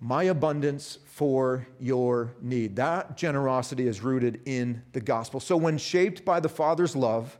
my 0.00 0.24
abundance 0.24 0.98
for 1.04 1.66
your 1.80 2.34
need. 2.40 2.76
That 2.76 3.16
generosity 3.16 3.86
is 3.86 4.00
rooted 4.00 4.40
in 4.46 4.82
the 4.92 5.00
gospel. 5.00 5.40
So, 5.40 5.56
when 5.56 5.78
shaped 5.78 6.24
by 6.24 6.40
the 6.40 6.48
Father's 6.48 6.94
love, 6.96 7.38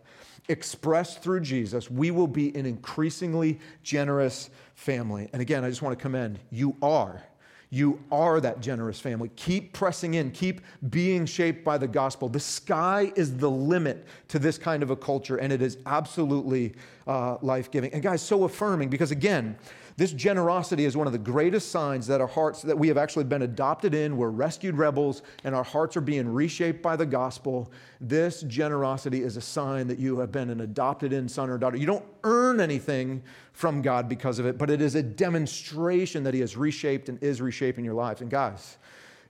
expressed 0.49 1.23
through 1.23 1.40
Jesus, 1.40 1.90
we 1.90 2.11
will 2.11 2.27
be 2.27 2.55
an 2.55 2.66
increasingly 2.66 3.59
generous 3.83 4.51
family. 4.75 5.29
And 5.33 5.42
again, 5.42 5.64
I 5.64 5.69
just 5.69 5.83
want 5.83 5.99
to 5.99 6.03
commend 6.03 6.38
you 6.51 6.77
are. 6.83 7.23
You 7.69 8.01
are 8.12 8.40
that 8.40 8.61
generous 8.61 9.01
family. 9.01 9.31
Keep 9.35 9.73
pressing 9.73 10.14
in, 10.14 10.31
keep 10.31 10.61
being 10.88 11.27
shaped 11.27 11.64
by 11.64 11.79
the 11.79 11.88
gospel. 11.88 12.29
The 12.29 12.40
sky 12.40 13.12
is 13.16 13.37
the 13.37 13.51
limit 13.51 14.07
to 14.29 14.38
this 14.38 14.57
kind 14.57 14.85
of 14.85 14.90
a 14.90 14.97
culture, 14.97 15.37
and 15.38 15.53
it 15.53 15.61
is 15.61 15.79
absolutely 15.85 16.75
uh, 17.09 17.38
life 17.42 17.71
giving. 17.71 17.92
And 17.92 18.03
guys, 18.03 18.23
so 18.23 18.45
affirming 18.45 18.88
because 18.88 19.11
again, 19.11 19.59
this 19.96 20.12
generosity 20.12 20.85
is 20.85 20.94
one 20.94 21.06
of 21.06 21.14
the 21.14 21.18
greatest 21.18 21.70
signs 21.70 22.06
that 22.09 22.20
our 22.20 22.26
hearts, 22.26 22.61
that 22.62 22.78
we 22.78 22.88
have 22.88 22.98
actually 22.98 23.24
been 23.24 23.42
adopted 23.42 23.94
in, 23.94 24.18
we're 24.18 24.28
rescued 24.28 24.76
rebels, 24.76 25.22
and 25.42 25.54
our 25.54 25.64
hearts 25.64 25.96
are 25.96 26.02
being 26.02 26.28
reshaped 26.28 26.82
by 26.82 26.96
the 26.96 27.06
gospel. 27.06 27.72
This 27.98 28.42
generosity 28.42 29.22
is 29.22 29.38
a 29.38 29.40
sign 29.40 29.87
that 29.88 29.98
you 29.98 30.18
have 30.18 30.30
been 30.30 30.50
an 30.50 30.61
adopted 30.61 31.14
in 31.14 31.28
son 31.28 31.48
or 31.48 31.56
daughter. 31.56 31.78
You 31.78 31.87
don't 31.87 32.04
earn 32.24 32.61
anything 32.61 33.22
from 33.52 33.80
God 33.80 34.06
because 34.06 34.38
of 34.38 34.44
it, 34.44 34.59
but 34.59 34.68
it 34.68 34.82
is 34.82 34.96
a 34.96 35.02
demonstration 35.02 36.24
that 36.24 36.35
He 36.35 36.40
has 36.40 36.59
reshaped 36.59 37.09
and 37.09 37.22
is 37.22 37.40
reshaping 37.40 37.82
your 37.82 37.94
lives. 37.94 38.20
And 38.20 38.30
guys, 38.30 38.76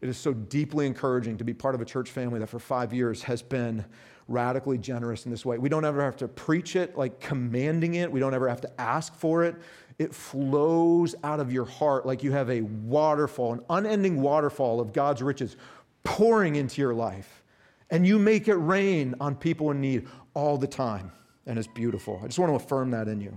it 0.01 0.09
is 0.09 0.17
so 0.19 0.35
deeply 0.35 0.87
encouraging 0.87 1.39
to 1.39 1.45
be 1.45 1.55
part 1.55 1.77
of 1.77 1.81
a 1.81 1.85
church 1.85 2.11
family 2.11 2.41
that 2.41 2.49
for 2.49 2.59
five 2.59 2.93
years 2.93 3.23
has 3.23 3.41
been 3.41 3.85
radically 4.29 4.77
generous 4.77 5.25
in 5.25 5.31
this 5.31 5.47
way. 5.47 5.57
We 5.59 5.69
don't 5.69 5.85
ever 5.85 6.03
have 6.03 6.17
to 6.17 6.29
preach 6.29 6.75
it, 6.75 6.99
like 6.99 7.21
commanding 7.21 7.95
it. 7.95 8.11
We 8.11 8.19
don't 8.19 8.35
ever 8.35 8.49
have 8.49 8.61
to 8.63 8.81
ask 8.81 9.15
for 9.15 9.45
it. 9.45 9.55
It 9.99 10.15
flows 10.15 11.15
out 11.25 11.41
of 11.41 11.53
your 11.53 11.65
heart 11.65 12.05
like 12.05 12.23
you 12.23 12.33
have 12.33 12.51
a 12.51 12.61
waterfall, 12.61 13.55
an 13.55 13.61
unending 13.71 14.21
waterfall 14.21 14.81
of 14.81 14.93
God's 14.93 15.23
riches 15.23 15.57
pouring 16.05 16.57
into 16.57 16.81
your 16.81 16.95
life. 16.95 17.43
And 17.91 18.07
you 18.07 18.19
make 18.19 18.49
it 18.49 18.57
rain 18.57 19.15
on 19.21 19.37
people 19.37 19.71
in 19.71 19.81
need 19.81 20.07
all 20.35 20.59
the 20.59 20.67
time. 20.67 21.13
And 21.47 21.59
it's 21.59 21.69
beautiful. 21.69 22.21
I 22.23 22.27
just 22.27 22.39
want 22.39 22.51
to 22.51 22.57
affirm 22.57 22.91
that 22.91 23.09
in 23.09 23.21
you. 23.21 23.37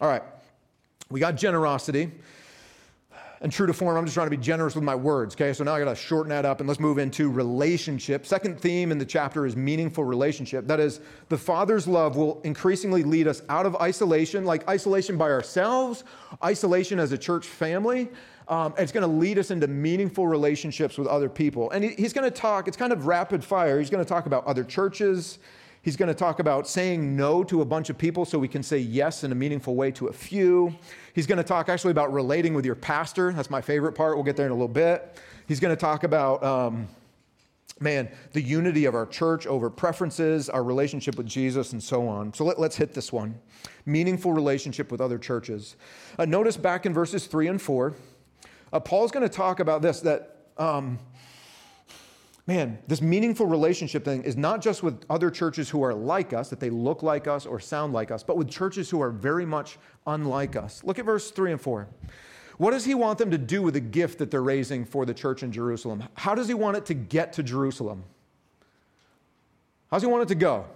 All 0.00 0.08
right, 0.08 0.22
we 1.10 1.20
got 1.20 1.36
generosity 1.36 2.10
and 3.44 3.52
true 3.52 3.66
to 3.66 3.74
form, 3.74 3.94
I'm 3.94 4.06
just 4.06 4.14
trying 4.14 4.26
to 4.26 4.34
be 4.34 4.42
generous 4.42 4.74
with 4.74 4.84
my 4.84 4.94
words, 4.94 5.34
okay? 5.34 5.52
So 5.52 5.64
now 5.64 5.74
I 5.74 5.78
gotta 5.78 5.94
shorten 5.94 6.30
that 6.30 6.46
up 6.46 6.60
and 6.60 6.66
let's 6.66 6.80
move 6.80 6.96
into 6.96 7.30
relationship. 7.30 8.24
Second 8.24 8.58
theme 8.58 8.90
in 8.90 8.96
the 8.96 9.04
chapter 9.04 9.44
is 9.44 9.54
meaningful 9.54 10.02
relationship. 10.02 10.66
That 10.66 10.80
is, 10.80 11.00
the 11.28 11.36
Father's 11.36 11.86
love 11.86 12.16
will 12.16 12.40
increasingly 12.40 13.02
lead 13.02 13.28
us 13.28 13.42
out 13.50 13.66
of 13.66 13.76
isolation, 13.76 14.46
like 14.46 14.66
isolation 14.66 15.18
by 15.18 15.30
ourselves, 15.30 16.04
isolation 16.42 16.98
as 16.98 17.12
a 17.12 17.18
church 17.18 17.46
family. 17.46 18.08
Um, 18.48 18.72
it's 18.78 18.92
to 19.06 19.14
lead 19.14 19.38
us 19.38 19.50
into 19.50 19.68
meaningful 19.68 20.26
relationships 20.26 20.96
with 20.96 21.06
other 21.06 21.28
people. 21.28 21.70
And 21.70 21.84
he's 21.84 22.14
going 22.14 22.24
to 22.24 22.34
talk, 22.34 22.66
it's 22.66 22.78
kind 22.78 22.94
of 22.94 23.06
rapid 23.06 23.44
fire. 23.44 23.78
He's 23.78 23.90
to 24.02 24.08
talk 24.08 24.24
about 24.24 24.46
other 24.46 24.64
churches. 24.64 25.38
He's 25.84 25.96
going 25.96 26.08
to 26.08 26.14
talk 26.14 26.38
about 26.38 26.66
saying 26.66 27.14
no 27.14 27.44
to 27.44 27.60
a 27.60 27.64
bunch 27.66 27.90
of 27.90 27.98
people 27.98 28.24
so 28.24 28.38
we 28.38 28.48
can 28.48 28.62
say 28.62 28.78
yes 28.78 29.22
in 29.22 29.32
a 29.32 29.34
meaningful 29.34 29.74
way 29.74 29.90
to 29.92 30.06
a 30.06 30.14
few. 30.14 30.74
He's 31.12 31.26
going 31.26 31.36
to 31.36 31.44
talk 31.44 31.68
actually 31.68 31.90
about 31.90 32.10
relating 32.10 32.54
with 32.54 32.64
your 32.64 32.74
pastor. 32.74 33.34
That's 33.34 33.50
my 33.50 33.60
favorite 33.60 33.92
part. 33.92 34.16
We'll 34.16 34.24
get 34.24 34.34
there 34.34 34.46
in 34.46 34.52
a 34.52 34.54
little 34.54 34.66
bit. 34.66 35.20
He's 35.46 35.60
going 35.60 35.76
to 35.76 35.80
talk 35.80 36.02
about, 36.02 36.42
um, 36.42 36.88
man, 37.80 38.08
the 38.32 38.40
unity 38.40 38.86
of 38.86 38.94
our 38.94 39.04
church 39.04 39.46
over 39.46 39.68
preferences, 39.68 40.48
our 40.48 40.64
relationship 40.64 41.18
with 41.18 41.26
Jesus, 41.26 41.72
and 41.72 41.82
so 41.82 42.08
on. 42.08 42.32
So 42.32 42.46
let, 42.46 42.58
us 42.58 42.76
hit 42.76 42.94
this 42.94 43.12
one 43.12 43.34
meaningful 43.84 44.32
relationship 44.32 44.90
with 44.90 45.02
other 45.02 45.18
churches. 45.18 45.76
Uh, 46.18 46.24
notice 46.24 46.56
back 46.56 46.86
in 46.86 46.94
verses 46.94 47.26
three 47.26 47.48
and 47.48 47.60
four, 47.60 47.92
uh, 48.72 48.80
Paul's 48.80 49.10
going 49.10 49.28
to 49.28 49.34
talk 49.34 49.60
about 49.60 49.82
this 49.82 50.00
that. 50.00 50.30
Um, 50.56 50.98
man, 52.46 52.78
this 52.86 53.00
meaningful 53.00 53.46
relationship 53.46 54.04
thing 54.04 54.22
is 54.22 54.36
not 54.36 54.60
just 54.60 54.82
with 54.82 55.04
other 55.08 55.30
churches 55.30 55.70
who 55.70 55.82
are 55.82 55.94
like 55.94 56.32
us, 56.32 56.50
that 56.50 56.60
they 56.60 56.70
look 56.70 57.02
like 57.02 57.26
us 57.26 57.46
or 57.46 57.58
sound 57.58 57.92
like 57.92 58.10
us, 58.10 58.22
but 58.22 58.36
with 58.36 58.48
churches 58.48 58.90
who 58.90 59.00
are 59.00 59.10
very 59.10 59.46
much 59.46 59.78
unlike 60.06 60.56
us. 60.56 60.84
Look 60.84 60.98
at 60.98 61.04
verse 61.04 61.30
3 61.30 61.52
and 61.52 61.60
4. 61.60 61.88
What 62.58 62.70
does 62.70 62.84
he 62.84 62.94
want 62.94 63.18
them 63.18 63.30
to 63.30 63.38
do 63.38 63.62
with 63.62 63.74
the 63.74 63.80
gift 63.80 64.18
that 64.18 64.30
they're 64.30 64.42
raising 64.42 64.84
for 64.84 65.04
the 65.06 65.14
church 65.14 65.42
in 65.42 65.50
Jerusalem? 65.50 66.04
How 66.14 66.34
does 66.34 66.46
he 66.46 66.54
want 66.54 66.76
it 66.76 66.86
to 66.86 66.94
get 66.94 67.32
to 67.34 67.42
Jerusalem? 67.42 68.04
How 69.90 69.96
does 69.96 70.02
he 70.02 70.08
want 70.08 70.22
it 70.22 70.28
to 70.28 70.34
go? 70.34 70.66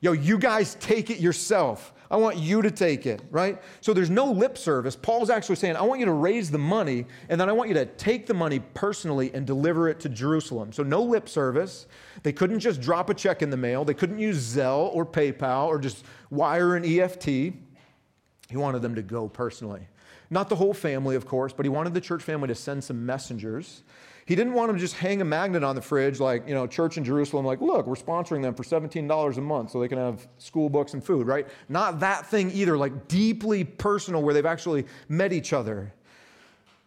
Yo, 0.00 0.12
you 0.12 0.38
guys 0.38 0.76
take 0.76 1.10
it 1.10 1.20
yourself. 1.20 1.92
I 2.10 2.16
want 2.16 2.36
you 2.36 2.62
to 2.62 2.70
take 2.70 3.06
it, 3.06 3.22
right? 3.30 3.60
So 3.80 3.92
there's 3.92 4.10
no 4.10 4.30
lip 4.30 4.56
service. 4.56 4.94
Paul's 4.94 5.30
actually 5.30 5.56
saying, 5.56 5.76
I 5.76 5.82
want 5.82 6.00
you 6.00 6.06
to 6.06 6.12
raise 6.12 6.50
the 6.50 6.58
money, 6.58 7.06
and 7.28 7.40
then 7.40 7.48
I 7.48 7.52
want 7.52 7.68
you 7.68 7.74
to 7.74 7.86
take 7.86 8.26
the 8.26 8.34
money 8.34 8.60
personally 8.74 9.32
and 9.34 9.46
deliver 9.46 9.88
it 9.88 9.98
to 10.00 10.08
Jerusalem. 10.08 10.72
So 10.72 10.82
no 10.82 11.02
lip 11.02 11.28
service. 11.28 11.86
They 12.22 12.32
couldn't 12.32 12.60
just 12.60 12.80
drop 12.80 13.10
a 13.10 13.14
check 13.14 13.42
in 13.42 13.50
the 13.50 13.56
mail, 13.56 13.84
they 13.84 13.94
couldn't 13.94 14.18
use 14.18 14.38
Zelle 14.38 14.94
or 14.94 15.04
PayPal 15.04 15.66
or 15.66 15.78
just 15.78 16.04
wire 16.30 16.76
an 16.76 16.84
EFT. 16.84 17.26
He 17.26 18.56
wanted 18.56 18.82
them 18.82 18.94
to 18.94 19.02
go 19.02 19.28
personally. 19.28 19.88
Not 20.30 20.48
the 20.48 20.56
whole 20.56 20.74
family, 20.74 21.16
of 21.16 21.26
course, 21.26 21.52
but 21.52 21.64
he 21.64 21.70
wanted 21.70 21.94
the 21.94 22.00
church 22.00 22.22
family 22.22 22.48
to 22.48 22.54
send 22.54 22.82
some 22.82 23.06
messengers 23.06 23.82
he 24.26 24.34
didn't 24.34 24.54
want 24.54 24.68
them 24.68 24.76
to 24.76 24.80
just 24.80 24.96
hang 24.96 25.20
a 25.20 25.24
magnet 25.24 25.62
on 25.62 25.76
the 25.76 25.80
fridge 25.80 26.18
like, 26.18 26.46
you 26.48 26.54
know, 26.54 26.66
church 26.66 26.98
in 26.98 27.04
Jerusalem, 27.04 27.46
like, 27.46 27.60
look, 27.60 27.86
we're 27.86 27.94
sponsoring 27.94 28.42
them 28.42 28.54
for 28.54 28.64
$17 28.64 29.36
a 29.36 29.40
month 29.40 29.70
so 29.70 29.80
they 29.80 29.86
can 29.86 29.98
have 29.98 30.26
school 30.38 30.68
books 30.68 30.94
and 30.94 31.02
food, 31.02 31.28
right? 31.28 31.46
Not 31.68 32.00
that 32.00 32.26
thing 32.26 32.50
either, 32.50 32.76
like 32.76 33.06
deeply 33.06 33.62
personal 33.62 34.22
where 34.22 34.34
they've 34.34 34.44
actually 34.44 34.84
met 35.08 35.32
each 35.32 35.52
other. 35.52 35.92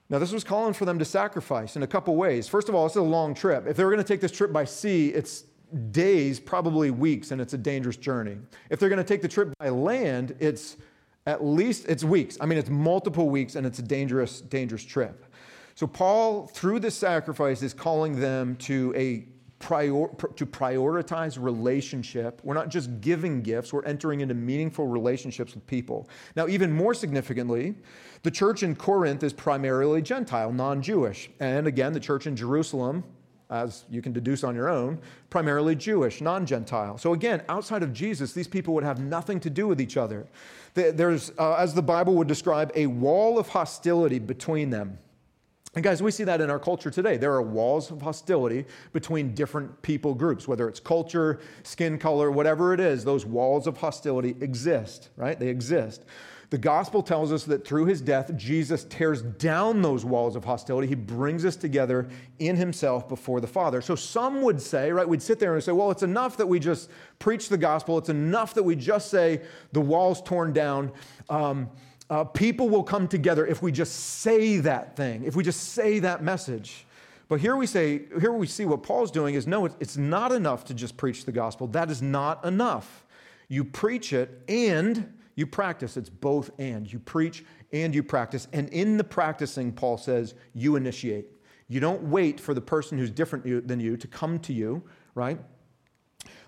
Now, 0.10 0.20
this 0.20 0.34
was 0.34 0.44
calling 0.44 0.74
for 0.74 0.84
them 0.84 1.00
to 1.00 1.06
sacrifice 1.06 1.78
in 1.78 1.84
a 1.84 1.88
couple 1.88 2.16
ways. 2.18 2.50
First 2.50 2.68
of 2.68 2.76
all, 2.76 2.86
it's 2.86 2.98
a 2.98 3.02
long 3.02 3.34
trip. 3.34 3.68
If 3.68 3.78
they 3.78 3.86
were 3.86 3.92
going 3.92 4.04
to 4.04 4.08
take 4.08 4.22
this 4.22 4.32
trip 4.34 4.52
by 4.52 4.66
sea, 4.66 5.10
it's 5.10 5.46
days, 5.92 6.40
probably 6.40 6.92
weeks, 6.92 7.32
and 7.32 7.40
it's 7.40 7.54
a 7.54 7.58
dangerous 7.58 7.96
journey. 7.96 8.38
If 8.70 8.80
they're 8.80 8.90
going 8.90 8.98
to 8.98 9.08
take 9.08 9.22
the 9.22 9.28
trip 9.28 9.54
by 9.60 9.70
land, 9.70 10.36
it's 10.40 10.78
at 11.26 11.46
least 11.46 11.86
it's 11.88 12.04
weeks. 12.04 12.38
I 12.42 12.48
mean, 12.48 12.58
it's 12.58 12.72
multiple 12.72 13.30
weeks, 13.30 13.56
and 13.56 13.66
it's 13.66 13.80
a 13.80 13.84
dangerous, 13.84 14.42
dangerous 14.42 14.84
trip. 14.84 15.26
So, 15.80 15.88
Paul, 15.88 16.46
through 16.48 16.82
this 16.82 16.94
sacrifice, 16.94 17.64
is 17.64 17.74
calling 17.74 18.20
them 18.20 18.58
to 18.58 18.94
a 18.98 19.24
prior, 19.60 20.10
to 20.36 20.46
prioritize 20.46 21.42
relationship. 21.42 22.42
We're 22.44 22.54
not 22.54 22.68
just 22.68 23.00
giving 23.00 23.42
gifts, 23.42 23.72
we're 23.72 23.86
entering 23.86 24.20
into 24.20 24.34
meaningful 24.34 24.88
relationships 24.88 25.56
with 25.56 25.66
people. 25.68 26.10
Now, 26.36 26.50
even 26.50 26.70
more 26.70 26.94
significantly, 26.94 27.76
the 28.24 28.30
church 28.30 28.62
in 28.62 28.76
Corinth 28.76 29.24
is 29.24 29.32
primarily 29.32 30.02
Gentile, 30.02 30.52
non 30.52 30.82
Jewish. 30.82 31.30
And 31.40 31.66
again, 31.66 31.94
the 31.94 32.02
church 32.02 32.28
in 32.28 32.36
Jerusalem, 32.36 33.06
as 33.50 33.86
you 33.90 34.02
can 34.02 34.12
deduce 34.12 34.44
on 34.44 34.56
your 34.56 34.68
own, 34.68 35.00
primarily 35.30 35.78
Jewish, 35.78 36.20
non 36.20 36.46
Gentile. 36.46 36.98
So 36.98 37.14
again, 37.14 37.42
outside 37.48 37.84
of 37.84 37.94
Jesus, 37.94 38.34
these 38.34 38.50
people 38.50 38.74
would 38.74 38.84
have 38.84 39.00
nothing 39.00 39.40
to 39.40 39.50
do 39.50 39.66
with 39.66 39.80
each 39.80 39.96
other. 39.96 40.28
There's, 40.74 41.32
uh, 41.40 41.54
as 41.54 41.74
the 41.74 41.82
Bible 41.82 42.16
would 42.16 42.28
describe, 42.28 42.70
a 42.76 42.88
wall 42.88 43.40
of 43.40 43.48
hostility 43.48 44.20
between 44.20 44.72
them. 44.72 44.98
And 45.76 45.84
guys, 45.84 46.02
we 46.02 46.12
see 46.12 46.24
that 46.24 46.42
in 46.42 46.50
our 46.50 46.60
culture 46.60 46.90
today. 46.90 47.18
There 47.18 47.34
are 47.34 47.42
walls 47.42 47.92
of 47.92 48.02
hostility 48.02 48.66
between 48.92 49.36
different 49.36 49.82
people 49.84 50.16
groups, 50.16 50.48
whether 50.48 50.68
it's 50.68 50.80
culture, 50.80 51.40
skin 51.64 52.00
color, 52.00 52.32
whatever 52.32 52.74
it 52.74 52.80
is, 52.80 53.04
those 53.04 53.26
walls 53.26 53.68
of 53.68 53.78
hostility 53.78 54.36
exist, 54.42 55.10
right? 55.16 55.40
They 55.40 55.50
exist. 55.50 56.06
The 56.50 56.58
gospel 56.58 57.04
tells 57.04 57.32
us 57.32 57.44
that 57.44 57.66
through 57.66 57.86
his 57.86 58.02
death, 58.02 58.36
Jesus 58.36 58.84
tears 58.86 59.22
down 59.22 59.84
those 59.84 60.04
walls 60.04 60.36
of 60.36 60.44
hostility. 60.44 60.88
He 60.88 60.96
brings 60.96 61.46
us 61.46 61.56
together 61.56 62.10
in 62.40 62.56
himself 62.56 63.08
before 63.08 63.40
the 63.40 63.46
Father. 63.48 63.82
So 63.82 63.94
some 63.94 64.42
would 64.42 64.60
say, 64.60 64.92
right, 64.92 65.08
we'd 65.08 65.22
sit 65.22 65.38
there 65.38 65.54
and 65.54 65.64
say, 65.64 65.74
well, 65.74 65.92
it's 65.92 66.02
enough 66.02 66.38
that 66.38 66.48
we 66.48 66.60
just 66.60 66.90
preach 67.20 67.50
the 67.50 67.58
gospel. 67.58 68.00
It's 68.00 68.10
enough 68.10 68.56
that 68.56 68.64
we 68.64 68.76
just 68.76 69.12
say 69.12 69.42
the 69.74 69.82
wall's 69.82 70.24
torn 70.24 70.52
down. 70.52 70.92
Um, 71.30 71.70
uh, 72.10 72.24
people 72.24 72.70
will 72.70 72.84
come 72.84 73.08
together 73.08 73.46
if 73.46 73.62
we 73.62 73.72
just 73.72 73.94
say 73.94 74.58
that 74.58 74.96
thing, 74.96 75.24
if 75.24 75.36
we 75.36 75.44
just 75.44 75.74
say 75.74 76.00
that 76.00 76.24
message. 76.24 76.86
But 77.28 77.40
here 77.40 77.56
we 77.56 77.68
say, 77.68 78.06
here 78.20 78.34
we 78.34 78.48
see 78.48 78.66
what 78.66 78.82
Paul's 78.82 79.12
doing 79.12 79.36
is 79.36 79.46
no, 79.46 79.66
it's 79.66 79.98
not 79.98 80.32
enough 80.32 80.66
to 80.66 80.74
just 80.74 80.98
preach 80.98 81.26
the 81.26 81.32
gospel. 81.32 81.68
That 81.68 81.92
is 81.92 82.02
not 82.02 82.44
enough. 82.44 83.06
You 83.48 83.64
preach 83.64 84.14
it 84.14 84.42
and 84.48 85.14
you 85.36 85.46
practice. 85.46 85.96
It's 85.96 86.10
both 86.10 86.50
and. 86.58 86.92
You 86.92 86.98
preach 86.98 87.46
and 87.72 87.94
you 87.94 88.02
practice. 88.02 88.48
And 88.52 88.68
in 88.70 88.98
the 88.98 89.04
practicing, 89.04 89.72
Paul 89.72 89.98
says, 89.98 90.34
you 90.56 90.76
initiate. 90.76 91.28
You 91.68 91.80
don't 91.80 92.02
wait 92.04 92.40
for 92.40 92.56
the 92.56 92.62
person 92.62 92.98
who's 92.98 93.12
different 93.12 93.68
than 93.68 93.80
you 93.80 93.96
to 93.96 94.08
come 94.08 94.40
to 94.40 94.54
you, 94.54 94.82
right? 95.14 95.40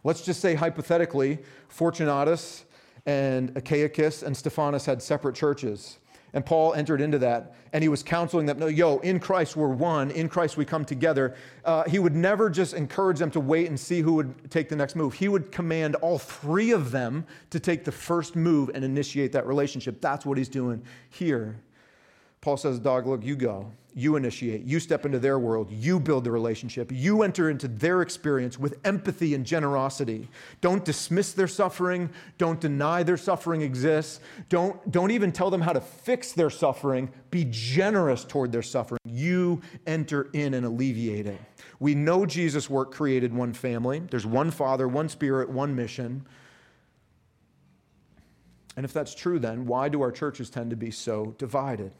Let's 0.03 0.21
just 0.21 0.41
say 0.41 0.55
hypothetically, 0.55 1.37
Fortunatus 1.67 2.65
and 3.05 3.53
Achaicus 3.55 4.23
and 4.23 4.35
Stephanas 4.35 4.85
had 4.85 5.01
separate 5.01 5.35
churches. 5.35 5.97
And 6.33 6.45
Paul 6.45 6.73
entered 6.75 7.01
into 7.01 7.17
that, 7.19 7.55
and 7.73 7.83
he 7.83 7.89
was 7.89 8.03
counseling 8.03 8.45
them. 8.45 8.57
No, 8.57 8.67
yo, 8.67 8.99
in 8.99 9.19
Christ 9.19 9.57
we're 9.57 9.67
one. 9.67 10.11
In 10.11 10.29
Christ 10.29 10.55
we 10.55 10.63
come 10.63 10.85
together. 10.85 11.35
Uh, 11.65 11.83
he 11.83 11.99
would 11.99 12.15
never 12.15 12.49
just 12.49 12.73
encourage 12.73 13.19
them 13.19 13.31
to 13.31 13.41
wait 13.41 13.67
and 13.67 13.77
see 13.77 13.99
who 13.99 14.13
would 14.13 14.49
take 14.49 14.69
the 14.69 14.75
next 14.75 14.95
move. 14.95 15.13
He 15.13 15.27
would 15.27 15.51
command 15.51 15.95
all 15.95 16.17
three 16.17 16.71
of 16.71 16.91
them 16.91 17.25
to 17.49 17.59
take 17.59 17.83
the 17.83 17.91
first 17.91 18.37
move 18.37 18.71
and 18.73 18.85
initiate 18.85 19.33
that 19.33 19.45
relationship. 19.45 19.99
That's 19.99 20.25
what 20.25 20.37
he's 20.37 20.47
doing 20.47 20.81
here. 21.09 21.59
Paul 22.41 22.57
says, 22.57 22.79
Dog, 22.79 23.07
look, 23.07 23.23
you 23.23 23.35
go. 23.35 23.71
You 23.93 24.15
initiate. 24.15 24.63
You 24.63 24.79
step 24.79 25.05
into 25.05 25.19
their 25.19 25.37
world. 25.37 25.69
You 25.69 25.99
build 25.99 26.23
the 26.23 26.31
relationship. 26.31 26.91
You 26.93 27.23
enter 27.23 27.49
into 27.49 27.67
their 27.67 28.01
experience 28.01 28.57
with 28.57 28.79
empathy 28.85 29.35
and 29.35 29.45
generosity. 29.45 30.29
Don't 30.61 30.85
dismiss 30.85 31.33
their 31.33 31.49
suffering. 31.49 32.09
Don't 32.37 32.61
deny 32.61 33.03
their 33.03 33.17
suffering 33.17 33.61
exists. 33.61 34.21
Don't, 34.47 34.91
don't 34.91 35.11
even 35.11 35.33
tell 35.33 35.49
them 35.49 35.59
how 35.59 35.73
to 35.73 35.81
fix 35.81 36.31
their 36.31 36.49
suffering. 36.49 37.11
Be 37.31 37.45
generous 37.49 38.23
toward 38.23 38.53
their 38.53 38.61
suffering. 38.61 38.99
You 39.03 39.61
enter 39.85 40.29
in 40.31 40.53
and 40.53 40.65
alleviate 40.65 41.27
it. 41.27 41.41
We 41.81 41.93
know 41.93 42.25
Jesus' 42.25 42.69
work 42.69 42.93
created 42.93 43.33
one 43.33 43.51
family. 43.51 43.99
There's 43.99 44.25
one 44.25 44.51
Father, 44.51 44.87
one 44.87 45.09
Spirit, 45.09 45.49
one 45.49 45.75
mission. 45.75 46.25
And 48.77 48.85
if 48.85 48.93
that's 48.93 49.13
true, 49.13 49.37
then 49.37 49.65
why 49.65 49.89
do 49.89 50.01
our 50.01 50.13
churches 50.13 50.49
tend 50.49 50.69
to 50.69 50.77
be 50.77 50.91
so 50.91 51.35
divided? 51.37 51.91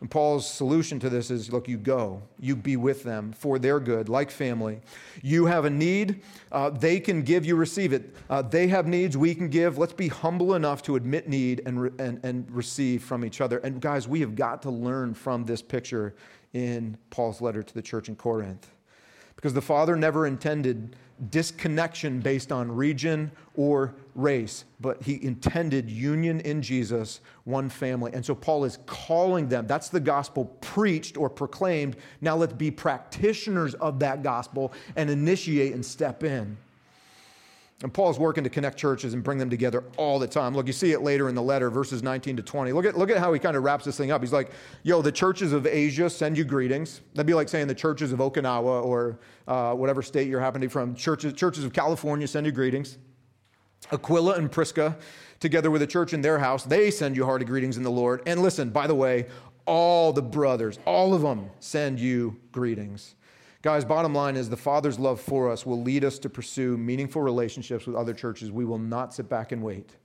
And 0.00 0.08
Paul's 0.08 0.48
solution 0.48 1.00
to 1.00 1.10
this 1.10 1.30
is 1.30 1.52
look, 1.52 1.66
you 1.66 1.76
go, 1.76 2.22
you 2.38 2.54
be 2.54 2.76
with 2.76 3.02
them 3.02 3.32
for 3.32 3.58
their 3.58 3.80
good, 3.80 4.08
like 4.08 4.30
family. 4.30 4.80
You 5.22 5.46
have 5.46 5.64
a 5.64 5.70
need, 5.70 6.22
uh, 6.52 6.70
they 6.70 7.00
can 7.00 7.22
give, 7.22 7.44
you 7.44 7.56
receive 7.56 7.92
it. 7.92 8.14
Uh, 8.30 8.42
they 8.42 8.68
have 8.68 8.86
needs, 8.86 9.16
we 9.16 9.34
can 9.34 9.48
give. 9.48 9.76
Let's 9.76 9.92
be 9.92 10.06
humble 10.06 10.54
enough 10.54 10.82
to 10.84 10.94
admit 10.94 11.28
need 11.28 11.62
and, 11.66 11.82
re- 11.82 11.90
and, 11.98 12.20
and 12.24 12.48
receive 12.50 13.02
from 13.02 13.24
each 13.24 13.40
other. 13.40 13.58
And 13.58 13.80
guys, 13.80 14.06
we 14.06 14.20
have 14.20 14.36
got 14.36 14.62
to 14.62 14.70
learn 14.70 15.14
from 15.14 15.44
this 15.44 15.62
picture 15.62 16.14
in 16.52 16.96
Paul's 17.10 17.40
letter 17.40 17.64
to 17.64 17.74
the 17.74 17.82
church 17.82 18.08
in 18.08 18.14
Corinth. 18.14 18.70
Because 19.38 19.54
the 19.54 19.62
Father 19.62 19.94
never 19.94 20.26
intended 20.26 20.96
disconnection 21.30 22.18
based 22.18 22.50
on 22.50 22.72
region 22.72 23.30
or 23.54 23.94
race, 24.16 24.64
but 24.80 25.00
he 25.00 25.22
intended 25.24 25.88
union 25.88 26.40
in 26.40 26.60
Jesus, 26.60 27.20
one 27.44 27.68
family. 27.68 28.10
And 28.14 28.26
so 28.26 28.34
Paul 28.34 28.64
is 28.64 28.78
calling 28.86 29.48
them. 29.48 29.68
That's 29.68 29.90
the 29.90 30.00
gospel 30.00 30.46
preached 30.60 31.16
or 31.16 31.30
proclaimed. 31.30 31.96
Now 32.20 32.34
let's 32.34 32.52
be 32.52 32.72
practitioners 32.72 33.74
of 33.74 34.00
that 34.00 34.24
gospel 34.24 34.72
and 34.96 35.08
initiate 35.08 35.72
and 35.72 35.86
step 35.86 36.24
in. 36.24 36.56
And 37.82 37.94
Paul's 37.94 38.18
working 38.18 38.42
to 38.42 38.50
connect 38.50 38.76
churches 38.76 39.14
and 39.14 39.22
bring 39.22 39.38
them 39.38 39.48
together 39.48 39.84
all 39.96 40.18
the 40.18 40.26
time. 40.26 40.52
Look, 40.52 40.66
you 40.66 40.72
see 40.72 40.90
it 40.90 41.02
later 41.02 41.28
in 41.28 41.36
the 41.36 41.42
letter, 41.42 41.70
verses 41.70 42.02
19 42.02 42.36
to 42.36 42.42
20. 42.42 42.72
Look 42.72 42.84
at, 42.84 42.98
look 42.98 43.08
at 43.08 43.18
how 43.18 43.32
he 43.32 43.38
kind 43.38 43.56
of 43.56 43.62
wraps 43.62 43.84
this 43.84 43.96
thing 43.96 44.10
up. 44.10 44.20
He's 44.20 44.32
like, 44.32 44.50
yo, 44.82 45.00
the 45.00 45.12
churches 45.12 45.52
of 45.52 45.64
Asia 45.64 46.10
send 46.10 46.36
you 46.36 46.42
greetings. 46.42 47.02
That'd 47.14 47.28
be 47.28 47.34
like 47.34 47.48
saying 47.48 47.68
the 47.68 47.76
churches 47.76 48.12
of 48.12 48.18
Okinawa 48.18 48.84
or 48.84 49.20
uh, 49.46 49.74
whatever 49.74 50.02
state 50.02 50.26
you're 50.26 50.40
happening 50.40 50.68
from. 50.68 50.96
Churches, 50.96 51.34
churches 51.34 51.64
of 51.64 51.72
California 51.72 52.26
send 52.26 52.46
you 52.46 52.52
greetings. 52.52 52.98
Aquila 53.92 54.34
and 54.34 54.50
Prisca, 54.50 54.96
together 55.38 55.70
with 55.70 55.82
a 55.82 55.86
church 55.86 56.12
in 56.12 56.20
their 56.20 56.40
house, 56.40 56.64
they 56.64 56.90
send 56.90 57.16
you 57.16 57.24
hearty 57.24 57.44
greetings 57.44 57.76
in 57.76 57.84
the 57.84 57.90
Lord. 57.90 58.22
And 58.26 58.42
listen, 58.42 58.70
by 58.70 58.88
the 58.88 58.94
way, 58.96 59.26
all 59.66 60.12
the 60.12 60.22
brothers, 60.22 60.80
all 60.84 61.14
of 61.14 61.22
them 61.22 61.50
send 61.60 62.00
you 62.00 62.40
greetings. 62.50 63.14
Guys, 63.60 63.84
bottom 63.84 64.14
line 64.14 64.36
is 64.36 64.48
the 64.48 64.56
Father's 64.56 65.00
love 65.00 65.20
for 65.20 65.50
us 65.50 65.66
will 65.66 65.82
lead 65.82 66.04
us 66.04 66.16
to 66.20 66.30
pursue 66.30 66.76
meaningful 66.76 67.22
relationships 67.22 67.88
with 67.88 67.96
other 67.96 68.14
churches. 68.14 68.52
We 68.52 68.64
will 68.64 68.78
not 68.78 69.12
sit 69.12 69.28
back 69.28 69.50
and 69.50 69.64
wait. 69.64 69.96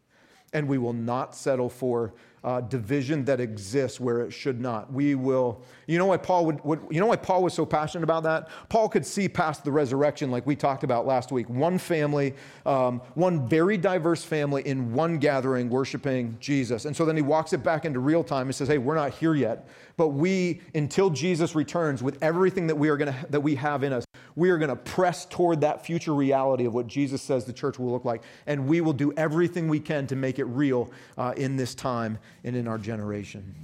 And 0.53 0.67
we 0.67 0.77
will 0.77 0.93
not 0.93 1.35
settle 1.35 1.69
for 1.69 2.13
uh, 2.43 2.59
division 2.61 3.23
that 3.23 3.39
exists 3.39 3.99
where 3.99 4.21
it 4.21 4.31
should 4.31 4.59
not. 4.59 4.91
We 4.91 5.15
will, 5.15 5.61
you 5.87 5.97
know 5.97 6.07
why 6.07 6.17
Paul 6.17 6.45
would, 6.47 6.63
would, 6.65 6.81
you 6.91 6.99
know 6.99 7.05
why 7.05 7.15
Paul 7.15 7.41
was 7.43 7.53
so 7.53 7.65
passionate 7.65 8.03
about 8.03 8.23
that? 8.23 8.49
Paul 8.67 8.89
could 8.89 9.05
see 9.05 9.29
past 9.29 9.63
the 9.63 9.71
resurrection, 9.71 10.29
like 10.29 10.45
we 10.45 10.55
talked 10.55 10.83
about 10.83 11.05
last 11.05 11.31
week. 11.31 11.49
One 11.49 11.77
family, 11.77 12.33
um, 12.65 13.01
one 13.13 13.47
very 13.47 13.77
diverse 13.77 14.25
family 14.25 14.67
in 14.67 14.93
one 14.93 15.19
gathering 15.19 15.69
worshiping 15.69 16.35
Jesus. 16.39 16.83
And 16.83 16.95
so 16.95 17.05
then 17.05 17.15
he 17.15 17.21
walks 17.21 17.53
it 17.53 17.63
back 17.63 17.85
into 17.85 17.99
real 17.99 18.23
time 18.23 18.47
and 18.47 18.55
says, 18.55 18.67
hey, 18.67 18.77
we're 18.77 18.95
not 18.95 19.11
here 19.13 19.35
yet. 19.35 19.69
But 19.95 20.09
we, 20.09 20.59
until 20.75 21.09
Jesus 21.09 21.55
returns 21.55 22.03
with 22.03 22.17
everything 22.21 22.67
that 22.67 22.75
we 22.75 22.89
are 22.89 22.97
gonna 22.97 23.15
that 23.29 23.41
we 23.41 23.55
have 23.55 23.83
in 23.83 23.93
us, 23.93 24.03
we 24.35 24.49
are 24.49 24.57
going 24.57 24.69
to 24.69 24.75
press 24.75 25.25
toward 25.25 25.61
that 25.61 25.85
future 25.85 26.13
reality 26.13 26.65
of 26.65 26.73
what 26.73 26.87
Jesus 26.87 27.21
says 27.21 27.45
the 27.45 27.53
church 27.53 27.79
will 27.79 27.91
look 27.91 28.05
like. 28.05 28.23
And 28.47 28.67
we 28.67 28.81
will 28.81 28.93
do 28.93 29.13
everything 29.17 29.67
we 29.67 29.79
can 29.79 30.07
to 30.07 30.15
make 30.15 30.39
it 30.39 30.45
real 30.45 30.91
uh, 31.17 31.33
in 31.37 31.55
this 31.55 31.75
time 31.75 32.17
and 32.43 32.55
in 32.55 32.67
our 32.67 32.77
generation. 32.77 33.55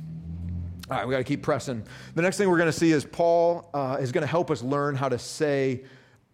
All 0.90 0.98
right, 0.98 1.08
we 1.08 1.12
got 1.12 1.20
to 1.20 1.24
keep 1.24 1.44
pressing. 1.44 1.84
The 2.16 2.22
next 2.22 2.38
thing 2.38 2.50
we're 2.50 2.58
going 2.58 2.72
to 2.72 2.78
see 2.78 2.92
is 2.92 3.06
Paul 3.06 3.70
uh, 3.74 3.98
is 4.00 4.12
going 4.12 4.24
to 4.24 4.28
help 4.28 4.50
us 4.50 4.64
learn 4.64 4.96
how 4.96 5.10
to 5.10 5.20
say 5.20 5.84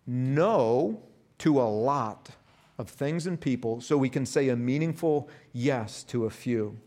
no 0.07 1.01
to 1.39 1.61
a 1.61 1.63
lot 1.63 2.29
of 2.77 2.89
things 2.89 3.27
and 3.27 3.39
people 3.39 3.81
so 3.81 3.97
we 3.97 4.09
can 4.09 4.25
say 4.25 4.49
a 4.49 4.55
meaningful 4.55 5.29
yes 5.53 6.03
to 6.03 6.25
a 6.25 6.29
few. 6.29 6.77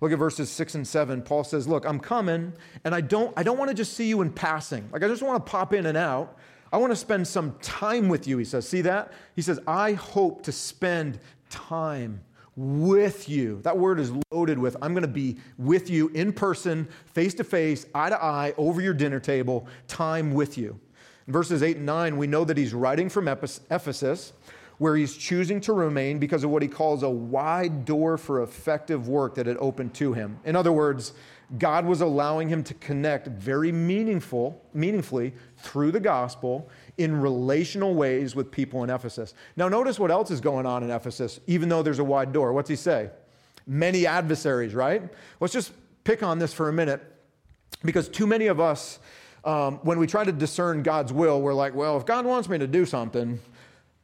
Look 0.00 0.12
at 0.12 0.18
verses 0.18 0.50
6 0.50 0.74
and 0.74 0.86
7. 0.86 1.22
Paul 1.22 1.42
says, 1.42 1.66
"Look, 1.66 1.84
I'm 1.86 1.98
coming 1.98 2.52
and 2.84 2.94
I 2.94 3.00
don't 3.00 3.32
I 3.36 3.42
don't 3.42 3.58
want 3.58 3.70
to 3.70 3.74
just 3.74 3.94
see 3.94 4.08
you 4.08 4.20
in 4.22 4.30
passing. 4.30 4.88
Like 4.92 5.02
I 5.02 5.08
just 5.08 5.22
want 5.22 5.44
to 5.44 5.50
pop 5.50 5.72
in 5.72 5.86
and 5.86 5.96
out. 5.96 6.36
I 6.72 6.78
want 6.78 6.92
to 6.92 6.96
spend 6.96 7.26
some 7.28 7.54
time 7.62 8.08
with 8.08 8.26
you." 8.26 8.38
He 8.38 8.44
says, 8.44 8.68
"See 8.68 8.82
that? 8.82 9.12
He 9.34 9.42
says, 9.42 9.60
"I 9.66 9.92
hope 9.92 10.42
to 10.42 10.52
spend 10.52 11.18
time 11.50 12.20
with 12.56 13.28
you. 13.28 13.60
That 13.62 13.78
word 13.78 14.00
is 14.00 14.10
loaded 14.32 14.58
with 14.58 14.76
I'm 14.80 14.92
going 14.94 15.02
to 15.02 15.08
be 15.08 15.36
with 15.58 15.90
you 15.90 16.08
in 16.08 16.32
person, 16.32 16.88
face 17.06 17.34
to 17.34 17.44
face, 17.44 17.84
eye 17.94 18.08
to 18.08 18.22
eye, 18.22 18.54
over 18.56 18.80
your 18.80 18.94
dinner 18.94 19.20
table, 19.20 19.66
time 19.88 20.32
with 20.32 20.56
you. 20.56 20.80
In 21.26 21.32
verses 21.32 21.62
8 21.62 21.76
and 21.76 21.86
9, 21.86 22.16
we 22.16 22.26
know 22.26 22.44
that 22.44 22.56
he's 22.56 22.72
writing 22.72 23.08
from 23.08 23.28
Ephesus, 23.28 24.32
where 24.78 24.96
he's 24.96 25.16
choosing 25.16 25.60
to 25.62 25.72
remain 25.72 26.18
because 26.18 26.44
of 26.44 26.50
what 26.50 26.62
he 26.62 26.68
calls 26.68 27.02
a 27.02 27.10
wide 27.10 27.84
door 27.84 28.16
for 28.16 28.42
effective 28.42 29.08
work 29.08 29.34
that 29.34 29.46
had 29.46 29.56
opened 29.58 29.92
to 29.94 30.12
him. 30.12 30.38
In 30.44 30.56
other 30.56 30.72
words, 30.72 31.12
God 31.58 31.86
was 31.86 32.00
allowing 32.00 32.48
him 32.48 32.64
to 32.64 32.74
connect 32.74 33.28
very 33.28 33.70
meaningful, 33.70 34.60
meaningfully 34.74 35.32
through 35.58 35.92
the 35.92 36.00
gospel 36.00 36.68
in 36.98 37.20
relational 37.20 37.94
ways 37.94 38.34
with 38.34 38.50
people 38.50 38.82
in 38.82 38.90
Ephesus. 38.90 39.32
Now, 39.56 39.68
notice 39.68 39.98
what 39.98 40.10
else 40.10 40.30
is 40.30 40.40
going 40.40 40.66
on 40.66 40.82
in 40.82 40.90
Ephesus, 40.90 41.38
even 41.46 41.68
though 41.68 41.82
there's 41.82 42.00
a 42.00 42.04
wide 42.04 42.32
door. 42.32 42.52
What's 42.52 42.68
he 42.68 42.74
say? 42.74 43.10
Many 43.66 44.06
adversaries, 44.06 44.74
right? 44.74 45.02
Let's 45.38 45.52
just 45.52 45.72
pick 46.02 46.22
on 46.22 46.38
this 46.40 46.52
for 46.52 46.68
a 46.68 46.72
minute 46.72 47.00
because 47.84 48.08
too 48.08 48.26
many 48.26 48.48
of 48.48 48.58
us, 48.58 48.98
um, 49.44 49.76
when 49.82 50.00
we 50.00 50.08
try 50.08 50.24
to 50.24 50.32
discern 50.32 50.82
God's 50.82 51.12
will, 51.12 51.40
we're 51.40 51.54
like, 51.54 51.74
well, 51.74 51.96
if 51.96 52.04
God 52.04 52.26
wants 52.26 52.48
me 52.48 52.58
to 52.58 52.66
do 52.66 52.84
something, 52.84 53.38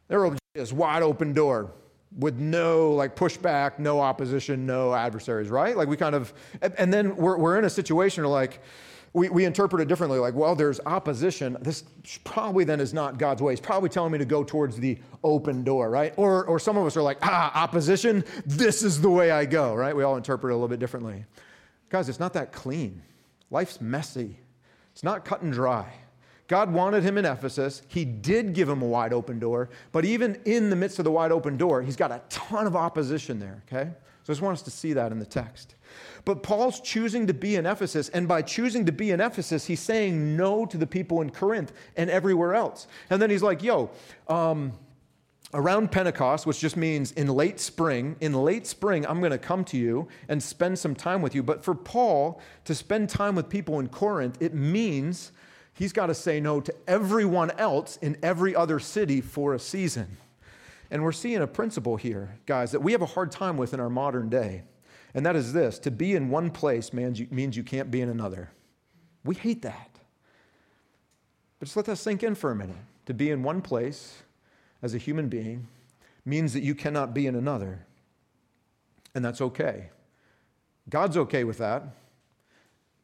there 0.06 0.20
will 0.22 0.30
be 0.30 0.38
this 0.54 0.72
wide 0.72 1.02
open 1.02 1.32
door 1.32 1.72
with 2.18 2.38
no 2.38 2.92
like 2.92 3.16
pushback, 3.16 3.78
no 3.78 4.00
opposition, 4.00 4.66
no 4.66 4.94
adversaries, 4.94 5.48
right? 5.48 5.76
Like 5.76 5.88
we 5.88 5.96
kind 5.96 6.14
of, 6.14 6.32
and 6.60 6.92
then 6.92 7.16
we're, 7.16 7.38
we're 7.38 7.58
in 7.58 7.64
a 7.64 7.70
situation 7.70 8.22
where 8.22 8.30
like, 8.30 8.60
we, 9.14 9.28
we 9.28 9.44
interpret 9.44 9.82
it 9.82 9.88
differently 9.88 10.18
like, 10.18 10.34
well, 10.34 10.54
there's 10.54 10.80
opposition. 10.86 11.56
This 11.60 11.84
probably 12.24 12.64
then 12.64 12.80
is 12.80 12.94
not 12.94 13.18
God's 13.18 13.42
way. 13.42 13.52
He's 13.52 13.60
probably 13.60 13.90
telling 13.90 14.10
me 14.10 14.18
to 14.18 14.24
go 14.24 14.42
towards 14.42 14.76
the 14.78 14.98
open 15.22 15.64
door, 15.64 15.90
right? 15.90 16.14
Or, 16.16 16.46
or 16.46 16.58
some 16.58 16.78
of 16.78 16.86
us 16.86 16.96
are 16.96 17.02
like, 17.02 17.18
ah, 17.22 17.52
opposition, 17.62 18.24
this 18.46 18.82
is 18.82 19.00
the 19.00 19.10
way 19.10 19.30
I 19.30 19.44
go, 19.44 19.74
right? 19.74 19.94
We 19.94 20.02
all 20.02 20.16
interpret 20.16 20.50
it 20.50 20.54
a 20.54 20.56
little 20.56 20.68
bit 20.68 20.80
differently. 20.80 21.26
Guys, 21.90 22.08
it's 22.08 22.20
not 22.20 22.32
that 22.34 22.52
clean. 22.52 23.02
Life's 23.50 23.82
messy, 23.82 24.38
it's 24.92 25.04
not 25.04 25.26
cut 25.26 25.42
and 25.42 25.52
dry. 25.52 25.92
God 26.52 26.70
wanted 26.70 27.02
him 27.02 27.16
in 27.16 27.24
Ephesus. 27.24 27.80
He 27.88 28.04
did 28.04 28.52
give 28.52 28.68
him 28.68 28.82
a 28.82 28.86
wide 28.86 29.14
open 29.14 29.38
door, 29.38 29.70
but 29.90 30.04
even 30.04 30.38
in 30.44 30.68
the 30.68 30.76
midst 30.76 30.98
of 30.98 31.06
the 31.06 31.10
wide 31.10 31.32
open 31.32 31.56
door, 31.56 31.80
he's 31.80 31.96
got 31.96 32.12
a 32.12 32.20
ton 32.28 32.66
of 32.66 32.76
opposition 32.76 33.40
there, 33.40 33.62
okay? 33.66 33.90
So 34.22 34.24
I 34.24 34.32
just 34.32 34.42
want 34.42 34.58
us 34.58 34.62
to 34.64 34.70
see 34.70 34.92
that 34.92 35.12
in 35.12 35.18
the 35.18 35.24
text. 35.24 35.76
But 36.26 36.42
Paul's 36.42 36.78
choosing 36.80 37.26
to 37.28 37.32
be 37.32 37.56
in 37.56 37.64
Ephesus, 37.64 38.10
and 38.10 38.28
by 38.28 38.42
choosing 38.42 38.84
to 38.84 38.92
be 38.92 39.12
in 39.12 39.18
Ephesus, 39.18 39.64
he's 39.64 39.80
saying 39.80 40.36
no 40.36 40.66
to 40.66 40.76
the 40.76 40.86
people 40.86 41.22
in 41.22 41.30
Corinth 41.30 41.72
and 41.96 42.10
everywhere 42.10 42.54
else. 42.54 42.86
And 43.08 43.22
then 43.22 43.30
he's 43.30 43.42
like, 43.42 43.62
yo, 43.62 43.88
um, 44.28 44.74
around 45.54 45.90
Pentecost, 45.90 46.44
which 46.44 46.60
just 46.60 46.76
means 46.76 47.12
in 47.12 47.28
late 47.28 47.60
spring, 47.60 48.14
in 48.20 48.34
late 48.34 48.66
spring, 48.66 49.06
I'm 49.06 49.20
going 49.20 49.32
to 49.32 49.38
come 49.38 49.64
to 49.64 49.78
you 49.78 50.06
and 50.28 50.42
spend 50.42 50.78
some 50.78 50.94
time 50.94 51.22
with 51.22 51.34
you. 51.34 51.42
But 51.42 51.64
for 51.64 51.74
Paul 51.74 52.42
to 52.66 52.74
spend 52.74 53.08
time 53.08 53.36
with 53.36 53.48
people 53.48 53.80
in 53.80 53.88
Corinth, 53.88 54.36
it 54.38 54.52
means 54.52 55.32
he's 55.74 55.92
got 55.92 56.06
to 56.06 56.14
say 56.14 56.40
no 56.40 56.60
to 56.60 56.74
everyone 56.86 57.50
else 57.52 57.96
in 57.98 58.16
every 58.22 58.54
other 58.54 58.78
city 58.78 59.20
for 59.20 59.54
a 59.54 59.58
season. 59.58 60.16
And 60.90 61.02
we're 61.02 61.12
seeing 61.12 61.40
a 61.40 61.46
principle 61.46 61.96
here, 61.96 62.38
guys, 62.44 62.72
that 62.72 62.80
we 62.80 62.92
have 62.92 63.02
a 63.02 63.06
hard 63.06 63.32
time 63.32 63.56
with 63.56 63.72
in 63.72 63.80
our 63.80 63.88
modern 63.88 64.28
day. 64.28 64.62
And 65.14 65.24
that 65.24 65.36
is 65.36 65.52
this 65.52 65.78
to 65.80 65.90
be 65.90 66.14
in 66.14 66.28
one 66.30 66.50
place 66.50 66.92
means 66.92 67.18
you, 67.18 67.26
means 67.30 67.56
you 67.56 67.62
can't 67.62 67.90
be 67.90 68.00
in 68.00 68.08
another. 68.08 68.50
We 69.24 69.34
hate 69.34 69.62
that. 69.62 69.90
But 71.58 71.66
just 71.66 71.76
let 71.76 71.86
that 71.86 71.96
sink 71.96 72.22
in 72.22 72.34
for 72.34 72.50
a 72.50 72.56
minute. 72.56 72.76
To 73.06 73.14
be 73.14 73.30
in 73.30 73.42
one 73.42 73.62
place 73.62 74.22
as 74.82 74.94
a 74.94 74.98
human 74.98 75.28
being 75.28 75.68
means 76.24 76.52
that 76.52 76.62
you 76.62 76.74
cannot 76.74 77.14
be 77.14 77.26
in 77.26 77.34
another. 77.34 77.86
And 79.14 79.24
that's 79.24 79.40
okay. 79.40 79.90
God's 80.88 81.16
okay 81.16 81.44
with 81.44 81.58
that. 81.58 81.84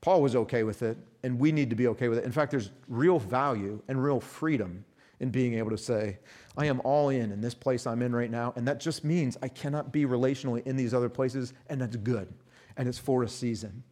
Paul 0.01 0.23
was 0.23 0.37
okay 0.37 0.63
with 0.63 0.83
it, 0.83 0.97
and 1.23 1.39
we 1.39 1.53
need 1.53 1.71
to 1.71 1.77
be 1.77 1.89
okay 1.89 2.09
with 2.09 2.19
it. 2.19 2.25
In 2.25 2.33
fact, 2.33 2.51
there's 2.51 2.71
real 2.89 3.19
value 3.19 3.83
and 3.89 4.03
real 4.03 4.21
freedom 4.21 4.85
in 5.21 5.31
being 5.31 5.55
able 5.55 5.71
to 5.71 5.79
say, 5.79 6.19
I 6.57 6.67
am 6.67 6.81
all 6.85 7.09
in 7.09 7.33
in 7.33 7.41
this 7.41 7.55
place 7.55 7.87
I'm 7.87 8.03
in 8.03 8.15
right 8.15 8.31
now. 8.31 8.53
And 8.57 8.69
that 8.69 8.79
just 8.79 9.05
means 9.05 9.37
I 9.43 9.49
cannot 9.49 9.93
be 9.93 10.07
relationally 10.07 10.65
in 10.65 10.77
these 10.77 10.95
other 10.95 11.09
places, 11.09 11.55
and 11.69 11.81
that's 11.81 11.97
good. 11.97 12.33
and 12.79 12.89
it's 12.89 12.99
for 12.99 13.25
a 13.25 13.29
season. 13.29 13.83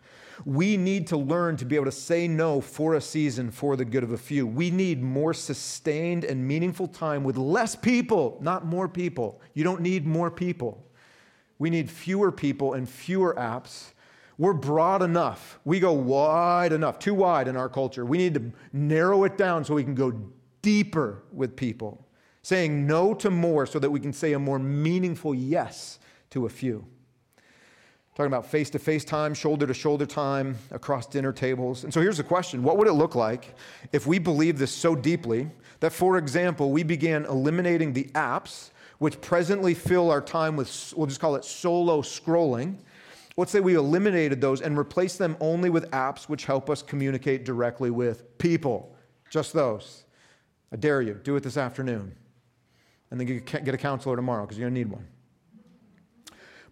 We 0.44 0.76
need 0.76 1.08
to 1.08 1.16
learn 1.16 1.56
to 1.56 1.64
be 1.64 1.74
able 1.74 1.86
to 1.86 1.92
say 1.92 2.28
no 2.28 2.60
for 2.60 2.94
a 2.94 3.00
season 3.00 3.50
for 3.50 3.76
the 3.76 3.84
good 3.84 4.04
of 4.04 4.12
a 4.12 4.16
few. 4.16 4.46
We 4.46 4.70
need 4.70 5.02
more 5.02 5.34
sustained 5.34 6.24
and 6.24 6.46
meaningful 6.46 6.86
time 6.86 7.24
with 7.24 7.36
less 7.36 7.74
people, 7.74 8.38
not 8.40 8.64
more 8.64 8.88
people. 8.88 9.40
You 9.54 9.64
don't 9.64 9.80
need 9.80 10.06
more 10.06 10.30
people. 10.30 10.86
We 11.58 11.68
need 11.68 11.90
fewer 11.90 12.30
people 12.30 12.74
and 12.74 12.88
fewer 12.88 13.34
apps. 13.34 13.92
We're 14.38 14.52
broad 14.52 15.02
enough. 15.02 15.58
We 15.64 15.80
go 15.80 15.92
wide 15.92 16.72
enough, 16.72 16.98
too 16.98 17.14
wide 17.14 17.48
in 17.48 17.56
our 17.56 17.68
culture. 17.68 18.04
We 18.04 18.18
need 18.18 18.34
to 18.34 18.52
narrow 18.72 19.24
it 19.24 19.38
down 19.38 19.64
so 19.64 19.74
we 19.74 19.84
can 19.84 19.94
go 19.94 20.12
deeper 20.60 21.22
with 21.32 21.56
people, 21.56 22.06
saying 22.42 22.86
no 22.86 23.14
to 23.14 23.30
more 23.30 23.66
so 23.66 23.78
that 23.78 23.90
we 23.90 24.00
can 24.00 24.12
say 24.12 24.34
a 24.34 24.38
more 24.38 24.58
meaningful 24.58 25.34
yes 25.34 25.98
to 26.30 26.44
a 26.44 26.48
few. 26.50 26.84
Talking 28.14 28.28
about 28.28 28.46
face 28.46 28.70
to 28.70 28.78
face 28.78 29.04
time, 29.04 29.34
shoulder 29.34 29.66
to 29.66 29.74
shoulder 29.74 30.06
time 30.06 30.56
across 30.70 31.06
dinner 31.06 31.32
tables. 31.32 31.84
And 31.84 31.92
so 31.92 32.00
here's 32.00 32.16
the 32.16 32.24
question 32.24 32.62
What 32.62 32.78
would 32.78 32.88
it 32.88 32.94
look 32.94 33.14
like 33.14 33.54
if 33.92 34.06
we 34.06 34.18
believed 34.18 34.58
this 34.58 34.72
so 34.72 34.94
deeply 34.94 35.50
that, 35.80 35.92
for 35.92 36.16
example, 36.16 36.70
we 36.72 36.82
began 36.82 37.26
eliminating 37.26 37.92
the 37.92 38.04
apps 38.14 38.70
which 38.98 39.20
presently 39.20 39.74
fill 39.74 40.10
our 40.10 40.22
time 40.22 40.56
with, 40.56 40.94
we'll 40.96 41.06
just 41.06 41.20
call 41.20 41.36
it 41.36 41.44
solo 41.44 42.00
scrolling? 42.00 42.76
Let's 43.36 43.52
say 43.52 43.60
we 43.60 43.74
eliminated 43.74 44.40
those 44.40 44.62
and 44.62 44.78
replaced 44.78 45.18
them 45.18 45.36
only 45.40 45.68
with 45.68 45.90
apps 45.90 46.28
which 46.28 46.46
help 46.46 46.70
us 46.70 46.82
communicate 46.82 47.44
directly 47.44 47.90
with 47.90 48.38
people. 48.38 48.96
Just 49.28 49.52
those. 49.52 50.04
I 50.72 50.76
dare 50.76 51.02
you, 51.02 51.14
do 51.22 51.36
it 51.36 51.42
this 51.42 51.56
afternoon. 51.56 52.14
And 53.10 53.20
then 53.20 53.42
get 53.44 53.68
a 53.68 53.78
counselor 53.78 54.16
tomorrow 54.16 54.44
because 54.44 54.58
you're 54.58 54.68
going 54.68 54.74
to 54.74 54.80
need 54.80 54.90
one. 54.90 55.06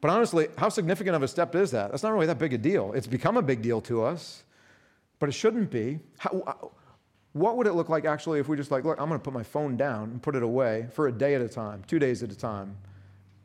But 0.00 0.10
honestly, 0.10 0.48
how 0.58 0.68
significant 0.68 1.16
of 1.16 1.22
a 1.22 1.28
step 1.28 1.54
is 1.54 1.70
that? 1.70 1.90
That's 1.90 2.02
not 2.02 2.12
really 2.12 2.26
that 2.26 2.38
big 2.38 2.52
a 2.52 2.58
deal. 2.58 2.92
It's 2.92 3.06
become 3.06 3.36
a 3.36 3.42
big 3.42 3.62
deal 3.62 3.80
to 3.82 4.02
us, 4.02 4.42
but 5.18 5.28
it 5.28 5.32
shouldn't 5.32 5.70
be. 5.70 6.00
How, 6.18 6.72
what 7.32 7.56
would 7.56 7.66
it 7.66 7.72
look 7.72 7.88
like 7.88 8.04
actually 8.04 8.38
if 8.38 8.48
we 8.48 8.56
just 8.56 8.70
like, 8.70 8.84
look, 8.84 8.98
I'm 9.00 9.08
going 9.08 9.20
to 9.20 9.24
put 9.24 9.32
my 9.32 9.42
phone 9.42 9.76
down 9.76 10.10
and 10.10 10.22
put 10.22 10.34
it 10.36 10.42
away 10.42 10.88
for 10.92 11.08
a 11.08 11.12
day 11.12 11.34
at 11.34 11.40
a 11.40 11.48
time, 11.48 11.84
two 11.86 11.98
days 11.98 12.22
at 12.22 12.30
a 12.30 12.36
time, 12.36 12.76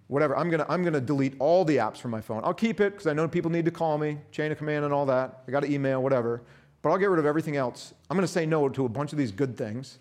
whatever. 0.09 0.35
I'm 0.35 0.51
to, 0.51 0.69
I'm 0.69 0.83
to 0.91 0.99
delete 0.99 1.35
all 1.39 1.63
the 1.63 1.77
apps 1.77 1.97
from 1.97 2.11
my 2.11 2.19
phone. 2.19 2.41
I'll 2.43 2.53
keep 2.53 2.81
it 2.81 2.93
because 2.93 3.07
I 3.07 3.13
know 3.13 3.27
people 3.27 3.51
need 3.51 3.65
to 3.65 3.71
call 3.71 3.97
me, 3.97 4.17
chain 4.31 4.51
of 4.51 4.57
command 4.57 4.83
and 4.83 4.93
all 4.93 5.05
that. 5.05 5.43
I 5.47 5.51
got 5.51 5.63
an 5.63 5.71
email, 5.71 6.03
whatever. 6.03 6.41
But 6.81 6.89
I'll 6.89 6.97
get 6.97 7.09
rid 7.09 7.19
of 7.19 7.25
everything 7.25 7.57
else. 7.57 7.93
I'm 8.09 8.19
to 8.19 8.27
say 8.27 8.45
no 8.45 8.67
to 8.69 8.85
a 8.85 8.89
bunch 8.89 9.11
of 9.11 9.17
these 9.17 9.31
good 9.31 9.55
things 9.55 9.99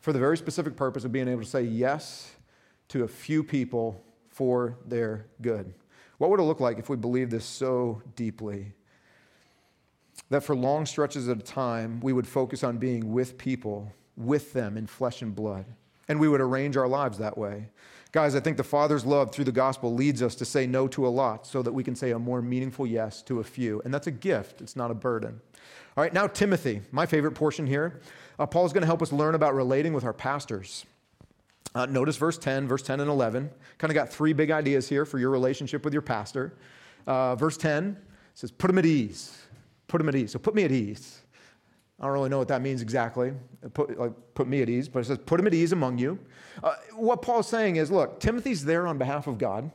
for 0.00 0.12
the 0.12 0.18
very 0.18 0.36
specific 0.36 0.76
purpose 0.76 1.04
of 1.04 1.12
being 1.12 1.28
able 1.28 1.42
to 1.42 1.48
say 1.48 1.62
yes 1.62 2.32
to 2.88 3.02
a 3.02 3.08
few 3.08 3.42
people 3.42 4.02
for 4.28 4.78
their 4.86 5.26
good. 5.42 5.74
What 6.18 6.30
would 6.30 6.38
it 6.38 6.44
look 6.44 6.60
like 6.60 6.78
if 6.78 6.88
we 6.88 6.96
believed 6.96 7.32
this 7.32 7.44
so 7.44 8.02
deeply? 8.14 8.72
That 10.28 10.44
for 10.44 10.54
long 10.54 10.86
stretches 10.86 11.28
at 11.28 11.38
a 11.38 11.42
time, 11.42 12.00
we 12.00 12.12
would 12.12 12.26
focus 12.26 12.62
on 12.62 12.78
being 12.78 13.12
with 13.12 13.36
people, 13.36 13.92
with 14.16 14.52
them 14.52 14.76
in 14.76 14.86
flesh 14.86 15.22
and 15.22 15.34
blood. 15.34 15.64
And 16.08 16.20
we 16.20 16.28
would 16.28 16.40
arrange 16.40 16.76
our 16.76 16.86
lives 16.86 17.18
that 17.18 17.36
way. 17.36 17.68
Guys, 18.12 18.34
I 18.34 18.40
think 18.40 18.56
the 18.56 18.64
Father's 18.64 19.06
love 19.06 19.30
through 19.30 19.44
the 19.44 19.52
gospel 19.52 19.94
leads 19.94 20.20
us 20.20 20.34
to 20.36 20.44
say 20.44 20.66
no 20.66 20.88
to 20.88 21.06
a 21.06 21.08
lot 21.08 21.46
so 21.46 21.62
that 21.62 21.72
we 21.72 21.84
can 21.84 21.94
say 21.94 22.10
a 22.10 22.18
more 22.18 22.42
meaningful 22.42 22.84
yes 22.84 23.22
to 23.22 23.38
a 23.38 23.44
few. 23.44 23.80
And 23.84 23.94
that's 23.94 24.08
a 24.08 24.10
gift, 24.10 24.60
it's 24.60 24.74
not 24.74 24.90
a 24.90 24.94
burden. 24.94 25.40
All 25.96 26.02
right, 26.02 26.12
now 26.12 26.26
Timothy, 26.26 26.82
my 26.90 27.06
favorite 27.06 27.32
portion 27.32 27.66
here. 27.66 28.00
Uh, 28.38 28.46
Paul's 28.46 28.72
going 28.72 28.82
to 28.82 28.86
help 28.86 29.02
us 29.02 29.12
learn 29.12 29.36
about 29.36 29.54
relating 29.54 29.92
with 29.92 30.02
our 30.04 30.12
pastors. 30.12 30.86
Uh, 31.72 31.86
notice 31.86 32.16
verse 32.16 32.36
10, 32.36 32.66
verse 32.66 32.82
10 32.82 32.98
and 32.98 33.08
11. 33.08 33.48
Kind 33.78 33.90
of 33.90 33.94
got 33.94 34.08
three 34.08 34.32
big 34.32 34.50
ideas 34.50 34.88
here 34.88 35.04
for 35.04 35.20
your 35.20 35.30
relationship 35.30 35.84
with 35.84 35.92
your 35.92 36.02
pastor. 36.02 36.54
Uh, 37.06 37.36
verse 37.36 37.56
10 37.56 37.96
says, 38.34 38.50
put 38.50 38.70
him 38.70 38.78
at 38.78 38.86
ease. 38.86 39.38
Put 39.86 40.00
him 40.00 40.08
at 40.08 40.16
ease. 40.16 40.32
So 40.32 40.40
put 40.40 40.54
me 40.54 40.64
at 40.64 40.72
ease. 40.72 41.22
I 42.00 42.04
don't 42.04 42.14
really 42.14 42.30
know 42.30 42.38
what 42.38 42.48
that 42.48 42.62
means 42.62 42.80
exactly. 42.80 43.32
Put, 43.74 43.98
like, 43.98 44.12
put 44.34 44.48
me 44.48 44.62
at 44.62 44.70
ease, 44.70 44.88
but 44.88 45.00
it 45.00 45.04
says, 45.04 45.18
put 45.18 45.38
him 45.38 45.46
at 45.46 45.52
ease 45.52 45.72
among 45.72 45.98
you. 45.98 46.18
Uh, 46.64 46.74
what 46.94 47.20
Paul's 47.20 47.48
saying 47.48 47.76
is, 47.76 47.90
look, 47.90 48.20
Timothy's 48.20 48.64
there 48.64 48.86
on 48.86 48.96
behalf 48.96 49.26
of 49.26 49.36
God. 49.36 49.70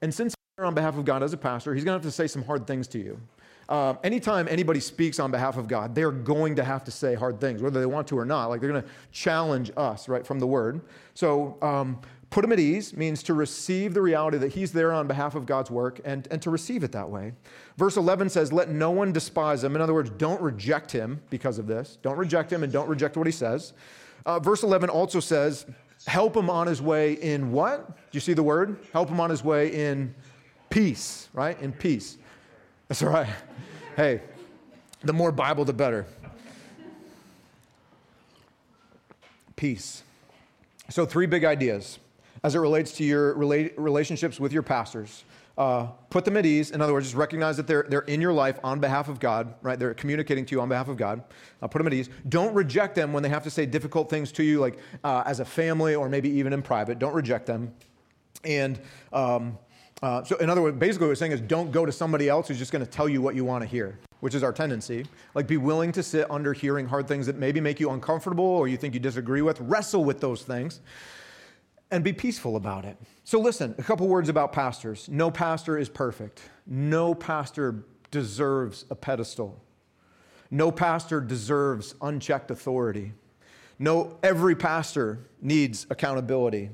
And 0.00 0.12
since 0.12 0.32
he's 0.32 0.56
there 0.56 0.64
on 0.64 0.74
behalf 0.74 0.96
of 0.96 1.04
God 1.04 1.22
as 1.22 1.34
a 1.34 1.36
pastor, 1.36 1.74
he's 1.74 1.84
going 1.84 1.98
to 1.98 2.02
have 2.02 2.10
to 2.10 2.16
say 2.16 2.26
some 2.26 2.42
hard 2.42 2.66
things 2.66 2.88
to 2.88 2.98
you. 2.98 3.20
Uh, 3.68 3.94
anytime 4.04 4.46
anybody 4.48 4.80
speaks 4.80 5.18
on 5.18 5.30
behalf 5.30 5.56
of 5.56 5.66
God, 5.66 5.94
they're 5.94 6.12
going 6.12 6.54
to 6.56 6.64
have 6.64 6.84
to 6.84 6.90
say 6.90 7.14
hard 7.14 7.40
things, 7.40 7.62
whether 7.62 7.80
they 7.80 7.86
want 7.86 8.06
to 8.08 8.18
or 8.18 8.24
not. 8.24 8.46
Like 8.46 8.60
they're 8.60 8.70
going 8.70 8.82
to 8.82 8.88
challenge 9.10 9.70
us, 9.76 10.08
right, 10.08 10.26
from 10.26 10.38
the 10.38 10.46
word. 10.46 10.80
So, 11.14 11.58
um, 11.60 12.00
put 12.30 12.44
him 12.44 12.52
at 12.52 12.58
ease 12.58 12.96
means 12.96 13.22
to 13.24 13.34
receive 13.34 13.94
the 13.94 14.02
reality 14.02 14.38
that 14.38 14.52
he's 14.52 14.72
there 14.72 14.92
on 14.92 15.06
behalf 15.06 15.34
of 15.34 15.46
God's 15.46 15.70
work 15.70 16.00
and, 16.04 16.26
and 16.30 16.40
to 16.42 16.50
receive 16.50 16.84
it 16.84 16.92
that 16.92 17.08
way. 17.08 17.32
Verse 17.76 17.96
11 17.96 18.30
says, 18.30 18.52
Let 18.52 18.68
no 18.68 18.90
one 18.90 19.12
despise 19.12 19.62
him. 19.62 19.74
In 19.76 19.82
other 19.82 19.94
words, 19.94 20.10
don't 20.10 20.40
reject 20.40 20.90
him 20.90 21.20
because 21.30 21.58
of 21.58 21.66
this. 21.66 21.98
Don't 22.02 22.16
reject 22.16 22.52
him 22.52 22.62
and 22.62 22.72
don't 22.72 22.88
reject 22.88 23.16
what 23.16 23.26
he 23.26 23.32
says. 23.32 23.72
Uh, 24.24 24.38
verse 24.38 24.62
11 24.62 24.90
also 24.90 25.20
says, 25.20 25.66
Help 26.06 26.36
him 26.36 26.50
on 26.50 26.66
his 26.66 26.82
way 26.82 27.14
in 27.14 27.52
what? 27.52 27.88
Do 27.88 28.16
you 28.16 28.20
see 28.20 28.34
the 28.34 28.42
word? 28.42 28.78
Help 28.92 29.08
him 29.08 29.20
on 29.20 29.30
his 29.30 29.42
way 29.42 29.88
in 29.88 30.14
peace, 30.68 31.28
right? 31.32 31.60
In 31.60 31.72
peace. 31.72 32.18
That's 32.88 33.02
all 33.02 33.10
right. 33.10 33.28
Hey, 33.96 34.20
the 35.00 35.14
more 35.14 35.32
Bible, 35.32 35.64
the 35.64 35.72
better. 35.72 36.04
Peace. 39.56 40.02
So, 40.90 41.06
three 41.06 41.24
big 41.24 41.44
ideas 41.44 41.98
as 42.46 42.54
it 42.54 42.60
relates 42.60 42.92
to 42.92 43.02
your 43.02 43.34
relationships 43.34 44.38
with 44.38 44.52
your 44.52 44.62
pastors. 44.62 45.24
Uh, 45.58 45.86
put 46.10 46.24
them 46.24 46.36
at 46.36 46.46
ease. 46.46 46.70
In 46.70 46.80
other 46.80 46.92
words, 46.92 47.06
just 47.06 47.16
recognize 47.16 47.56
that 47.56 47.66
they're, 47.66 47.84
they're 47.88 48.02
in 48.02 48.20
your 48.20 48.32
life 48.32 48.60
on 48.62 48.78
behalf 48.78 49.08
of 49.08 49.18
God, 49.18 49.52
right? 49.62 49.76
They're 49.76 49.94
communicating 49.94 50.46
to 50.46 50.54
you 50.54 50.60
on 50.60 50.68
behalf 50.68 50.86
of 50.86 50.96
God. 50.96 51.24
Uh, 51.60 51.66
put 51.66 51.78
them 51.78 51.88
at 51.88 51.92
ease. 51.92 52.08
Don't 52.28 52.54
reject 52.54 52.94
them 52.94 53.12
when 53.12 53.24
they 53.24 53.28
have 53.30 53.42
to 53.42 53.50
say 53.50 53.66
difficult 53.66 54.08
things 54.08 54.30
to 54.30 54.44
you, 54.44 54.60
like 54.60 54.78
uh, 55.02 55.24
as 55.26 55.40
a 55.40 55.44
family 55.44 55.96
or 55.96 56.08
maybe 56.08 56.30
even 56.30 56.52
in 56.52 56.62
private. 56.62 57.00
Don't 57.00 57.14
reject 57.14 57.46
them. 57.46 57.74
And 58.44 58.78
um, 59.12 59.58
uh, 60.00 60.22
so, 60.22 60.36
in 60.36 60.48
other 60.48 60.62
words, 60.62 60.78
basically 60.78 61.06
what 61.06 61.10
we're 61.10 61.16
saying 61.16 61.32
is 61.32 61.40
don't 61.40 61.72
go 61.72 61.84
to 61.84 61.90
somebody 61.90 62.28
else 62.28 62.46
who's 62.46 62.58
just 62.58 62.70
going 62.70 62.84
to 62.84 62.90
tell 62.90 63.08
you 63.08 63.20
what 63.20 63.34
you 63.34 63.44
want 63.44 63.62
to 63.62 63.68
hear, 63.68 63.98
which 64.20 64.36
is 64.36 64.44
our 64.44 64.52
tendency. 64.52 65.04
Like, 65.34 65.48
be 65.48 65.56
willing 65.56 65.90
to 65.90 66.02
sit 66.04 66.30
under 66.30 66.52
hearing 66.52 66.86
hard 66.86 67.08
things 67.08 67.26
that 67.26 67.34
maybe 67.34 67.60
make 67.60 67.80
you 67.80 67.90
uncomfortable 67.90 68.44
or 68.44 68.68
you 68.68 68.76
think 68.76 68.94
you 68.94 69.00
disagree 69.00 69.42
with. 69.42 69.60
Wrestle 69.60 70.04
with 70.04 70.20
those 70.20 70.42
things 70.42 70.80
and 71.90 72.02
be 72.02 72.12
peaceful 72.12 72.56
about 72.56 72.84
it. 72.84 72.96
So, 73.24 73.38
listen, 73.40 73.74
a 73.78 73.82
couple 73.82 74.08
words 74.08 74.28
about 74.28 74.52
pastors. 74.52 75.08
No 75.08 75.30
pastor 75.30 75.78
is 75.78 75.88
perfect, 75.88 76.42
no 76.66 77.14
pastor 77.14 77.84
deserves 78.10 78.84
a 78.90 78.94
pedestal, 78.94 79.62
no 80.50 80.70
pastor 80.70 81.20
deserves 81.20 81.94
unchecked 82.00 82.50
authority. 82.50 83.12
No, 83.78 84.18
every 84.22 84.54
pastor 84.54 85.28
needs 85.42 85.86
accountability. 85.90 86.70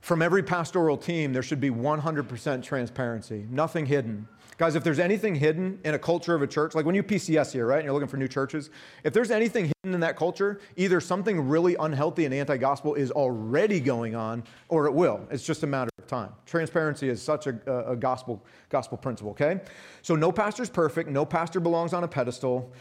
From 0.00 0.22
every 0.22 0.44
pastoral 0.44 0.96
team, 0.96 1.32
there 1.32 1.42
should 1.42 1.60
be 1.60 1.70
100% 1.70 2.62
transparency, 2.62 3.44
nothing 3.50 3.86
hidden. 3.86 4.28
Guys, 4.58 4.74
if 4.74 4.82
there's 4.82 4.98
anything 4.98 5.34
hidden 5.34 5.78
in 5.84 5.94
a 5.94 5.98
culture 5.98 6.34
of 6.34 6.40
a 6.40 6.46
church, 6.46 6.74
like 6.74 6.86
when 6.86 6.94
you 6.94 7.02
PCS 7.02 7.52
here, 7.52 7.66
right, 7.66 7.76
and 7.76 7.84
you're 7.84 7.92
looking 7.92 8.08
for 8.08 8.16
new 8.16 8.28
churches, 8.28 8.70
if 9.04 9.12
there's 9.12 9.30
anything 9.30 9.64
hidden 9.64 9.94
in 9.94 10.00
that 10.00 10.16
culture, 10.16 10.60
either 10.76 10.98
something 10.98 11.46
really 11.46 11.76
unhealthy 11.78 12.24
and 12.24 12.32
anti 12.32 12.56
gospel 12.56 12.94
is 12.94 13.10
already 13.10 13.80
going 13.80 14.14
on, 14.14 14.42
or 14.68 14.86
it 14.86 14.92
will. 14.92 15.20
It's 15.30 15.44
just 15.44 15.62
a 15.62 15.66
matter 15.66 15.90
of 15.98 16.06
time. 16.06 16.30
Transparency 16.46 17.10
is 17.10 17.20
such 17.20 17.46
a, 17.46 17.90
a 17.90 17.96
gospel, 17.96 18.42
gospel 18.70 18.96
principle, 18.96 19.32
okay? 19.32 19.60
So 20.00 20.16
no 20.16 20.32
pastor's 20.32 20.70
perfect, 20.70 21.10
no 21.10 21.26
pastor 21.26 21.60
belongs 21.60 21.92
on 21.92 22.04
a 22.04 22.08
pedestal 22.08 22.72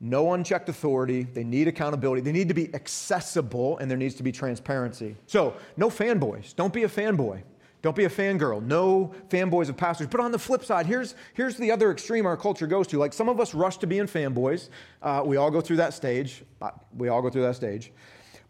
no 0.00 0.34
unchecked 0.34 0.68
authority. 0.68 1.24
They 1.24 1.42
need 1.42 1.66
accountability. 1.66 2.20
They 2.20 2.30
need 2.30 2.46
to 2.46 2.54
be 2.54 2.72
accessible, 2.72 3.78
and 3.78 3.90
there 3.90 3.98
needs 3.98 4.14
to 4.14 4.22
be 4.22 4.30
transparency. 4.30 5.16
So, 5.26 5.54
no 5.76 5.90
fanboys. 5.90 6.54
Don't 6.54 6.72
be 6.72 6.84
a 6.84 6.88
fanboy. 6.88 7.42
Don't 7.80 7.94
be 7.94 8.04
a 8.04 8.10
fangirl. 8.10 8.62
No 8.62 9.14
fanboys 9.28 9.68
of 9.68 9.76
pastors. 9.76 10.08
But 10.08 10.20
on 10.20 10.32
the 10.32 10.38
flip 10.38 10.64
side, 10.64 10.86
here's, 10.86 11.14
here's 11.34 11.56
the 11.56 11.70
other 11.70 11.92
extreme 11.92 12.26
our 12.26 12.36
culture 12.36 12.66
goes 12.66 12.86
to. 12.88 12.98
Like 12.98 13.12
some 13.12 13.28
of 13.28 13.38
us 13.38 13.54
rush 13.54 13.76
to 13.78 13.86
being 13.86 14.06
fanboys. 14.06 14.68
Uh, 15.00 15.22
we 15.24 15.36
all 15.36 15.50
go 15.50 15.60
through 15.60 15.76
that 15.76 15.94
stage. 15.94 16.42
Uh, 16.60 16.70
we 16.96 17.08
all 17.08 17.22
go 17.22 17.30
through 17.30 17.42
that 17.42 17.54
stage. 17.54 17.92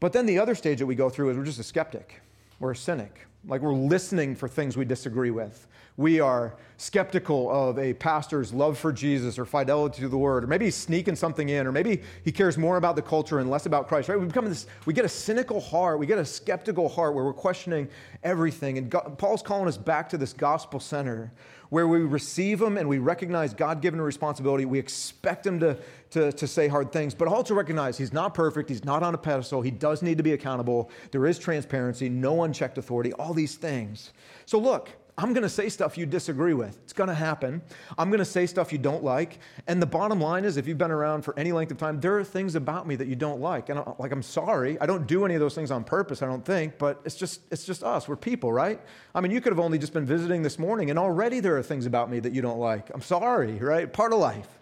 But 0.01 0.13
then 0.13 0.25
the 0.25 0.39
other 0.39 0.55
stage 0.55 0.79
that 0.79 0.87
we 0.87 0.95
go 0.95 1.11
through 1.11 1.31
is 1.31 1.37
we're 1.37 1.45
just 1.45 1.59
a 1.59 1.65
skeptic. 1.65 2.23
We're 2.59 2.73
a 2.73 2.77
cynic. 2.77 3.28
Like 3.47 3.61
we're 3.61 3.73
listening 3.73 4.35
for 4.35 4.49
things 4.49 4.77
we 4.77 4.85
disagree 4.85 5.31
with 5.31 5.67
we 5.99 6.21
are 6.21 6.55
skeptical 6.77 7.51
of 7.51 7.77
a 7.77 7.93
pastor's 7.93 8.53
love 8.53 8.79
for 8.79 8.93
Jesus 8.93 9.37
or 9.37 9.45
fidelity 9.45 10.01
to 10.01 10.09
the 10.09 10.17
word, 10.17 10.45
or 10.45 10.47
maybe 10.47 10.65
he's 10.65 10.77
sneaking 10.77 11.17
something 11.17 11.49
in, 11.49 11.67
or 11.67 11.73
maybe 11.73 12.03
he 12.25 12.31
cares 12.31 12.57
more 12.57 12.77
about 12.77 12.95
the 12.95 13.03
culture 13.03 13.41
and 13.41 13.51
less 13.51 13.67
about 13.67 13.89
Christ, 13.89 14.09
right? 14.09 14.19
We 14.19 14.25
become 14.25 14.45
this, 14.45 14.69
we 14.87 14.95
get 14.95 15.05
a 15.05 15.09
cynical 15.09 15.61
heart, 15.61 15.99
we 15.99 16.07
get 16.07 16.19
a 16.19 16.25
skeptical 16.25 16.89
heart 16.89 17.15
where 17.15 17.25
we're 17.25 17.33
questioning 17.33 17.89
everything. 18.23 18.79
And 18.79 18.89
God, 18.89 19.19
Paul's 19.19 19.43
calling 19.43 19.67
us 19.67 19.77
back 19.77 20.09
to 20.11 20.17
this 20.17 20.33
gospel 20.33 20.79
center 20.79 21.33
where 21.71 21.89
we 21.89 21.99
receive 21.99 22.63
him 22.63 22.79
and 22.79 22.89
we 22.89 22.99
recognize 22.99 23.53
God 23.53 23.83
given 23.83 24.01
responsibility. 24.01 24.67
We 24.67 24.79
expect 24.79 25.45
him 25.45 25.59
to, 25.61 25.77
to, 26.11 26.33
to 26.33 26.47
say 26.47 26.69
hard 26.69 26.93
things, 26.93 27.15
but 27.15 27.29
also 27.29 27.55
recognize 27.55 27.99
he's 27.99 28.13
not 28.13 28.35
perfect, 28.35 28.69
he's 28.69 28.85
not 28.85 29.03
on 29.03 29.15
a 29.15 29.19
pedestal, 29.19 29.63
he 29.63 29.71
does 29.71 30.03
need 30.03 30.17
to 30.17 30.23
be 30.23 30.33
accountable. 30.33 30.91
There 31.11 31.27
is 31.27 31.39
transparency, 31.39 32.09
no 32.09 32.45
unchecked 32.45 32.79
authority, 32.79 33.13
all 33.15 33.35
these 33.35 33.57
things. 33.57 34.13
So 34.47 34.59
look, 34.59 34.91
I'm 35.19 35.33
going 35.33 35.43
to 35.43 35.49
say 35.49 35.69
stuff 35.69 35.99
you 35.99 36.07
disagree 36.07 36.55
with. 36.55 36.79
It's 36.85 36.93
going 36.93 37.09
to 37.09 37.15
happen. 37.15 37.61
I'm 37.99 38.09
going 38.09 38.21
to 38.21 38.25
say 38.25 38.47
stuff 38.47 38.73
you 38.73 38.79
don't 38.79 39.03
like. 39.03 39.41
And 39.67 39.83
the 39.83 39.87
bottom 39.87 40.21
line 40.21 40.45
is, 40.45 40.57
if 40.57 40.69
you've 40.69 40.79
been 40.79 40.93
around 40.93 41.23
for 41.23 41.37
any 41.37 41.51
length 41.51 41.73
of 41.73 41.77
time, 41.77 42.01
there 42.01 42.17
are 42.17 42.23
things 42.23 42.55
about 42.55 42.87
me 42.87 42.95
that 42.95 43.09
you 43.09 43.17
don't 43.17 43.41
like. 43.41 43.69
And 43.69 43.81
I'm, 43.81 43.95
like, 43.99 44.13
I'm 44.13 44.23
sorry. 44.23 44.81
I 44.81 44.87
don't 44.87 45.09
do 45.09 45.25
any 45.25 45.35
of 45.35 45.41
those 45.41 45.57
things 45.57 45.73
on 45.73 45.83
purpose, 45.83 46.23
I 46.23 46.27
don't 46.27 46.45
think, 46.45 46.79
but 46.79 47.01
it's 47.05 47.17
just, 47.17 47.41
it's 47.51 47.65
just 47.65 47.83
us. 47.83 48.07
We're 48.07 48.15
people, 48.15 48.53
right? 48.53 48.81
I 49.13 49.21
mean, 49.21 49.33
you 49.33 49.41
could 49.41 49.53
have 49.53 49.59
only 49.59 49.77
just 49.77 49.93
been 49.93 50.07
visiting 50.07 50.43
this 50.43 50.57
morning, 50.57 50.89
and 50.91 50.99
already 51.01 51.41
there 51.41 51.57
are 51.59 51.65
things 51.65 51.85
about 51.85 52.09
me 52.09 52.21
that 52.21 52.33
you 52.33 52.41
don't 52.41 52.61
like. 52.61 52.89
I'm 52.95 53.03
sorry, 53.03 53.59
right? 53.59 53.93
Part 53.93 54.13
of 54.13 54.21
life. 54.21 54.58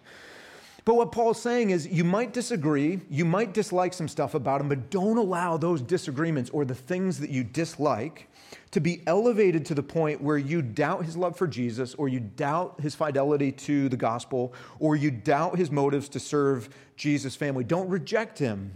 But 0.87 0.95
what 0.95 1.11
Paul's 1.11 1.41
saying 1.41 1.71
is 1.71 1.85
you 1.85 2.05
might 2.05 2.31
disagree, 2.31 3.01
you 3.09 3.25
might 3.25 3.53
dislike 3.53 3.93
some 3.93 4.07
stuff 4.07 4.35
about 4.35 4.61
him, 4.61 4.69
but 4.69 4.89
don't 4.89 5.17
allow 5.17 5.57
those 5.57 5.81
disagreements 5.81 6.49
or 6.51 6.63
the 6.63 6.75
things 6.75 7.19
that 7.19 7.29
you 7.29 7.43
dislike 7.43 8.29
to 8.71 8.79
be 8.79 9.03
elevated 9.05 9.65
to 9.65 9.75
the 9.75 9.83
point 9.83 10.21
where 10.21 10.37
you 10.37 10.61
doubt 10.61 11.03
his 11.03 11.17
love 11.17 11.35
for 11.35 11.45
Jesus 11.45 11.93
or 11.95 12.07
you 12.07 12.21
doubt 12.21 12.79
his 12.79 12.95
fidelity 12.95 13.51
to 13.51 13.89
the 13.89 13.97
gospel 13.97 14.53
or 14.79 14.95
you 14.95 15.11
doubt 15.11 15.57
his 15.57 15.71
motives 15.71 16.07
to 16.07 16.21
serve 16.21 16.69
Jesus' 16.95 17.35
family. 17.35 17.65
Don't 17.65 17.89
reject 17.89 18.39
him. 18.39 18.71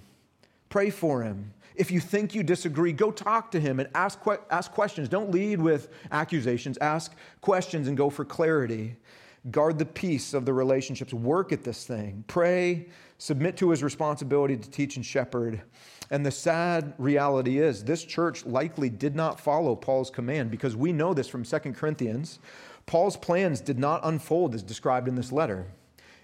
Pray 0.68 0.90
for 0.90 1.24
him. 1.24 1.54
If 1.76 1.92
you 1.92 2.02
think 2.02 2.36
you 2.36 2.44
disagree, 2.44 2.92
go 2.92 3.12
talk 3.12 3.52
to 3.52 3.60
him 3.62 3.80
and 3.80 3.88
ask, 3.96 4.20
ask 4.50 4.70
questions. 4.74 5.08
Don't 5.08 5.32
lead 5.32 5.62
with 5.62 5.88
accusations. 6.12 6.78
Ask 6.80 7.16
questions 7.40 7.88
and 7.88 7.96
go 7.96 8.10
for 8.10 8.26
clarity. 8.26 8.98
Guard 9.50 9.80
the 9.80 9.86
peace 9.86 10.36
of 10.36 10.46
the 10.46 10.54
relationships. 10.54 11.14
Work 11.14 11.52
at 11.52 11.64
this 11.64 11.86
thing. 11.86 12.24
Pray. 12.28 12.88
Submit 13.18 13.58
to 13.58 13.72
his 13.72 13.82
responsibility 13.82 14.56
to 14.56 14.70
teach 14.70 14.98
and 14.98 15.06
shepherd. 15.06 15.62
And 16.12 16.26
the 16.26 16.32
sad 16.32 16.94
reality 16.98 17.60
is, 17.60 17.84
this 17.84 18.04
church 18.04 18.46
likely 18.46 18.90
did 18.90 19.16
not 19.16 19.40
follow 19.40 19.76
Paul's 19.76 20.12
command 20.12 20.52
because 20.52 20.76
we 20.76 20.92
know 20.92 21.14
this 21.14 21.28
from 21.28 21.44
2 21.44 21.60
Corinthians. 21.74 22.40
Paul's 22.86 23.18
plans 23.18 23.62
did 23.62 23.80
not 23.80 24.02
unfold 24.04 24.54
as 24.54 24.62
described 24.62 25.08
in 25.08 25.16
this 25.16 25.32
letter. 25.32 25.68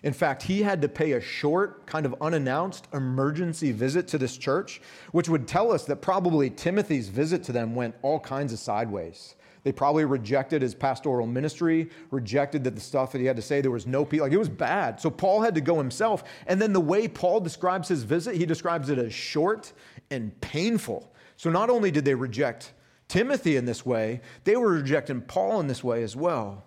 In 0.03 0.13
fact, 0.13 0.43
he 0.43 0.61
had 0.61 0.81
to 0.83 0.89
pay 0.89 1.13
a 1.13 1.21
short, 1.21 1.87
kind 1.87 2.05
of 2.05 2.15
unannounced 2.21 2.87
emergency 2.93 3.71
visit 3.71 4.07
to 4.09 4.17
this 4.17 4.37
church, 4.37 4.79
which 5.11 5.29
would 5.29 5.47
tell 5.47 5.71
us 5.71 5.85
that 5.85 6.01
probably 6.01 6.49
Timothy's 6.49 7.09
visit 7.09 7.43
to 7.45 7.51
them 7.51 7.73
went 7.73 7.95
all 8.03 8.19
kinds 8.19 8.53
of 8.53 8.59
sideways. 8.59 9.35
They 9.67 9.73
probably 9.73 10.05
rejected 10.05 10.61
his 10.61 10.73
pastoral 10.73 11.27
ministry, 11.27 11.89
rejected 12.09 12.63
that 12.63 12.73
the 12.73 12.79
stuff 12.79 13.11
that 13.11 13.19
he 13.19 13.25
had 13.27 13.35
to 13.35 13.41
say, 13.41 13.59
there 13.59 13.69
was 13.69 13.85
no 13.85 14.05
people. 14.05 14.25
Like 14.25 14.31
it 14.31 14.37
was 14.37 14.47
bad. 14.47 15.01
So 15.01 15.09
Paul 15.09 15.41
had 15.41 15.53
to 15.55 15.59
go 15.59 15.77
himself. 15.77 16.23
And 16.47 16.61
then 16.61 16.71
the 16.71 16.79
way 16.79 17.09
Paul 17.09 17.41
describes 17.41 17.89
his 17.89 18.03
visit, 18.03 18.37
he 18.37 18.45
describes 18.45 18.89
it 18.89 18.97
as 18.97 19.13
short 19.13 19.73
and 20.09 20.39
painful. 20.39 21.13
So 21.35 21.49
not 21.49 21.69
only 21.69 21.91
did 21.91 22.05
they 22.05 22.15
reject 22.15 22.71
Timothy 23.09 23.57
in 23.57 23.65
this 23.65 23.85
way, 23.85 24.21
they 24.45 24.55
were 24.55 24.71
rejecting 24.71 25.19
Paul 25.19 25.59
in 25.59 25.67
this 25.67 25.83
way 25.83 26.01
as 26.01 26.15
well. 26.15 26.63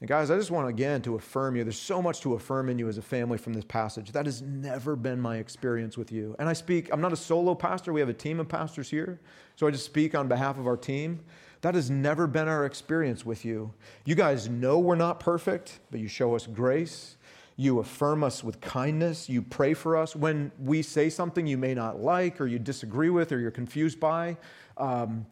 And 0.00 0.06
guys, 0.06 0.30
I 0.30 0.36
just 0.36 0.50
want 0.50 0.68
again 0.68 1.00
to 1.00 1.14
affirm 1.14 1.56
you. 1.56 1.64
There's 1.64 1.80
so 1.80 2.02
much 2.02 2.20
to 2.20 2.34
affirm 2.34 2.68
in 2.68 2.78
you 2.78 2.86
as 2.90 2.98
a 2.98 3.02
family 3.02 3.38
from 3.38 3.54
this 3.54 3.64
passage. 3.64 4.12
That 4.12 4.26
has 4.26 4.42
never 4.42 4.94
been 4.94 5.22
my 5.22 5.38
experience 5.38 5.96
with 5.96 6.12
you. 6.12 6.36
And 6.38 6.50
I 6.50 6.52
speak, 6.52 6.90
I'm 6.92 7.00
not 7.00 7.14
a 7.14 7.16
solo 7.16 7.54
pastor. 7.54 7.94
We 7.94 8.00
have 8.00 8.10
a 8.10 8.14
team 8.14 8.40
of 8.40 8.48
pastors 8.48 8.90
here. 8.90 9.20
So 9.56 9.66
I 9.66 9.70
just 9.70 9.86
speak 9.86 10.14
on 10.14 10.28
behalf 10.28 10.58
of 10.58 10.66
our 10.66 10.76
team. 10.76 11.20
That 11.62 11.74
has 11.74 11.90
never 11.90 12.26
been 12.26 12.48
our 12.48 12.64
experience 12.64 13.26
with 13.26 13.44
you. 13.44 13.72
You 14.04 14.14
guys 14.14 14.48
know 14.48 14.78
we're 14.78 14.94
not 14.94 15.20
perfect, 15.20 15.80
but 15.90 16.00
you 16.00 16.08
show 16.08 16.34
us 16.34 16.46
grace. 16.46 17.16
You 17.56 17.80
affirm 17.80 18.24
us 18.24 18.42
with 18.42 18.60
kindness. 18.62 19.28
You 19.28 19.42
pray 19.42 19.74
for 19.74 19.96
us 19.96 20.16
when 20.16 20.50
we 20.58 20.80
say 20.80 21.10
something 21.10 21.46
you 21.46 21.58
may 21.58 21.74
not 21.74 22.00
like 22.00 22.40
or 22.40 22.46
you 22.46 22.58
disagree 22.58 23.10
with 23.10 23.32
or 23.32 23.38
you're 23.38 23.50
confused 23.50 24.00
by. 24.00 24.38
Um, 24.78 25.26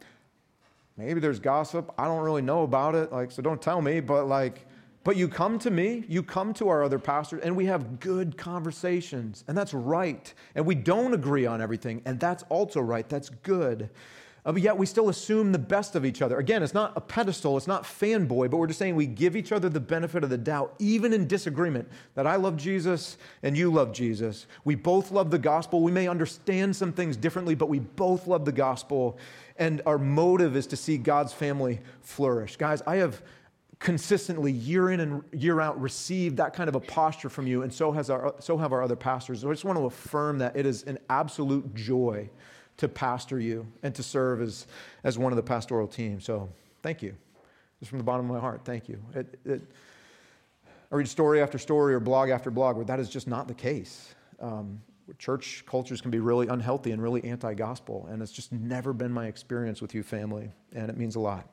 maybe 0.95 1.19
there's 1.19 1.39
gossip. 1.39 1.91
I 1.97 2.05
don't 2.05 2.21
really 2.21 2.43
know 2.43 2.61
about 2.61 2.93
it. 2.93 3.11
Like, 3.11 3.31
so 3.31 3.41
don't 3.41 3.59
tell 3.59 3.81
me. 3.81 3.99
But 3.99 4.27
like, 4.27 4.67
but 5.03 5.17
you 5.17 5.27
come 5.27 5.57
to 5.59 5.71
me, 5.71 6.03
you 6.07 6.21
come 6.21 6.53
to 6.55 6.69
our 6.69 6.83
other 6.83 6.99
pastors, 6.99 7.41
and 7.41 7.55
we 7.55 7.65
have 7.65 7.99
good 7.99 8.37
conversations, 8.37 9.43
and 9.47 9.57
that's 9.57 9.73
right. 9.73 10.31
And 10.53 10.65
we 10.67 10.75
don't 10.75 11.15
agree 11.15 11.47
on 11.47 11.61
everything, 11.61 12.01
and 12.05 12.19
that's 12.19 12.43
also 12.49 12.81
right. 12.81 13.07
That's 13.09 13.29
good. 13.29 13.89
But 14.43 14.61
yet 14.61 14.77
we 14.77 14.85
still 14.85 15.09
assume 15.09 15.51
the 15.51 15.59
best 15.59 15.95
of 15.95 16.05
each 16.05 16.21
other. 16.21 16.39
Again, 16.39 16.63
it's 16.63 16.73
not 16.73 16.93
a 16.95 17.01
pedestal, 17.01 17.57
it's 17.57 17.67
not 17.67 17.83
fanboy, 17.83 18.49
but 18.49 18.57
we're 18.57 18.67
just 18.67 18.79
saying 18.79 18.95
we 18.95 19.05
give 19.05 19.35
each 19.35 19.51
other 19.51 19.69
the 19.69 19.79
benefit 19.79 20.23
of 20.23 20.29
the 20.29 20.37
doubt, 20.37 20.73
even 20.79 21.13
in 21.13 21.27
disagreement, 21.27 21.87
that 22.15 22.25
I 22.25 22.35
love 22.35 22.57
Jesus 22.57 23.17
and 23.43 23.57
you 23.57 23.71
love 23.71 23.91
Jesus. 23.91 24.47
We 24.63 24.75
both 24.75 25.11
love 25.11 25.29
the 25.29 25.39
gospel. 25.39 25.81
We 25.81 25.91
may 25.91 26.07
understand 26.07 26.75
some 26.75 26.93
things 26.93 27.17
differently, 27.17 27.55
but 27.55 27.69
we 27.69 27.79
both 27.79 28.27
love 28.27 28.45
the 28.45 28.51
gospel, 28.51 29.17
and 29.57 29.81
our 29.85 29.97
motive 29.97 30.55
is 30.55 30.67
to 30.67 30.77
see 30.77 30.97
God's 30.97 31.33
family 31.33 31.79
flourish. 32.01 32.55
Guys, 32.55 32.81
I 32.87 32.97
have 32.97 33.21
consistently 33.79 34.51
year 34.51 34.89
in 34.89 34.99
and 34.99 35.23
year 35.31 35.61
out 35.61 35.79
received 35.79 36.37
that 36.37 36.53
kind 36.53 36.67
of 36.67 36.75
a 36.75 36.79
posture 36.81 37.29
from 37.29 37.47
you 37.47 37.63
and 37.63 37.73
so 37.73 37.93
has 37.93 38.09
our 38.09 38.35
so 38.39 38.57
have 38.57 38.73
our 38.73 38.83
other 38.83 38.95
pastors 38.95 39.39
so 39.39 39.49
i 39.49 39.53
just 39.53 39.63
want 39.63 39.77
to 39.77 39.85
affirm 39.85 40.37
that 40.37 40.53
it 40.55 40.65
is 40.65 40.83
an 40.83 40.99
absolute 41.09 41.73
joy 41.73 42.29
to 42.79 42.87
pastor 42.87 43.39
you 43.39 43.67
and 43.83 43.93
to 43.95 44.03
serve 44.03 44.41
as, 44.41 44.65
as 45.03 45.17
one 45.17 45.31
of 45.31 45.35
the 45.35 45.43
pastoral 45.43 45.87
team. 45.87 46.19
So 46.19 46.49
thank 46.81 47.01
you. 47.01 47.15
Just 47.79 47.89
from 47.89 47.97
the 47.97 48.03
bottom 48.03 48.29
of 48.29 48.33
my 48.33 48.39
heart, 48.39 48.61
thank 48.65 48.89
you. 48.89 49.01
It, 49.13 49.39
it, 49.45 49.61
I 50.91 50.95
read 50.95 51.07
story 51.07 51.41
after 51.41 51.57
story 51.57 51.93
or 51.93 51.99
blog 51.99 52.29
after 52.29 52.49
blog 52.49 52.75
where 52.77 52.85
that 52.85 52.99
is 52.99 53.09
just 53.09 53.27
not 53.27 53.47
the 53.47 53.53
case. 53.53 54.13
Um, 54.39 54.81
church 55.17 55.63
cultures 55.65 56.01
can 56.01 56.11
be 56.11 56.19
really 56.19 56.47
unhealthy 56.47 56.91
and 56.91 57.01
really 57.01 57.23
anti 57.23 57.53
gospel, 57.53 58.07
and 58.09 58.21
it's 58.21 58.31
just 58.31 58.51
never 58.51 58.93
been 58.93 59.11
my 59.11 59.27
experience 59.27 59.81
with 59.81 59.93
you, 59.93 60.03
family, 60.03 60.51
and 60.73 60.89
it 60.89 60.97
means 60.97 61.15
a 61.15 61.19
lot. 61.19 61.47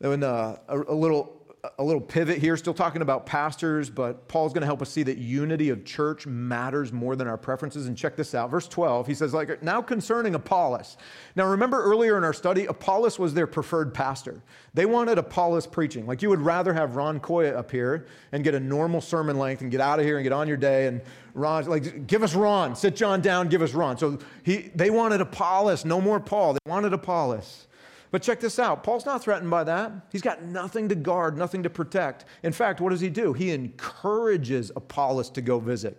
And 0.00 0.24
uh, 0.24 0.56
a, 0.68 0.80
a 0.80 0.94
little 0.94 1.41
a 1.78 1.84
little 1.84 2.00
pivot 2.00 2.38
here, 2.38 2.56
still 2.56 2.74
talking 2.74 3.02
about 3.02 3.24
pastors, 3.24 3.88
but 3.88 4.26
Paul's 4.26 4.52
going 4.52 4.62
to 4.62 4.66
help 4.66 4.82
us 4.82 4.90
see 4.90 5.04
that 5.04 5.18
unity 5.18 5.68
of 5.68 5.84
church 5.84 6.26
matters 6.26 6.92
more 6.92 7.14
than 7.14 7.28
our 7.28 7.36
preferences. 7.36 7.86
And 7.86 7.96
check 7.96 8.16
this 8.16 8.34
out. 8.34 8.50
Verse 8.50 8.66
12, 8.66 9.06
he 9.06 9.14
says, 9.14 9.32
like, 9.32 9.62
now 9.62 9.80
concerning 9.80 10.34
Apollos. 10.34 10.96
Now, 11.36 11.46
remember 11.46 11.80
earlier 11.80 12.18
in 12.18 12.24
our 12.24 12.32
study, 12.32 12.66
Apollos 12.66 13.16
was 13.16 13.32
their 13.32 13.46
preferred 13.46 13.94
pastor. 13.94 14.42
They 14.74 14.86
wanted 14.86 15.18
Apollos 15.18 15.68
preaching. 15.68 16.04
Like, 16.04 16.20
you 16.20 16.30
would 16.30 16.40
rather 16.40 16.74
have 16.74 16.96
Ron 16.96 17.20
Koya 17.20 17.54
up 17.54 17.70
here 17.70 18.06
and 18.32 18.42
get 18.42 18.56
a 18.56 18.60
normal 18.60 19.00
sermon 19.00 19.38
length 19.38 19.62
and 19.62 19.70
get 19.70 19.80
out 19.80 20.00
of 20.00 20.04
here 20.04 20.16
and 20.16 20.24
get 20.24 20.32
on 20.32 20.48
your 20.48 20.56
day. 20.56 20.88
And 20.88 21.00
Ron, 21.32 21.66
like, 21.66 22.08
give 22.08 22.24
us 22.24 22.34
Ron. 22.34 22.74
Sit 22.74 22.96
John 22.96 23.20
down, 23.20 23.46
give 23.46 23.62
us 23.62 23.72
Ron. 23.72 23.96
So 23.98 24.18
he, 24.42 24.72
they 24.74 24.90
wanted 24.90 25.20
Apollos, 25.20 25.84
no 25.84 26.00
more 26.00 26.18
Paul. 26.18 26.54
They 26.54 26.70
wanted 26.70 26.92
Apollos. 26.92 27.68
But 28.12 28.22
check 28.22 28.38
this 28.38 28.60
out 28.60 28.84
Paul's 28.84 29.06
not 29.06 29.24
threatened 29.24 29.50
by 29.50 29.64
that. 29.64 29.90
He's 30.12 30.22
got 30.22 30.42
nothing 30.42 30.88
to 30.90 30.94
guard, 30.94 31.36
nothing 31.36 31.64
to 31.64 31.70
protect. 31.70 32.26
In 32.44 32.52
fact, 32.52 32.80
what 32.80 32.90
does 32.90 33.00
he 33.00 33.10
do? 33.10 33.32
He 33.32 33.50
encourages 33.50 34.70
Apollos 34.76 35.30
to 35.30 35.40
go 35.40 35.58
visit. 35.58 35.98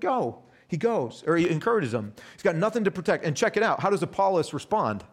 Go. 0.00 0.42
He 0.66 0.76
goes, 0.76 1.24
or 1.26 1.36
he 1.36 1.48
encourages 1.48 1.92
him. 1.92 2.12
He's 2.32 2.42
got 2.42 2.56
nothing 2.56 2.84
to 2.84 2.90
protect. 2.90 3.24
And 3.24 3.36
check 3.36 3.56
it 3.56 3.62
out. 3.62 3.80
How 3.80 3.90
does 3.90 4.02
Apollos 4.02 4.52
respond? 4.52 5.04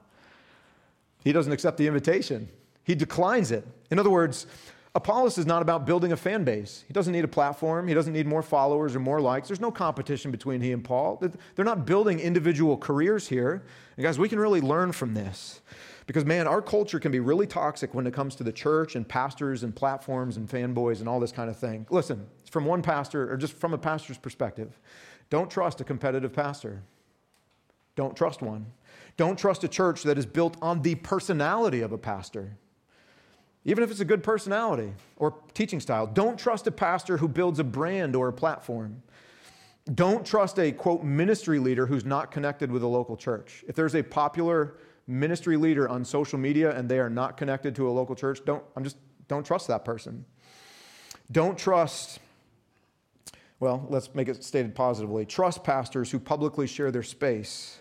He 1.24 1.32
doesn't 1.32 1.52
accept 1.52 1.78
the 1.78 1.88
invitation, 1.88 2.50
he 2.84 2.95
declines 2.95 3.52
it. 3.52 3.68
In 3.91 4.00
other 4.00 4.10
words, 4.10 4.48
Apollos 4.95 5.38
is 5.38 5.45
not 5.45 5.62
about 5.62 5.86
building 5.86 6.12
a 6.12 6.18
fan 6.18 6.43
base. 6.43 6.84
He 6.88 6.93
doesn't 6.93 7.14
need 7.14 7.24
a 7.24 7.28
platform. 7.28 7.88
He 7.88 7.93
doesn't 7.93 8.14
need 8.14 8.26
more 8.26 8.41
followers 8.41 8.95
or 8.95 9.00
more 9.00 9.22
likes. 9.22 9.48
There's 9.48 9.60
no 9.60 9.70
competition 9.70 10.32
between 10.32 10.62
he 10.62 10.72
and 10.72 10.84
Paul. 10.84 11.22
They're 11.56 11.66
not 11.66 11.86
building 11.86 12.20
individual 12.20 12.78
careers 12.78 13.28
here. 13.28 13.64
And 13.95 14.04
guys, 14.04 14.18
we 14.18 14.30
can 14.30 14.39
really 14.39 14.62
learn 14.62 14.91
from 14.91 15.14
this. 15.14 15.62
Because, 16.08 16.24
man, 16.24 16.47
our 16.47 16.62
culture 16.62 16.99
can 16.99 17.12
be 17.12 17.20
really 17.20 17.45
toxic 17.45 17.93
when 17.93 18.08
it 18.08 18.14
comes 18.14 18.36
to 18.38 18.43
the 18.43 18.51
church 18.51 18.95
and 18.95 19.08
pastors 19.08 19.64
and 19.64 19.76
platforms 19.76 20.38
and 20.38 20.49
fanboys 20.49 20.99
and 20.99 21.10
all 21.10 21.20
this 21.20 21.34
kind 21.34 21.49
of 21.49 21.58
thing. 21.58 21.86
Listen, 21.89 22.26
from 22.49 22.66
one 22.66 22.82
pastor, 22.82 23.32
or 23.32 23.36
just 23.36 23.53
from 23.53 23.74
a 23.74 23.78
pastor's 23.78 24.18
perspective, 24.18 24.80
don't 25.30 25.51
trust 25.51 25.82
a 25.82 25.84
competitive 25.84 26.32
pastor. 26.32 26.82
Don't 27.95 28.16
trust 28.16 28.41
one. 28.41 28.68
Don't 29.18 29.38
trust 29.38 29.66
a 29.66 29.68
church 29.68 30.03
that 30.03 30.18
is 30.18 30.26
built 30.26 30.55
on 30.62 30.82
the 30.82 30.95
personality 30.95 31.82
of 31.82 31.91
a 31.91 31.97
pastor. 31.97 32.55
Even 33.66 33.84
if 33.84 33.91
it's 33.91 33.99
a 33.99 34.05
good 34.05 34.24
personality 34.24 34.93
or 35.18 35.36
teaching 35.53 35.82
style, 35.82 36.08
don't 36.08 36.39
trust 36.39 36.68
a 36.68 36.72
pastor 36.72 37.18
who 37.18 37.28
builds 37.28 37.60
a 37.60 37.66
brand 37.66 38.16
or 38.16 38.30
a 38.30 38.34
platform. 38.34 39.03
Don't 39.93 40.26
trust 40.26 40.58
a 40.58 40.72
quote 40.72 41.03
ministry 41.03 41.60
leader 41.60 41.86
who's 41.86 42.05
not 42.05 42.32
connected 42.32 42.72
with 42.72 42.82
a 42.84 42.88
local 42.88 43.18
church. 43.18 43.66
If 43.68 43.76
there's 43.76 43.95
a 43.95 44.03
popular 44.03 44.76
ministry 45.08 45.55
leader 45.58 45.88
on 45.88 46.03
social 46.03 46.38
media 46.38 46.78
and 46.78 46.89
they 46.89 46.99
are 46.99 47.10
not 47.10 47.38
connected 47.38 47.76
to 47.76 47.89
a 47.89 47.91
local 47.91 48.16
church, 48.16 48.39
don't, 48.45 48.64
I'm 48.76 48.84
just, 48.84 48.97
don't 49.28 49.45
trust 49.45 49.68
that 49.68 49.86
person. 49.86 50.26
Don't 51.32 51.58
trust, 51.58 52.20
well, 53.60 53.86
let's 53.89 54.14
make 54.14 54.28
it 54.28 54.43
stated 54.43 54.76
positively. 54.76 55.26
Trust 55.26 55.64
pastors 55.64 56.12
who 56.12 56.20
publicly 56.20 56.68
share 56.68 56.91
their 56.91 57.03
space 57.03 57.80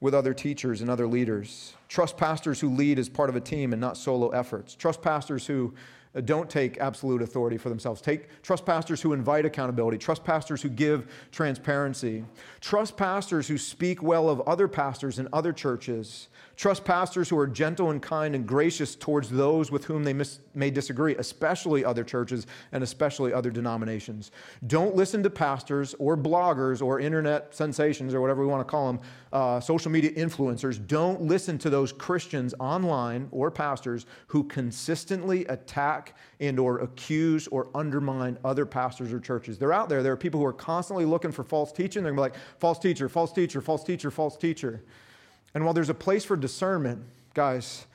with 0.00 0.14
other 0.14 0.34
teachers 0.34 0.80
and 0.80 0.90
other 0.90 1.08
leaders. 1.08 1.74
Trust 1.88 2.16
pastors 2.16 2.60
who 2.60 2.70
lead 2.74 2.98
as 2.98 3.08
part 3.08 3.30
of 3.30 3.36
a 3.36 3.40
team 3.40 3.72
and 3.72 3.80
not 3.80 3.96
solo 3.96 4.28
efforts. 4.28 4.74
Trust 4.74 5.02
pastors 5.02 5.46
who 5.46 5.74
don't 6.20 6.48
take 6.48 6.78
absolute 6.78 7.22
authority 7.22 7.56
for 7.56 7.68
themselves. 7.68 8.00
Take 8.00 8.42
trust 8.42 8.64
pastors 8.64 9.00
who 9.00 9.12
invite 9.12 9.44
accountability, 9.44 9.98
trust 9.98 10.24
pastors 10.24 10.62
who 10.62 10.68
give 10.68 11.06
transparency, 11.32 12.24
trust 12.60 12.96
pastors 12.96 13.48
who 13.48 13.58
speak 13.58 14.02
well 14.02 14.28
of 14.28 14.40
other 14.42 14.68
pastors 14.68 15.18
in 15.18 15.28
other 15.32 15.52
churches, 15.52 16.28
trust 16.56 16.84
pastors 16.84 17.28
who 17.28 17.38
are 17.38 17.46
gentle 17.46 17.90
and 17.90 18.02
kind 18.02 18.34
and 18.34 18.46
gracious 18.46 18.96
towards 18.96 19.30
those 19.30 19.70
with 19.70 19.84
whom 19.84 20.02
they 20.04 20.12
mis- 20.12 20.40
may 20.54 20.70
disagree, 20.70 21.14
especially 21.16 21.84
other 21.84 22.02
churches 22.02 22.46
and 22.72 22.82
especially 22.82 23.32
other 23.32 23.50
denominations. 23.50 24.32
Don't 24.66 24.96
listen 24.96 25.22
to 25.22 25.30
pastors 25.30 25.94
or 25.98 26.16
bloggers 26.16 26.82
or 26.82 26.98
internet 27.00 27.54
sensations 27.54 28.12
or 28.14 28.20
whatever 28.20 28.40
we 28.42 28.48
want 28.48 28.66
to 28.66 28.70
call 28.70 28.86
them, 28.88 29.00
uh, 29.32 29.60
social 29.60 29.90
media 29.90 30.10
influencers. 30.12 30.84
Don't 30.86 31.22
listen 31.22 31.58
to 31.58 31.70
those 31.70 31.92
Christians 31.92 32.54
online 32.58 33.28
or 33.30 33.50
pastors 33.50 34.06
who 34.26 34.44
consistently 34.44 35.44
attack 35.46 36.07
and 36.40 36.58
or 36.58 36.80
accuse 36.80 37.46
or 37.48 37.68
undermine 37.74 38.38
other 38.44 38.66
pastors 38.66 39.12
or 39.12 39.20
churches. 39.20 39.58
They're 39.58 39.72
out 39.72 39.88
there. 39.88 40.02
There 40.02 40.12
are 40.12 40.16
people 40.16 40.40
who 40.40 40.46
are 40.46 40.52
constantly 40.52 41.04
looking 41.04 41.32
for 41.32 41.44
false 41.44 41.72
teaching. 41.72 42.02
They're 42.02 42.12
going 42.12 42.30
to 42.30 42.36
be 42.36 42.40
like, 42.40 42.58
false 42.58 42.78
teacher, 42.78 43.08
false 43.08 43.32
teacher, 43.32 43.60
false 43.60 43.84
teacher, 43.84 44.10
false 44.10 44.36
teacher. 44.36 44.82
And 45.54 45.64
while 45.64 45.74
there's 45.74 45.90
a 45.90 45.94
place 45.94 46.24
for 46.24 46.36
discernment, 46.36 47.02
guys, 47.34 47.86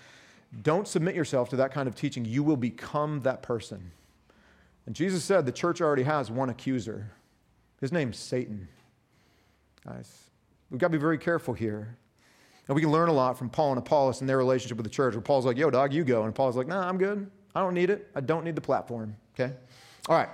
don't 0.62 0.88
submit 0.88 1.16
yourself 1.16 1.50
to 1.50 1.56
that 1.58 1.74
kind 1.74 1.88
of 1.88 1.96
teaching. 1.96 2.26
You 2.26 2.44
will 2.44 2.58
become 2.58 3.22
that 3.22 3.42
person. 3.42 3.92
And 4.86 4.96
Jesus 4.96 5.24
said 5.24 5.46
the 5.46 5.52
church 5.52 5.82
already 5.82 6.04
has 6.04 6.30
one 6.30 6.50
accuser. 6.50 7.12
His 7.80 7.92
name's 7.92 8.18
Satan. 8.18 8.68
Guys, 9.86 10.30
we've 10.70 10.80
got 10.80 10.88
to 10.88 10.92
be 10.92 10.98
very 10.98 11.18
careful 11.18 11.54
here. 11.54 11.98
And 12.68 12.76
we 12.76 12.82
can 12.82 12.92
learn 12.92 13.10
a 13.10 13.14
lot 13.14 13.38
from 13.38 13.50
Paul 13.50 13.72
and 13.72 13.78
Apollos 13.78 14.22
and 14.22 14.30
their 14.30 14.38
relationship 14.38 14.78
with 14.78 14.86
the 14.86 14.90
church, 14.90 15.16
where 15.16 15.22
Paul's 15.22 15.46
like, 15.46 15.58
yo, 15.58 15.70
dog, 15.70 15.94
you 15.94 16.06
go. 16.06 16.24
And 16.24 16.34
Paul's 16.34 16.56
like, 16.56 16.68
nah, 16.68 16.88
I'm 16.88 16.98
good. 16.98 17.30
I 17.56 17.62
don't 17.62 17.74
need 17.74 17.90
it. 17.90 18.10
I 18.16 18.22
don't 18.22 18.44
need 18.44 18.56
the 18.56 18.62
platform. 18.62 19.16
Okay? 19.34 19.54
All 20.10 20.18
right. 20.18 20.30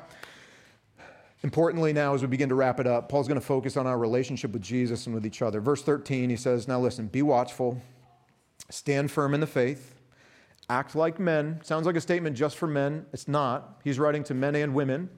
Importantly, 1.41 1.93
now, 1.93 2.13
as 2.13 2.21
we 2.21 2.27
begin 2.27 2.49
to 2.49 2.55
wrap 2.55 2.79
it 2.79 2.87
up, 2.87 3.07
Paul's 3.07 3.27
going 3.27 3.39
to 3.39 3.45
focus 3.45 3.77
on 3.77 3.87
our 3.87 3.97
relationship 3.97 4.51
with 4.51 4.61
Jesus 4.61 5.05
and 5.05 5.15
with 5.15 5.25
each 5.25 5.41
other. 5.41 5.61
Verse 5.61 5.81
13, 5.81 6.29
he 6.29 6.35
says, 6.35 6.67
Now 6.67 6.79
listen, 6.79 7.07
be 7.07 7.21
watchful, 7.21 7.81
stand 8.69 9.09
firm 9.09 9.33
in 9.33 9.39
the 9.39 9.47
faith, 9.47 9.95
act 10.69 10.95
like 10.95 11.17
men. 11.17 11.61
Sounds 11.63 11.85
like 11.85 11.95
a 11.95 12.01
statement 12.01 12.35
just 12.35 12.57
for 12.57 12.67
men. 12.67 13.05
It's 13.13 13.27
not. 13.27 13.79
He's 13.85 13.99
writing 13.99 14.23
to 14.25 14.33
men 14.33 14.55
and 14.55 14.73
women. 14.73 15.09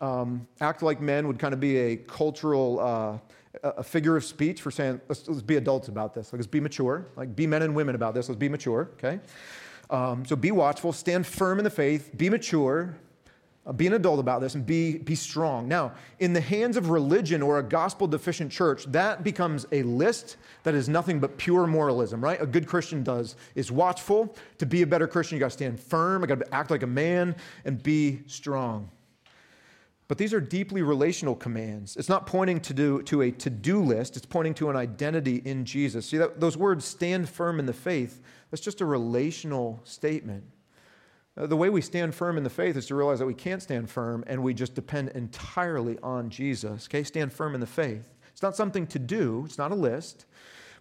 Um, 0.00 0.46
act 0.60 0.82
like 0.82 1.00
men 1.00 1.26
would 1.26 1.38
kind 1.38 1.52
of 1.52 1.60
be 1.60 1.76
a 1.76 1.96
cultural, 1.96 2.80
uh, 2.80 3.18
a 3.62 3.82
figure 3.82 4.16
of 4.16 4.24
speech 4.24 4.62
for 4.62 4.70
saying, 4.70 5.00
let's, 5.08 5.28
let's, 5.28 5.42
be 5.42 5.56
adults 5.56 5.88
about 5.88 6.14
this. 6.14 6.32
Let's 6.32 6.46
be 6.46 6.60
mature. 6.60 7.08
Like, 7.16 7.34
be 7.34 7.46
men 7.46 7.62
and 7.62 7.74
women 7.74 7.94
about 7.94 8.14
this. 8.14 8.28
Let's 8.28 8.38
be 8.38 8.48
mature, 8.48 8.90
okay? 8.94 9.20
Um, 9.90 10.24
so 10.24 10.36
be 10.36 10.50
watchful, 10.50 10.92
stand 10.92 11.26
firm 11.26 11.58
in 11.58 11.64
the 11.64 11.70
faith, 11.70 12.10
be 12.16 12.28
mature, 12.28 12.96
uh, 13.68 13.72
be 13.72 13.86
an 13.86 13.92
adult 13.92 14.18
about 14.18 14.40
this 14.40 14.54
and 14.54 14.64
be, 14.64 14.98
be 14.98 15.14
strong. 15.14 15.68
Now, 15.68 15.92
in 16.20 16.32
the 16.32 16.40
hands 16.40 16.76
of 16.76 16.88
religion 16.88 17.42
or 17.42 17.58
a 17.58 17.62
gospel 17.62 18.06
deficient 18.06 18.50
church, 18.50 18.86
that 18.86 19.22
becomes 19.22 19.66
a 19.72 19.82
list 19.82 20.38
that 20.62 20.74
is 20.74 20.88
nothing 20.88 21.20
but 21.20 21.36
pure 21.36 21.66
moralism, 21.66 22.22
right? 22.22 22.40
A 22.40 22.46
good 22.46 22.66
Christian 22.66 23.02
does 23.02 23.36
is 23.54 23.70
watchful. 23.70 24.34
To 24.58 24.66
be 24.66 24.82
a 24.82 24.86
better 24.86 25.06
Christian, 25.06 25.36
you 25.36 25.40
got 25.40 25.46
to 25.46 25.50
stand 25.50 25.78
firm, 25.78 26.24
I 26.24 26.26
got 26.26 26.40
to 26.40 26.54
act 26.54 26.70
like 26.70 26.82
a 26.82 26.86
man 26.86 27.36
and 27.66 27.82
be 27.82 28.20
strong. 28.26 28.90
But 30.08 30.16
these 30.16 30.32
are 30.32 30.40
deeply 30.40 30.80
relational 30.80 31.34
commands. 31.34 31.94
It's 31.98 32.08
not 32.08 32.26
pointing 32.26 32.60
to, 32.60 32.72
do, 32.72 33.02
to 33.02 33.20
a 33.20 33.30
to 33.32 33.50
do 33.50 33.82
list, 33.82 34.16
it's 34.16 34.24
pointing 34.24 34.54
to 34.54 34.70
an 34.70 34.76
identity 34.76 35.42
in 35.44 35.66
Jesus. 35.66 36.06
See, 36.06 36.16
that, 36.16 36.40
those 36.40 36.56
words, 36.56 36.86
stand 36.86 37.28
firm 37.28 37.60
in 37.60 37.66
the 37.66 37.74
faith, 37.74 38.22
that's 38.50 38.62
just 38.62 38.80
a 38.80 38.86
relational 38.86 39.80
statement. 39.84 40.44
Uh, 41.36 41.46
the 41.46 41.56
way 41.56 41.70
we 41.70 41.80
stand 41.80 42.14
firm 42.14 42.36
in 42.36 42.44
the 42.44 42.50
faith 42.50 42.76
is 42.76 42.86
to 42.86 42.94
realize 42.94 43.18
that 43.20 43.26
we 43.26 43.34
can't 43.34 43.62
stand 43.62 43.88
firm 43.88 44.24
and 44.26 44.42
we 44.42 44.52
just 44.52 44.74
depend 44.74 45.10
entirely 45.10 45.98
on 46.02 46.30
Jesus. 46.30 46.86
Okay, 46.88 47.04
stand 47.04 47.32
firm 47.32 47.54
in 47.54 47.60
the 47.60 47.66
faith. 47.66 48.08
It's 48.32 48.42
not 48.42 48.56
something 48.56 48.86
to 48.88 48.98
do, 48.98 49.42
it's 49.44 49.58
not 49.58 49.70
a 49.70 49.76
list. 49.76 50.26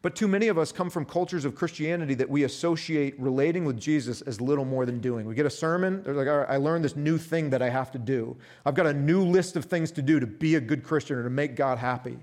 But 0.03 0.15
too 0.15 0.27
many 0.27 0.47
of 0.47 0.57
us 0.57 0.71
come 0.71 0.89
from 0.89 1.05
cultures 1.05 1.43
of 1.43 1.55
Christianity 1.55 2.13
that 2.15 2.29
we 2.29 2.43
associate 2.43 3.19
relating 3.19 3.65
with 3.65 3.79
Jesus 3.79 4.21
as 4.21 4.39
little 4.39 4.63
more 4.63 4.85
than 4.85 4.99
doing. 4.99 5.25
We 5.25 5.33
get 5.35 5.45
a 5.45 5.49
sermon, 5.51 6.03
they're 6.03 6.13
like, 6.13 6.27
all 6.27 6.39
right, 6.39 6.49
I 6.49 6.57
learned 6.57 6.85
this 6.85 6.95
new 6.95 7.17
thing 7.17 7.49
that 7.49 7.61
I 7.61 7.69
have 7.69 7.91
to 7.91 7.97
do. 7.97 8.37
I've 8.65 8.75
got 8.75 8.85
a 8.85 8.93
new 8.93 9.23
list 9.23 9.55
of 9.55 9.65
things 9.65 9.91
to 9.91 10.01
do 10.01 10.19
to 10.19 10.27
be 10.27 10.55
a 10.55 10.61
good 10.61 10.83
Christian 10.83 11.17
or 11.17 11.23
to 11.23 11.29
make 11.29 11.55
God 11.55 11.77
happy. 11.79 12.17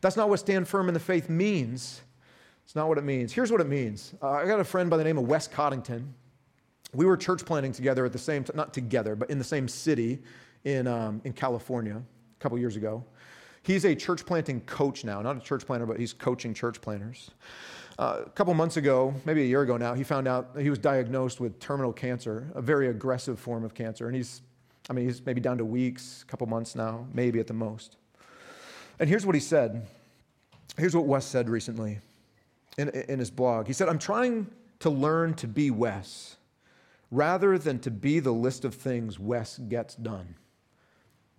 That's 0.00 0.16
not 0.16 0.28
what 0.28 0.40
stand 0.40 0.66
firm 0.66 0.88
in 0.88 0.94
the 0.94 1.00
faith 1.00 1.28
means. 1.28 2.02
It's 2.70 2.76
not 2.76 2.86
what 2.86 2.98
it 2.98 3.04
means. 3.04 3.32
Here's 3.32 3.50
what 3.50 3.60
it 3.60 3.66
means. 3.66 4.14
Uh, 4.22 4.30
I 4.30 4.46
got 4.46 4.60
a 4.60 4.64
friend 4.64 4.88
by 4.88 4.96
the 4.96 5.02
name 5.02 5.18
of 5.18 5.26
Wes 5.26 5.48
Coddington. 5.48 6.14
We 6.94 7.04
were 7.04 7.16
church 7.16 7.44
planting 7.44 7.72
together 7.72 8.06
at 8.06 8.12
the 8.12 8.18
same 8.18 8.44
t- 8.44 8.52
not 8.54 8.72
together 8.72 9.16
but 9.16 9.28
in 9.28 9.38
the 9.38 9.44
same 9.44 9.66
city 9.66 10.20
in, 10.62 10.86
um, 10.86 11.20
in 11.24 11.32
california 11.32 11.96
a 11.96 12.40
couple 12.40 12.56
years 12.60 12.76
ago. 12.76 13.04
He's 13.64 13.84
a 13.84 13.96
church 13.96 14.24
planting 14.24 14.60
coach 14.60 15.04
now. 15.04 15.20
Not 15.20 15.36
a 15.36 15.40
church 15.40 15.66
planter 15.66 15.84
but 15.84 15.98
he's 15.98 16.12
coaching 16.12 16.54
church 16.54 16.80
planters. 16.80 17.32
Uh, 17.98 18.22
a 18.24 18.30
couple 18.30 18.54
months 18.54 18.76
ago 18.76 19.12
maybe 19.24 19.42
a 19.42 19.46
year 19.46 19.62
ago 19.62 19.76
now 19.76 19.92
he 19.92 20.04
found 20.04 20.28
out 20.28 20.50
he 20.56 20.70
was 20.70 20.78
diagnosed 20.78 21.40
with 21.40 21.58
terminal 21.58 21.92
cancer 21.92 22.52
a 22.54 22.62
very 22.62 22.86
aggressive 22.86 23.40
form 23.40 23.64
of 23.64 23.74
cancer. 23.74 24.06
And 24.06 24.14
he's 24.14 24.42
i 24.88 24.92
mean 24.92 25.06
he's 25.06 25.26
maybe 25.26 25.40
down 25.40 25.58
to 25.58 25.64
weeks 25.64 26.22
a 26.22 26.26
couple 26.30 26.46
months 26.46 26.76
now 26.76 27.08
maybe 27.14 27.40
at 27.40 27.48
the 27.48 27.52
most. 27.52 27.96
And 29.00 29.08
here's 29.08 29.26
what 29.26 29.34
he 29.34 29.40
said. 29.40 29.88
Here's 30.78 30.94
what 30.94 31.06
wes 31.06 31.26
said 31.26 31.48
recently 31.48 31.98
in, 32.78 32.88
in 32.88 33.18
his 33.18 33.30
blog 33.30 33.66
he 33.66 33.72
said 33.72 33.88
i'm 33.88 33.98
trying 33.98 34.46
to 34.78 34.90
learn 34.90 35.34
to 35.34 35.46
be 35.46 35.70
wes 35.70 36.36
rather 37.10 37.58
than 37.58 37.78
to 37.80 37.90
be 37.90 38.20
the 38.20 38.32
list 38.32 38.64
of 38.64 38.74
things 38.74 39.18
Wes 39.18 39.58
gets 39.58 39.94
done. 39.96 40.36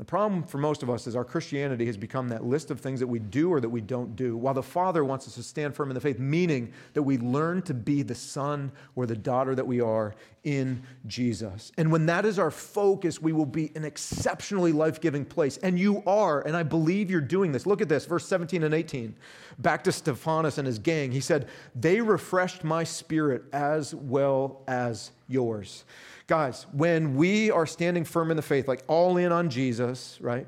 The 0.01 0.05
problem 0.05 0.41
for 0.41 0.57
most 0.57 0.81
of 0.81 0.89
us 0.89 1.05
is 1.05 1.15
our 1.15 1.23
Christianity 1.23 1.85
has 1.85 1.95
become 1.95 2.27
that 2.29 2.43
list 2.43 2.71
of 2.71 2.79
things 2.79 2.99
that 3.01 3.05
we 3.05 3.19
do 3.19 3.53
or 3.53 3.61
that 3.61 3.69
we 3.69 3.81
don't 3.81 4.15
do, 4.15 4.35
while 4.35 4.55
the 4.55 4.63
Father 4.63 5.05
wants 5.05 5.27
us 5.27 5.35
to 5.35 5.43
stand 5.43 5.75
firm 5.75 5.91
in 5.91 5.93
the 5.93 6.01
faith, 6.01 6.17
meaning 6.17 6.73
that 6.95 7.03
we 7.03 7.19
learn 7.19 7.61
to 7.61 7.75
be 7.75 8.01
the 8.01 8.15
son 8.15 8.71
or 8.95 9.05
the 9.05 9.15
daughter 9.15 9.53
that 9.53 9.67
we 9.67 9.79
are 9.79 10.15
in 10.43 10.81
Jesus. 11.05 11.71
And 11.77 11.91
when 11.91 12.07
that 12.07 12.25
is 12.25 12.39
our 12.39 12.49
focus, 12.49 13.21
we 13.21 13.31
will 13.31 13.45
be 13.45 13.71
an 13.75 13.85
exceptionally 13.85 14.71
life 14.71 14.99
giving 14.99 15.23
place. 15.23 15.57
And 15.57 15.77
you 15.77 16.01
are, 16.07 16.41
and 16.47 16.57
I 16.57 16.63
believe 16.63 17.11
you're 17.11 17.21
doing 17.21 17.51
this. 17.51 17.67
Look 17.67 17.79
at 17.79 17.87
this, 17.87 18.07
verse 18.07 18.25
17 18.25 18.63
and 18.63 18.73
18. 18.73 19.15
Back 19.59 19.83
to 19.83 19.91
Stephanas 19.91 20.57
and 20.57 20.65
his 20.65 20.79
gang. 20.79 21.11
He 21.11 21.21
said, 21.21 21.47
They 21.75 22.01
refreshed 22.01 22.63
my 22.63 22.83
spirit 22.83 23.43
as 23.53 23.93
well 23.93 24.63
as 24.67 25.11
yours. 25.27 25.83
Guys, 26.27 26.65
when 26.71 27.15
we 27.15 27.51
are 27.51 27.65
standing 27.65 28.03
firm 28.03 28.31
in 28.31 28.37
the 28.37 28.43
faith, 28.43 28.67
like 28.67 28.83
all 28.87 29.17
in 29.17 29.31
on 29.31 29.49
Jesus, 29.49 30.17
right? 30.21 30.47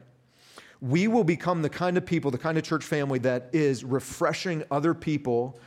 We 0.81 1.07
will 1.07 1.23
become 1.23 1.61
the 1.61 1.69
kind 1.69 1.97
of 1.97 2.05
people, 2.05 2.31
the 2.31 2.37
kind 2.37 2.57
of 2.57 2.63
church 2.63 2.83
family 2.83 3.19
that 3.19 3.49
is 3.53 3.83
refreshing 3.83 4.63
other 4.69 4.93
people 4.93 5.59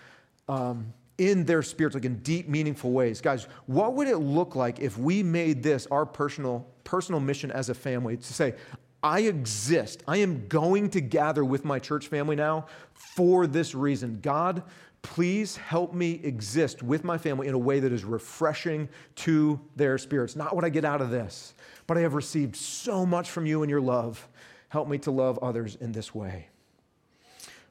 um, 0.49 0.93
in 1.19 1.45
their 1.45 1.63
spirits, 1.63 1.95
like 1.95 2.05
in 2.05 2.19
deep, 2.19 2.49
meaningful 2.49 2.93
ways. 2.93 3.21
Guys, 3.21 3.47
what 3.67 3.95
would 3.95 4.09
it 4.09 4.19
look 4.19 4.55
like 4.55 4.81
if 4.81 4.99
we 4.99 5.23
made 5.23 5.63
this 5.63 5.87
our 5.91 6.05
personal, 6.05 6.67
personal 6.85 7.21
mission 7.21 7.51
as 7.51 7.69
a 7.69 7.75
family 7.75 8.17
to 8.17 8.33
say, 8.33 8.55
I 9.03 9.21
exist. 9.21 10.03
I 10.09 10.17
am 10.19 10.49
going 10.49 10.91
to 10.91 11.01
gather 11.01 11.45
with 11.45 11.65
my 11.65 11.79
church 11.79 12.09
family 12.09 12.35
now 12.35 12.67
for 12.95 13.47
this 13.47 13.75
reason. 13.75 14.19
God, 14.21 14.65
please 15.07 15.57
help 15.57 15.95
me 15.95 16.21
exist 16.25 16.83
with 16.83 17.05
my 17.05 17.17
family 17.17 17.47
in 17.47 17.55
a 17.55 17.59
way 17.59 17.79
that 17.79 17.93
is 17.93 18.03
refreshing 18.05 18.89
to 19.15 19.61
their 19.77 19.99
spirits. 19.99 20.35
Not 20.35 20.57
what 20.57 20.65
I 20.65 20.69
get 20.69 20.85
out 20.85 21.01
of 21.01 21.11
this, 21.11 21.55
but 21.87 21.97
I 21.97 22.01
have 22.01 22.15
received 22.15 22.57
so 22.57 23.07
much 23.07 23.31
from 23.31 23.47
you 23.47 23.63
and 23.63 23.71
your 23.71 23.81
love. 23.81 24.29
Help 24.69 24.89
me 24.89 24.99
to 24.99 25.13
love 25.13 25.39
others 25.39 25.77
in 25.77 25.93
this 25.93 26.13
way. 26.13 26.49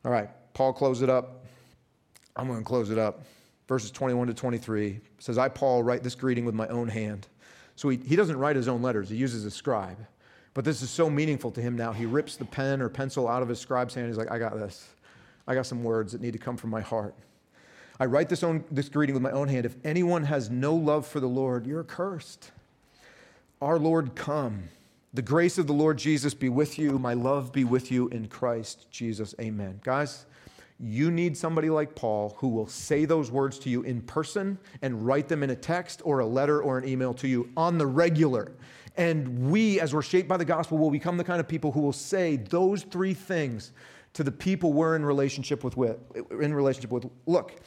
All 0.05 0.11
right, 0.11 0.29
Paul 0.53 0.71
close 0.71 1.01
it 1.01 1.09
up. 1.09 1.43
I'm 2.37 2.47
going 2.47 2.59
to 2.59 2.65
close 2.65 2.89
it 2.89 2.97
up. 2.97 3.25
Verses 3.67 3.91
21 3.91 4.27
to 4.27 4.33
23 4.33 5.01
says, 5.19 5.37
I, 5.37 5.49
Paul, 5.49 5.83
write 5.83 6.03
this 6.03 6.15
greeting 6.15 6.45
with 6.45 6.55
my 6.55 6.69
own 6.69 6.87
hand. 6.87 7.27
So 7.75 7.89
he, 7.89 7.97
he 7.97 8.15
doesn't 8.15 8.37
write 8.37 8.55
his 8.55 8.69
own 8.69 8.81
letters, 8.81 9.09
he 9.09 9.17
uses 9.17 9.43
a 9.43 9.51
scribe. 9.51 9.97
But 10.53 10.63
this 10.63 10.81
is 10.81 10.89
so 10.89 11.09
meaningful 11.09 11.51
to 11.51 11.61
him 11.61 11.75
now. 11.75 11.91
He 11.91 12.05
rips 12.05 12.37
the 12.37 12.45
pen 12.45 12.81
or 12.81 12.87
pencil 12.87 13.27
out 13.27 13.41
of 13.41 13.49
his 13.49 13.59
scribe's 13.59 13.93
hand. 13.93 14.07
He's 14.07 14.17
like, 14.17 14.31
I 14.31 14.39
got 14.39 14.57
this. 14.57 14.87
I 15.47 15.55
got 15.55 15.65
some 15.65 15.83
words 15.83 16.11
that 16.11 16.21
need 16.21 16.33
to 16.33 16.39
come 16.39 16.57
from 16.57 16.69
my 16.69 16.81
heart. 16.81 17.15
I 17.99 18.05
write 18.05 18.29
this, 18.29 18.43
own, 18.43 18.63
this 18.71 18.89
greeting 18.89 19.13
with 19.13 19.23
my 19.23 19.31
own 19.31 19.47
hand. 19.47 19.65
If 19.65 19.75
anyone 19.85 20.23
has 20.23 20.49
no 20.49 20.75
love 20.75 21.07
for 21.07 21.19
the 21.19 21.27
Lord, 21.27 21.65
you're 21.65 21.83
cursed. 21.83 22.51
Our 23.61 23.79
Lord, 23.79 24.15
come. 24.15 24.63
The 25.13 25.21
grace 25.21 25.57
of 25.57 25.67
the 25.67 25.73
Lord 25.73 25.97
Jesus 25.97 26.33
be 26.33 26.49
with 26.49 26.77
you. 26.77 26.99
My 26.99 27.13
love 27.13 27.53
be 27.53 27.63
with 27.63 27.89
you 27.91 28.09
in 28.09 28.27
Christ 28.27 28.87
Jesus. 28.91 29.33
Amen. 29.39 29.79
Guys, 29.81 30.25
you 30.77 31.09
need 31.09 31.37
somebody 31.37 31.69
like 31.69 31.95
Paul 31.95 32.35
who 32.39 32.49
will 32.49 32.67
say 32.67 33.05
those 33.05 33.31
words 33.31 33.57
to 33.59 33.69
you 33.69 33.83
in 33.83 34.01
person 34.01 34.57
and 34.81 35.05
write 35.05 35.29
them 35.29 35.41
in 35.41 35.51
a 35.51 35.55
text 35.55 36.01
or 36.03 36.19
a 36.19 36.25
letter 36.25 36.61
or 36.61 36.77
an 36.77 36.85
email 36.85 37.13
to 37.13 37.29
you 37.29 37.49
on 37.55 37.77
the 37.77 37.87
regular. 37.87 38.51
And 38.97 39.49
we, 39.49 39.79
as 39.79 39.93
we're 39.93 40.01
shaped 40.01 40.27
by 40.27 40.35
the 40.35 40.45
gospel, 40.45 40.77
will 40.77 40.91
become 40.91 41.15
the 41.15 41.23
kind 41.23 41.39
of 41.39 41.47
people 41.47 41.71
who 41.71 41.79
will 41.79 41.93
say 41.93 42.35
those 42.35 42.83
three 42.83 43.13
things 43.13 43.71
to 44.15 44.23
the 44.23 44.31
people 44.31 44.73
we're 44.73 44.95
in 44.95 45.05
relationship 45.05 45.63
with, 45.63 45.77
with 45.77 45.97
in 46.31 46.53
relationship 46.53 46.89
with. 46.89 47.05
Look, 47.25 47.61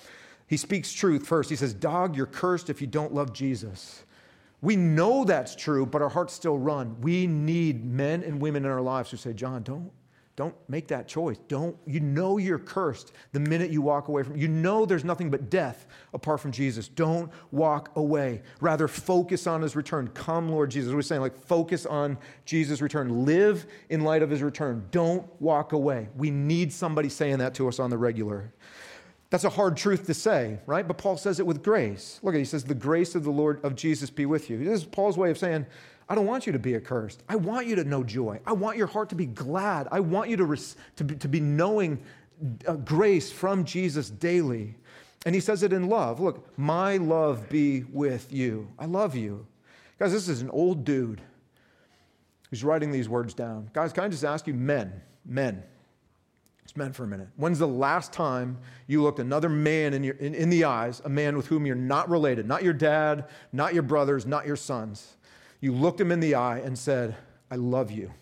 he 0.47 0.57
speaks 0.57 0.93
truth 0.93 1.27
first. 1.27 1.51
He 1.51 1.57
says, 1.57 1.75
Dog, 1.75 2.17
you're 2.17 2.27
cursed 2.27 2.71
if 2.71 2.81
you 2.81 2.87
don't 2.87 3.15
love 3.15 3.33
Jesus. 3.33 4.03
We 4.61 4.75
know 4.75 5.25
that's 5.25 5.55
true, 5.55 5.87
but 5.87 6.03
our 6.03 6.09
hearts 6.09 6.33
still 6.33 6.59
run. 6.59 7.01
We 7.01 7.27
need 7.27 7.85
men 7.85 8.25
and 8.25 8.41
women 8.41 8.65
in 8.65 8.71
our 8.71 8.81
lives 8.81 9.11
who 9.11 9.19
say, 9.19 9.33
John, 9.33 9.63
don't, 9.63 9.93
don't 10.39 10.55
make 10.69 10.87
that 10.87 11.09
choice. 11.09 11.37
Don't, 11.49 11.77
you 11.85 11.99
know 11.99 12.39
you're 12.39 12.61
cursed 12.61 13.11
the 13.33 13.41
minute 13.41 13.73
you 13.73 13.83
walk 13.83 14.07
away 14.07 14.23
from 14.23 14.37
You 14.37 14.47
know 14.47 14.87
there's 14.87 15.03
nothing 15.03 15.31
but 15.31 15.51
death 15.51 15.89
apart 16.15 16.39
from 16.39 16.53
Jesus. 16.53 16.87
Don't 16.87 17.33
walk 17.51 17.91
away. 17.97 18.43
Rather, 18.61 18.87
focus 18.87 19.49
on 19.49 19.63
his 19.63 19.75
return. 19.75 20.07
Come, 20.15 20.49
Lord 20.49 20.71
Jesus. 20.71 20.95
We're 20.95 21.03
saying, 21.03 21.23
like, 21.23 21.37
focus 21.37 21.87
on 21.87 22.19
Jesus' 22.45 22.81
return. 22.81 23.25
Live 23.25 23.67
in 23.89 24.03
light 24.03 24.23
of 24.23 24.31
his 24.31 24.41
return. 24.41 24.87
Don't 24.93 25.27
walk 25.41 25.73
away. 25.73 26.09
We 26.17 26.31
need 26.31 26.73
somebody 26.73 27.09
saying 27.09 27.39
that 27.39 27.55
to 27.55 27.67
us 27.67 27.81
on 27.81 27.91
the 27.91 27.99
regular. 27.99 28.53
That's 29.31 29.43
a 29.43 29.51
hard 29.51 29.77
truth 29.77 30.07
to 30.07 30.15
say, 30.15 30.61
right? 30.67 30.87
But 30.87 30.99
Paul 30.99 31.17
says 31.17 31.41
it 31.41 31.47
with 31.49 31.65
grace. 31.65 32.21
Look 32.23 32.37
at, 32.37 32.39
he 32.39 32.45
says, 32.45 32.63
the 32.63 32.75
grace 32.77 33.17
of 33.17 33.25
the 33.25 33.33
Lord 33.33 33.65
of 33.65 33.75
Jesus 33.75 34.09
be 34.09 34.25
with 34.25 34.51
you. 34.51 34.57
This 34.63 34.83
is 34.83 34.85
Paul's 34.85 35.19
way 35.19 35.33
of 35.33 35.37
saying, 35.37 35.67
I 36.09 36.15
don't 36.15 36.27
want 36.27 36.47
you 36.47 36.53
to 36.53 36.59
be 36.59 36.75
accursed. 36.75 37.23
I 37.29 37.37
want 37.37 37.67
you 37.67 37.77
to 37.77 37.85
know 37.85 38.03
joy. 38.03 38.41
I 38.47 38.53
want 38.53 38.79
your 38.79 38.87
heart 38.87 39.11
to 39.11 39.15
be 39.15 39.27
glad. 39.27 39.89
I 39.91 40.01
want 40.01 40.31
you 40.31 40.37
to, 40.39 40.45
res- 40.45 40.77
to, 40.97 41.05
be, 41.05 41.17
to 41.17 41.29
be 41.29 41.41
knowing 41.41 42.01
uh, 42.67 42.77
grace 42.77 43.31
from 43.31 43.65
Jesus 43.65 44.09
daily. 44.09 44.75
And 45.27 45.35
he 45.35 45.41
says 45.41 45.63
it 45.63 45.73
in 45.73 45.89
love. 45.89 46.21
Look, 46.21 46.59
my 46.59 46.97
love 46.97 47.49
be 47.49 47.85
with 47.85 48.33
you. 48.33 48.69
I 48.79 48.87
love 48.87 49.17
you. 49.17 49.47
Guys, 49.99 50.13
this 50.13 50.29
is 50.29 50.41
an 50.41 50.51
old 50.51 50.85
dude 50.85 51.21
who's 52.49 52.65
writing 52.65 52.91
these 52.91 53.09
words 53.09 53.35
down. 53.35 53.69
Guys, 53.75 53.93
can 53.93 54.05
I 54.05 54.09
just 54.09 54.25
ask 54.25 54.47
you, 54.47 54.55
men, 54.55 55.03
men, 55.27 55.63
it's 56.63 56.77
men 56.77 56.93
for 56.93 57.05
a 57.05 57.07
minute. 57.07 57.29
When's 57.37 57.59
the 57.59 57.69
last 57.69 58.13
time 58.13 58.59
you 58.87 59.03
looked 59.03 59.19
another 59.19 59.49
man 59.49 59.93
in, 59.93 60.05
your, 60.05 60.15
in, 60.15 60.35
in 60.35 60.49
the 60.51 60.65
eyes, 60.65 61.03
a 61.05 61.09
man 61.09 61.37
with 61.37 61.47
whom 61.47 61.67
you're 61.67 61.75
not 61.75 62.09
related, 62.09 62.47
not 62.47 62.63
your 62.63 62.73
dad, 62.73 63.27
not 63.53 63.75
your 63.75 63.83
brothers, 63.83 64.25
not 64.25 64.47
your 64.47 64.57
sons? 64.57 65.17
You 65.61 65.73
looked 65.73 66.01
him 66.01 66.13
in 66.13 66.21
the 66.21 66.35
eye 66.35 66.59
and 66.59 66.79
said, 66.79 67.17
I 67.51 67.57
love 67.57 67.91
you. 67.91 68.13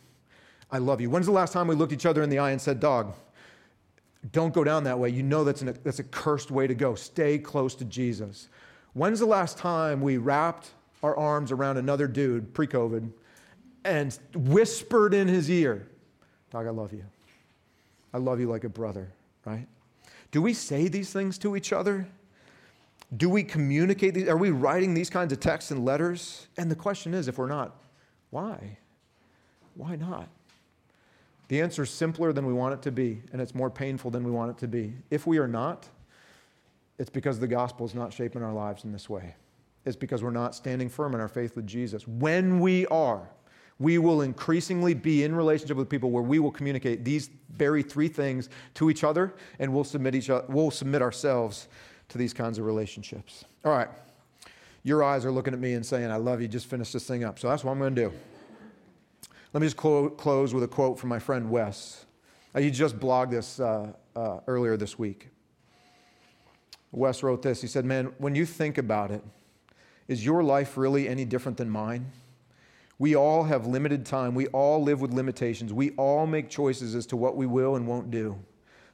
I 0.70 0.78
love 0.78 1.01
you. 1.01 1.11
When's 1.11 1.26
the 1.26 1.32
last 1.32 1.53
time 1.53 1.68
we 1.68 1.74
looked 1.74 1.93
each 1.93 2.07
other 2.07 2.22
in 2.22 2.30
the 2.30 2.39
eye 2.39 2.51
and 2.51 2.61
said, 2.61 2.80
Dog, 2.80 3.14
don't 4.32 4.53
go 4.53 4.64
down 4.64 4.84
that 4.84 4.99
way. 4.99 5.11
You 5.11 5.22
know 5.22 5.45
that's, 5.45 5.62
an, 5.62 5.76
that's 5.84 5.99
a 5.99 6.05
cursed 6.05 6.51
way 6.51 6.66
to 6.66 6.74
go. 6.74 6.95
Stay 6.95 7.39
close 7.39 7.74
to 7.76 7.84
Jesus. 7.84 8.49
When's 8.95 9.20
the 9.20 9.26
last 9.26 9.59
time 9.59 10.01
we 10.01 10.16
wrapped 10.16 10.70
our 11.03 11.16
arms 11.16 11.53
around 11.53 11.76
another 11.76 12.09
dude 12.09 12.53
pre 12.55 12.66
COVID 12.66 13.11
and 13.84 14.18
whispered 14.34 15.14
in 15.14 15.28
his 15.28 15.51
ear, 15.51 15.87
Dog, 16.51 16.66
I 16.66 16.70
love 16.70 16.93
you. 16.93 17.05
I 18.12 18.18
love 18.18 18.41
you 18.41 18.49
like 18.49 18.64
a 18.64 18.68
brother, 18.68 19.12
right? 19.45 19.66
Do 20.30 20.43
we 20.43 20.55
say 20.55 20.89
these 20.89 21.12
things 21.12 21.39
to 21.39 21.55
each 21.57 21.72
other? 21.72 22.09
Do 23.14 23.28
we 23.28 23.44
communicate 23.44 24.14
these? 24.14 24.28
Are 24.28 24.36
we 24.36 24.50
writing 24.50 24.94
these 24.94 25.11
kinds 25.11 25.32
of 25.32 25.40
texts 25.40 25.70
and 25.70 25.84
letters? 25.84 26.48
And 26.57 26.70
the 26.70 26.76
question 26.76 27.14
is 27.14 27.28
if 27.28 27.38
we're 27.38 27.46
not, 27.46 27.76
why? 28.30 28.78
Why 29.74 29.96
not? 29.96 30.28
The 31.48 31.61
answer 31.61 31.84
is 31.84 31.90
simpler 31.90 32.32
than 32.32 32.46
we 32.46 32.52
want 32.52 32.74
it 32.74 32.82
to 32.82 32.90
be, 32.90 33.22
and 33.32 33.40
it's 33.40 33.54
more 33.54 33.70
painful 33.70 34.11
than 34.11 34.24
we 34.24 34.32
want 34.32 34.50
it 34.50 34.59
to 34.59 34.68
be. 34.68 34.94
If 35.11 35.26
we 35.26 35.38
are 35.38 35.46
not, 35.46 35.88
it's 36.98 37.11
because 37.11 37.38
the 37.38 37.46
gospel 37.46 37.86
is 37.86 37.94
not 37.94 38.12
shaping 38.12 38.42
our 38.42 38.52
lives 38.52 38.82
in 38.84 38.90
this 38.90 39.09
way. 39.09 39.36
It's 39.84 39.96
because 39.96 40.24
we're 40.24 40.30
not 40.30 40.57
standing 40.57 40.88
firm 40.88 41.14
in 41.14 41.20
our 41.20 41.28
faith 41.28 41.54
with 41.54 41.66
Jesus. 41.66 42.09
When 42.09 42.59
we 42.59 42.86
are, 42.86 43.28
we 43.78 43.98
will 43.98 44.22
increasingly 44.22 44.94
be 44.94 45.22
in 45.22 45.34
relationship 45.34 45.76
with 45.76 45.88
people 45.88 46.11
where 46.11 46.22
we 46.22 46.40
will 46.40 46.50
communicate 46.50 47.04
these 47.04 47.30
very 47.50 47.82
three 47.82 48.09
things 48.09 48.48
to 48.74 48.90
each 48.90 49.04
other 49.04 49.34
and 49.59 49.72
we'll 49.72 49.84
submit, 49.84 50.14
each 50.14 50.30
we'll 50.48 50.70
submit 50.70 51.02
ourselves 51.02 51.68
to 52.09 52.18
these 52.18 52.32
kinds 52.32 52.59
of 52.59 52.64
relationships. 52.64 53.44
All 53.64 53.72
right. 53.72 53.88
Your 54.82 55.02
eyes 55.02 55.24
are 55.24 55.32
looking 55.32 55.52
at 55.52 55.61
me 55.61 55.74
and 55.74 55.84
saying, 55.84 56.11
I 56.11 56.16
love 56.16 56.40
you, 56.40 56.48
just 56.48 56.66
finish 56.66 56.92
this 56.92 57.07
thing 57.07 57.24
up. 57.24 57.38
So 57.38 57.48
that's 57.48 57.64
what 57.64 57.72
I'm 57.72 57.78
going 57.78 57.94
to 57.94 58.09
do. 58.09 58.12
Let 59.52 59.61
me 59.61 59.66
just 59.66 59.76
clo- 59.76 60.11
close 60.11 60.54
with 60.54 60.62
a 60.62 60.68
quote 60.68 60.98
from 60.98 61.09
my 61.09 61.18
friend 61.18 61.50
Wes. 61.50 62.04
Uh, 62.54 62.61
he 62.61 62.70
just 62.70 62.98
blogged 62.98 63.30
this 63.30 63.59
uh, 63.59 63.92
uh, 64.14 64.40
earlier 64.46 64.76
this 64.76 64.98
week. 64.98 65.30
Wes 66.92 67.22
wrote 67.22 67.42
this. 67.42 67.61
He 67.61 67.66
said, 67.66 67.84
Man, 67.84 68.12
when 68.18 68.34
you 68.34 68.46
think 68.46 68.78
about 68.78 69.11
it, 69.11 69.22
is 70.09 70.24
your 70.24 70.42
life 70.42 70.76
really 70.76 71.09
any 71.09 71.24
different 71.24 71.59
than 71.59 71.68
mine? 71.68 72.12
We 72.98 73.14
all 73.14 73.44
have 73.44 73.66
limited 73.66 74.07
time. 74.07 74.34
We 74.34 74.46
all 74.48 74.82
live 74.82 75.00
with 75.00 75.12
limitations. 75.12 75.72
We 75.72 75.90
all 75.92 76.26
make 76.26 76.48
choices 76.48 76.94
as 76.94 77.07
to 77.07 77.16
what 77.16 77.36
we 77.36 77.44
will 77.44 77.76
and 77.76 77.86
won't 77.86 78.11
do. 78.11 78.38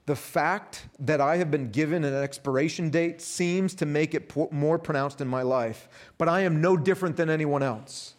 The 0.07 0.17
fact 0.17 0.89
that 0.99 1.21
I 1.21 1.37
have 1.37 1.51
been 1.51 1.71
given 1.71 2.03
an 2.03 2.15
expiration 2.15 2.91
date 2.91 3.21
seems 3.21 3.75
to 3.77 3.87
make 3.87 4.15
it 4.15 4.35
more 4.53 4.79
pronounced 4.79 5.21
in 5.21 5.29
my 5.29 5.43
life, 5.43 5.89
but 6.19 6.29
I 6.29 6.41
am 6.41 6.61
no 6.61 6.77
different 6.77 7.17
than 7.17 7.31
anyone 7.31 7.63
else. 7.63 8.15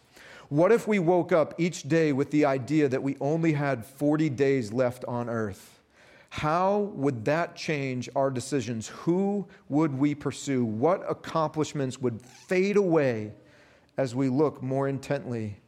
What 0.48 0.72
if 0.72 0.88
we 0.88 0.98
woke 0.98 1.32
up 1.32 1.54
each 1.58 1.82
day 1.82 2.12
with 2.12 2.30
the 2.30 2.46
idea 2.46 2.88
that 2.88 3.02
we 3.02 3.16
only 3.20 3.52
had 3.52 3.84
40 3.84 4.30
days 4.30 4.72
left 4.72 5.04
on 5.06 5.28
earth? 5.28 5.82
How 6.30 6.90
would 6.94 7.24
that 7.26 7.54
change 7.54 8.08
our 8.16 8.30
decisions? 8.30 8.88
Who 8.88 9.46
would 9.68 9.96
we 9.96 10.14
pursue? 10.14 10.64
What 10.64 11.04
accomplishments 11.08 12.00
would 12.00 12.20
fade 12.20 12.76
away 12.76 13.32
as 13.96 14.14
we 14.14 14.28
look 14.28 14.62
more 14.62 14.88
intently 14.88 15.58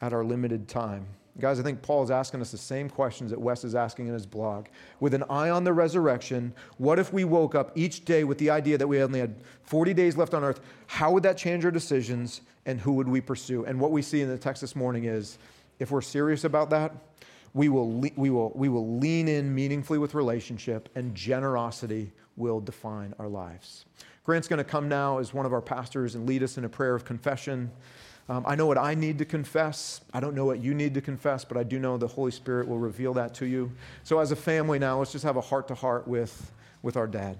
at 0.00 0.12
our 0.12 0.24
limited 0.24 0.68
time. 0.68 1.06
Guys, 1.40 1.58
I 1.58 1.62
think 1.62 1.80
Paul 1.80 2.02
is 2.02 2.10
asking 2.10 2.42
us 2.42 2.50
the 2.50 2.58
same 2.58 2.90
questions 2.90 3.30
that 3.30 3.40
Wes 3.40 3.64
is 3.64 3.74
asking 3.74 4.06
in 4.06 4.12
his 4.12 4.26
blog. 4.26 4.66
With 5.00 5.14
an 5.14 5.24
eye 5.30 5.48
on 5.48 5.64
the 5.64 5.72
resurrection, 5.72 6.52
what 6.76 6.98
if 6.98 7.10
we 7.10 7.24
woke 7.24 7.54
up 7.54 7.72
each 7.74 8.04
day 8.04 8.22
with 8.24 8.36
the 8.36 8.50
idea 8.50 8.76
that 8.76 8.86
we 8.86 9.02
only 9.02 9.20
had 9.20 9.36
40 9.62 9.94
days 9.94 10.16
left 10.16 10.34
on 10.34 10.44
earth? 10.44 10.60
How 10.86 11.10
would 11.12 11.22
that 11.22 11.38
change 11.38 11.64
our 11.64 11.70
decisions 11.70 12.42
and 12.66 12.78
who 12.78 12.92
would 12.92 13.08
we 13.08 13.22
pursue? 13.22 13.64
And 13.64 13.80
what 13.80 13.92
we 13.92 14.02
see 14.02 14.20
in 14.20 14.28
the 14.28 14.36
text 14.36 14.60
this 14.60 14.76
morning 14.76 15.04
is 15.04 15.38
if 15.78 15.90
we're 15.90 16.02
serious 16.02 16.44
about 16.44 16.68
that, 16.70 16.94
we 17.54 17.70
will, 17.70 17.90
we 17.90 18.30
will, 18.30 18.52
we 18.54 18.68
will 18.68 18.98
lean 18.98 19.26
in 19.26 19.54
meaningfully 19.54 19.98
with 19.98 20.14
relationship, 20.14 20.88
and 20.94 21.14
generosity 21.14 22.12
will 22.36 22.60
define 22.60 23.14
our 23.18 23.28
lives. 23.28 23.84
Grant's 24.24 24.48
going 24.48 24.58
to 24.58 24.64
come 24.64 24.88
now 24.88 25.18
as 25.18 25.34
one 25.34 25.44
of 25.44 25.52
our 25.52 25.60
pastors 25.60 26.14
and 26.14 26.26
lead 26.26 26.42
us 26.42 26.56
in 26.56 26.64
a 26.64 26.68
prayer 26.68 26.94
of 26.94 27.04
confession. 27.04 27.70
Um, 28.28 28.44
I 28.46 28.54
know 28.54 28.66
what 28.66 28.78
I 28.78 28.94
need 28.94 29.18
to 29.18 29.24
confess. 29.24 30.00
I 30.12 30.20
don't 30.20 30.34
know 30.34 30.44
what 30.44 30.60
you 30.60 30.74
need 30.74 30.94
to 30.94 31.00
confess, 31.00 31.44
but 31.44 31.56
I 31.56 31.64
do 31.64 31.78
know 31.78 31.98
the 31.98 32.06
Holy 32.06 32.30
Spirit 32.30 32.68
will 32.68 32.78
reveal 32.78 33.14
that 33.14 33.34
to 33.34 33.46
you. 33.46 33.72
So, 34.04 34.20
as 34.20 34.30
a 34.30 34.36
family 34.36 34.78
now, 34.78 34.98
let's 34.98 35.12
just 35.12 35.24
have 35.24 35.36
a 35.36 35.40
heart 35.40 35.68
to 35.68 35.74
heart 35.74 36.06
with, 36.06 36.52
with 36.82 36.96
our 36.96 37.06
dad. 37.06 37.36